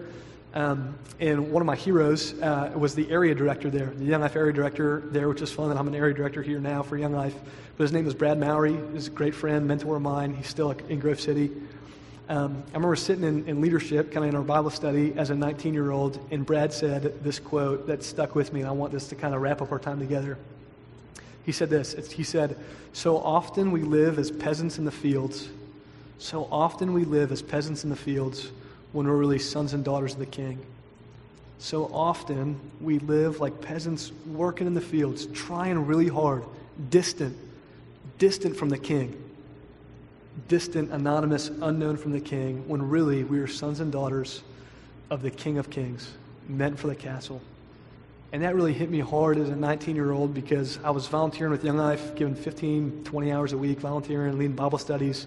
Um, 0.53 0.99
and 1.21 1.51
one 1.51 1.63
of 1.63 1.67
my 1.67 1.75
heroes 1.75 2.39
uh, 2.43 2.71
was 2.77 2.95
the 2.95 3.11
area 3.11 3.35
director 3.35 3.71
there, 3.71 3.87
the 3.87 4.05
Young 4.05 4.21
Life 4.21 4.37
area 4.37 4.53
director 4.53 5.05
there, 5.07 5.27
which 5.27 5.41
is 5.41 5.51
fun. 5.51 5.71
And 5.71 5.79
I'm 5.79 5.89
an 5.89 5.95
area 5.95 6.13
director 6.13 6.43
here 6.43 6.61
now 6.61 6.83
for 6.83 6.99
Young 6.99 7.15
Life. 7.15 7.35
But 7.79 7.85
his 7.85 7.91
name 7.91 8.05
was 8.05 8.13
Brad 8.13 8.39
Mowry. 8.39 8.79
He's 8.93 9.07
a 9.07 9.11
great 9.11 9.35
friend, 9.35 9.67
mentor 9.67 9.97
of 9.97 10.03
mine. 10.03 10.35
He's 10.35 10.49
still 10.49 10.71
in 10.71 11.01
Grove 11.01 11.19
City. 11.19 11.51
Um, 12.29 12.63
I 12.73 12.75
remember 12.75 12.95
sitting 12.95 13.25
in, 13.25 13.49
in 13.49 13.63
leadership, 13.63 14.13
kind 14.13 14.23
of 14.23 14.29
in 14.29 14.37
our 14.37 14.43
Bible 14.43 14.69
study 14.69 15.15
as 15.17 15.31
a 15.31 15.35
19 15.35 15.73
year 15.73 15.93
old, 15.93 16.21
and 16.31 16.45
Brad 16.45 16.75
said 16.75 17.25
this 17.25 17.39
quote 17.39 17.87
that 17.87 18.05
stuck 18.05 18.35
with 18.35 18.53
me, 18.53 18.61
and 18.61 18.69
I 18.69 18.73
want 18.73 18.93
this 18.93 19.09
to 19.09 19.15
kind 19.15 19.35
of 19.35 19.41
wrap 19.41 19.63
up 19.63 19.73
our 19.73 19.79
time 19.79 19.99
together. 19.99 20.37
He 21.49 21.53
said 21.53 21.71
this 21.71 21.95
He 22.13 22.25
said, 22.25 22.59
So 22.93 23.17
often 23.17 23.71
we 23.71 23.81
live 23.81 24.19
as 24.19 24.31
peasants 24.31 24.77
in 24.77 24.85
the 24.85 24.91
fields. 24.91 25.49
So 26.19 26.47
often 26.53 26.93
we 26.93 27.07
live 27.07 27.33
as 27.33 27.41
peasants 27.41 27.85
in 27.85 27.91
the 27.91 27.97
fields 27.97 28.51
when 28.93 29.07
we're 29.07 29.17
really 29.17 29.39
sons 29.39 29.73
and 29.73 29.83
daughters 29.83 30.13
of 30.13 30.19
the 30.19 30.27
king. 30.27 30.59
So 31.59 31.87
often 31.87 32.61
we 32.83 32.99
live 32.99 33.41
like 33.41 33.63
peasants 33.63 34.13
working 34.27 34.67
in 34.67 34.75
the 34.75 34.83
fields, 34.83 35.25
trying 35.29 35.87
really 35.87 36.09
hard, 36.09 36.45
distant, 36.91 37.35
distant 38.19 38.55
from 38.55 38.69
the 38.69 38.77
king. 38.77 39.17
Distant, 40.49 40.91
anonymous, 40.91 41.49
unknown 41.49 41.97
from 41.97 42.13
the 42.13 42.21
king, 42.21 42.69
when 42.69 42.87
really 42.91 43.25
we 43.25 43.39
are 43.39 43.47
sons 43.47 43.81
and 43.81 43.91
daughters 43.91 44.43
of 45.09 45.23
the 45.23 45.31
King 45.31 45.57
of 45.57 45.71
Kings, 45.71 46.13
meant 46.47 46.79
for 46.79 46.89
the 46.89 46.95
castle. 46.95 47.41
And 48.33 48.43
that 48.43 48.55
really 48.55 48.75
hit 48.75 48.91
me 48.91 49.01
hard 49.01 49.39
as 49.39 49.49
a 49.49 49.57
19 49.57 49.97
year 49.97 50.13
old 50.13 50.35
because 50.35 50.79
I 50.85 50.91
was 50.91 51.07
volunteering 51.07 51.51
with 51.51 51.65
Young 51.65 51.79
Life, 51.79 52.15
giving 52.15 52.35
15, 52.35 53.05
20 53.05 53.33
hours 53.33 53.53
a 53.53 53.59
week, 53.59 53.79
volunteering, 53.81 54.39
leading 54.39 54.55
Bible 54.55 54.79
studies, 54.79 55.27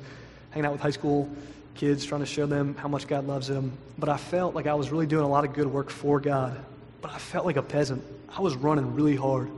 hanging 0.52 0.68
out 0.68 0.72
with 0.72 0.82
high 0.82 0.92
school 0.92 1.30
kids, 1.74 2.06
trying 2.06 2.22
to 2.22 2.28
show 2.28 2.46
them 2.46 2.76
how 2.76 2.88
much 2.88 3.08
God 3.08 3.26
loves 3.26 3.48
them. 3.48 3.72
But 3.98 4.10
I 4.10 4.18
felt 4.18 4.54
like 4.54 4.68
I 4.68 4.76
was 4.76 4.92
really 4.92 5.08
doing 5.08 5.24
a 5.24 5.28
lot 5.28 5.46
of 5.46 5.54
good 5.54 5.68
work 5.68 5.90
for 5.90 6.20
God. 6.20 6.64
But 7.02 7.12
I 7.12 7.18
felt 7.18 7.46
like 7.46 7.56
a 7.56 7.64
peasant. 7.64 8.04
I 8.30 8.42
was 8.42 8.56
running 8.56 8.94
really 8.94 9.16
hard. 9.16 9.50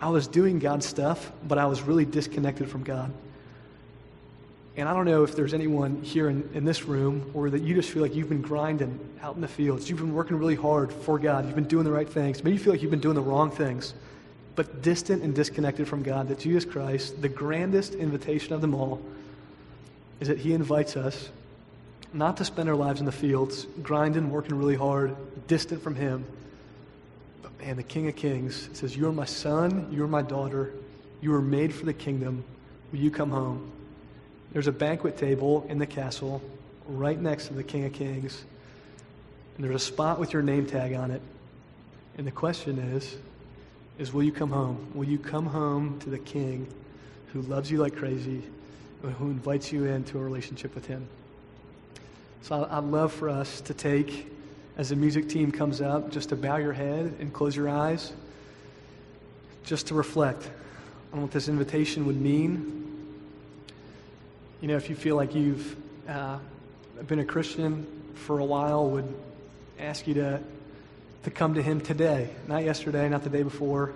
I 0.00 0.10
was 0.10 0.26
doing 0.26 0.58
God's 0.58 0.86
stuff, 0.86 1.32
but 1.46 1.58
I 1.58 1.66
was 1.66 1.82
really 1.82 2.04
disconnected 2.04 2.68
from 2.68 2.82
God. 2.82 3.12
And 4.80 4.88
I 4.88 4.94
don't 4.94 5.04
know 5.04 5.24
if 5.24 5.36
there's 5.36 5.52
anyone 5.52 6.00
here 6.02 6.30
in, 6.30 6.48
in 6.54 6.64
this 6.64 6.84
room 6.84 7.30
or 7.34 7.50
that 7.50 7.60
you 7.60 7.74
just 7.74 7.90
feel 7.90 8.00
like 8.00 8.14
you've 8.14 8.30
been 8.30 8.40
grinding 8.40 8.98
out 9.20 9.34
in 9.34 9.42
the 9.42 9.48
fields. 9.48 9.90
You've 9.90 9.98
been 9.98 10.14
working 10.14 10.38
really 10.38 10.54
hard 10.54 10.90
for 10.90 11.18
God. 11.18 11.44
You've 11.44 11.54
been 11.54 11.64
doing 11.64 11.84
the 11.84 11.92
right 11.92 12.08
things. 12.08 12.42
Maybe 12.42 12.56
you 12.56 12.62
feel 12.62 12.72
like 12.72 12.80
you've 12.80 12.90
been 12.90 12.98
doing 12.98 13.14
the 13.14 13.20
wrong 13.20 13.50
things, 13.50 13.92
but 14.56 14.80
distant 14.80 15.22
and 15.22 15.34
disconnected 15.34 15.86
from 15.86 16.02
God. 16.02 16.28
That 16.28 16.38
Jesus 16.38 16.64
Christ, 16.64 17.20
the 17.20 17.28
grandest 17.28 17.94
invitation 17.94 18.54
of 18.54 18.62
them 18.62 18.74
all, 18.74 19.02
is 20.18 20.28
that 20.28 20.38
He 20.38 20.54
invites 20.54 20.96
us 20.96 21.28
not 22.14 22.38
to 22.38 22.44
spend 22.46 22.70
our 22.70 22.74
lives 22.74 23.00
in 23.00 23.06
the 23.06 23.12
fields, 23.12 23.66
grinding, 23.82 24.30
working 24.30 24.54
really 24.54 24.76
hard, 24.76 25.14
distant 25.46 25.82
from 25.82 25.94
Him. 25.94 26.24
But 27.42 27.58
man, 27.60 27.76
the 27.76 27.82
King 27.82 28.08
of 28.08 28.16
Kings 28.16 28.70
says, 28.72 28.96
You 28.96 29.08
are 29.08 29.12
my 29.12 29.26
son, 29.26 29.88
you 29.92 30.02
are 30.04 30.08
my 30.08 30.22
daughter, 30.22 30.72
you 31.20 31.34
are 31.34 31.42
made 31.42 31.74
for 31.74 31.84
the 31.84 31.92
kingdom. 31.92 32.44
Will 32.92 33.00
you 33.00 33.10
come 33.10 33.30
home? 33.30 33.72
There's 34.52 34.66
a 34.66 34.72
banquet 34.72 35.16
table 35.16 35.66
in 35.68 35.78
the 35.78 35.86
castle 35.86 36.42
right 36.86 37.20
next 37.20 37.48
to 37.48 37.54
the 37.54 37.62
King 37.62 37.84
of 37.84 37.92
Kings. 37.92 38.44
And 39.56 39.64
there's 39.64 39.76
a 39.76 39.84
spot 39.84 40.18
with 40.18 40.32
your 40.32 40.42
name 40.42 40.66
tag 40.66 40.94
on 40.94 41.10
it. 41.10 41.22
And 42.18 42.26
the 42.26 42.32
question 42.32 42.78
is, 42.78 43.16
is 43.98 44.12
will 44.12 44.22
you 44.22 44.32
come 44.32 44.50
home? 44.50 44.90
Will 44.94 45.06
you 45.06 45.18
come 45.18 45.46
home 45.46 45.98
to 46.00 46.10
the 46.10 46.18
King 46.18 46.66
who 47.32 47.42
loves 47.42 47.70
you 47.70 47.78
like 47.78 47.94
crazy, 47.94 48.42
who 49.02 49.26
invites 49.26 49.72
you 49.72 49.84
into 49.84 50.18
a 50.18 50.22
relationship 50.22 50.74
with 50.74 50.86
Him. 50.86 51.06
So 52.42 52.66
I'd 52.70 52.84
love 52.84 53.12
for 53.12 53.28
us 53.28 53.60
to 53.62 53.74
take, 53.74 54.30
as 54.76 54.88
the 54.88 54.96
music 54.96 55.28
team 55.28 55.52
comes 55.52 55.80
up, 55.80 56.10
just 56.10 56.30
to 56.30 56.36
bow 56.36 56.56
your 56.56 56.72
head 56.72 57.14
and 57.20 57.32
close 57.32 57.54
your 57.54 57.68
eyes, 57.68 58.12
just 59.64 59.86
to 59.88 59.94
reflect 59.94 60.50
on 61.12 61.22
what 61.22 61.30
this 61.30 61.48
invitation 61.48 62.06
would 62.06 62.20
mean. 62.20 62.89
You 64.60 64.68
know, 64.68 64.76
if 64.76 64.90
you 64.90 64.94
feel 64.94 65.16
like 65.16 65.34
you've 65.34 65.74
uh, 66.06 66.38
been 67.06 67.20
a 67.20 67.24
Christian 67.24 67.86
for 68.14 68.40
a 68.40 68.44
while, 68.44 68.90
would 68.90 69.14
ask 69.78 70.06
you 70.06 70.12
to, 70.14 70.38
to 71.22 71.30
come 71.30 71.54
to 71.54 71.62
Him 71.62 71.80
today, 71.80 72.28
not 72.46 72.62
yesterday, 72.62 73.08
not 73.08 73.24
the 73.24 73.30
day 73.30 73.42
before, 73.42 73.94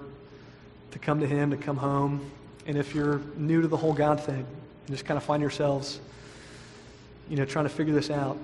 to 0.92 0.98
come 0.98 1.20
to 1.20 1.26
Him, 1.26 1.50
to 1.50 1.58
come 1.58 1.76
home. 1.76 2.30
And 2.66 2.78
if 2.78 2.94
you're 2.94 3.20
new 3.36 3.60
to 3.60 3.68
the 3.68 3.76
whole 3.76 3.92
God 3.92 4.20
thing, 4.20 4.46
and 4.86 4.88
just 4.88 5.04
kind 5.04 5.18
of 5.18 5.24
find 5.24 5.42
yourselves, 5.42 6.00
you 7.28 7.36
know, 7.36 7.44
trying 7.44 7.66
to 7.66 7.70
figure 7.70 7.92
this 7.92 8.08
out, 8.08 8.38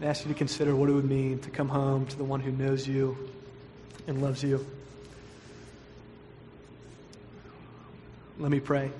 I 0.00 0.06
ask 0.06 0.24
you 0.24 0.32
to 0.32 0.38
consider 0.38 0.74
what 0.74 0.88
it 0.88 0.92
would 0.92 1.04
mean 1.04 1.38
to 1.40 1.50
come 1.50 1.68
home 1.68 2.06
to 2.06 2.16
the 2.16 2.24
one 2.24 2.40
who 2.40 2.50
knows 2.50 2.88
you 2.88 3.30
and 4.06 4.22
loves 4.22 4.42
you. 4.42 4.64
Let 8.38 8.50
me 8.50 8.60
pray. 8.60 8.90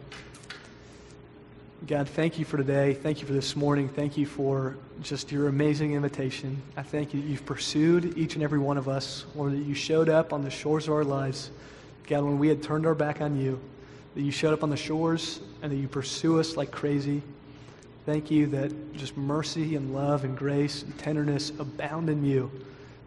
God, 1.87 2.09
thank 2.09 2.39
you 2.39 2.47
for 2.47 2.57
today. 2.57 2.95
Thank 2.95 3.21
you 3.21 3.27
for 3.27 3.35
this 3.35 3.55
morning. 3.55 3.91
Thank 3.91 4.17
you 4.17 4.25
for 4.25 4.75
just 5.03 5.31
your 5.31 5.49
amazing 5.49 5.93
invitation. 5.93 6.63
I 6.79 6.83
thank 6.83 7.13
you 7.13 7.21
that 7.21 7.29
you've 7.29 7.45
pursued 7.45 8.17
each 8.17 8.37
and 8.37 8.43
every 8.43 8.59
one 8.59 8.79
of 8.79 8.89
us, 8.89 9.27
or 9.37 9.51
that 9.51 9.59
you 9.59 9.75
showed 9.75 10.09
up 10.09 10.33
on 10.33 10.43
the 10.43 10.49
shores 10.49 10.89
of 10.89 10.95
our 10.95 11.05
lives. 11.05 11.51
God, 12.07 12.25
when 12.25 12.39
we 12.39 12.49
had 12.49 12.63
turned 12.63 12.87
our 12.87 12.95
back 12.95 13.21
on 13.21 13.39
you, 13.39 13.61
that 14.15 14.23
you 14.23 14.31
showed 14.31 14.55
up 14.55 14.63
on 14.63 14.71
the 14.71 14.79
shores 14.79 15.41
and 15.61 15.71
that 15.71 15.77
you 15.77 15.87
pursue 15.87 16.41
us 16.41 16.57
like 16.57 16.71
crazy. 16.71 17.21
Thank 18.07 18.31
you 18.31 18.47
that 18.47 18.97
just 18.97 19.15
mercy 19.19 19.77
and 19.77 19.95
love 19.95 20.25
and 20.25 20.39
grace 20.39 20.85
and 20.85 20.99
tenderness 20.99 21.51
abound 21.59 22.09
in 22.09 22.25
you, 22.25 22.51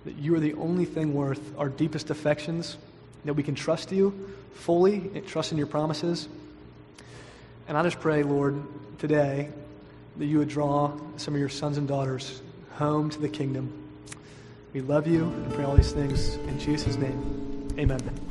that 0.06 0.18
you 0.18 0.36
are 0.36 0.40
the 0.40 0.54
only 0.54 0.86
thing 0.86 1.16
worth 1.16 1.58
our 1.58 1.70
deepest 1.70 2.12
affections, 2.12 2.78
that 3.26 3.34
we 3.34 3.42
can 3.42 3.56
trust 3.56 3.92
you 3.92 4.30
fully 4.54 5.10
and 5.16 5.26
trust 5.26 5.52
in 5.52 5.58
your 5.58 5.66
promises. 5.66 6.30
And 7.68 7.78
I 7.78 7.84
just 7.84 8.00
pray, 8.00 8.24
Lord, 8.24 8.62
today 8.98 9.50
that 10.18 10.26
you 10.26 10.40
would 10.40 10.48
draw 10.48 10.94
some 11.18 11.34
of 11.34 11.40
your 11.40 11.50
sons 11.50 11.78
and 11.78 11.88
daughters 11.88 12.42
home 12.76 13.10
to 13.10 13.20
the 13.20 13.30
kingdom. 13.30 13.72
We 14.74 14.82
love 14.82 15.08
you 15.08 15.24
and 15.24 15.54
pray 15.54 15.64
all 15.66 15.76
these 15.76 15.92
things 15.92 16.36
in 16.36 16.60
Jesus' 16.60 16.96
name. 16.96 17.68
Amen. 17.78 18.27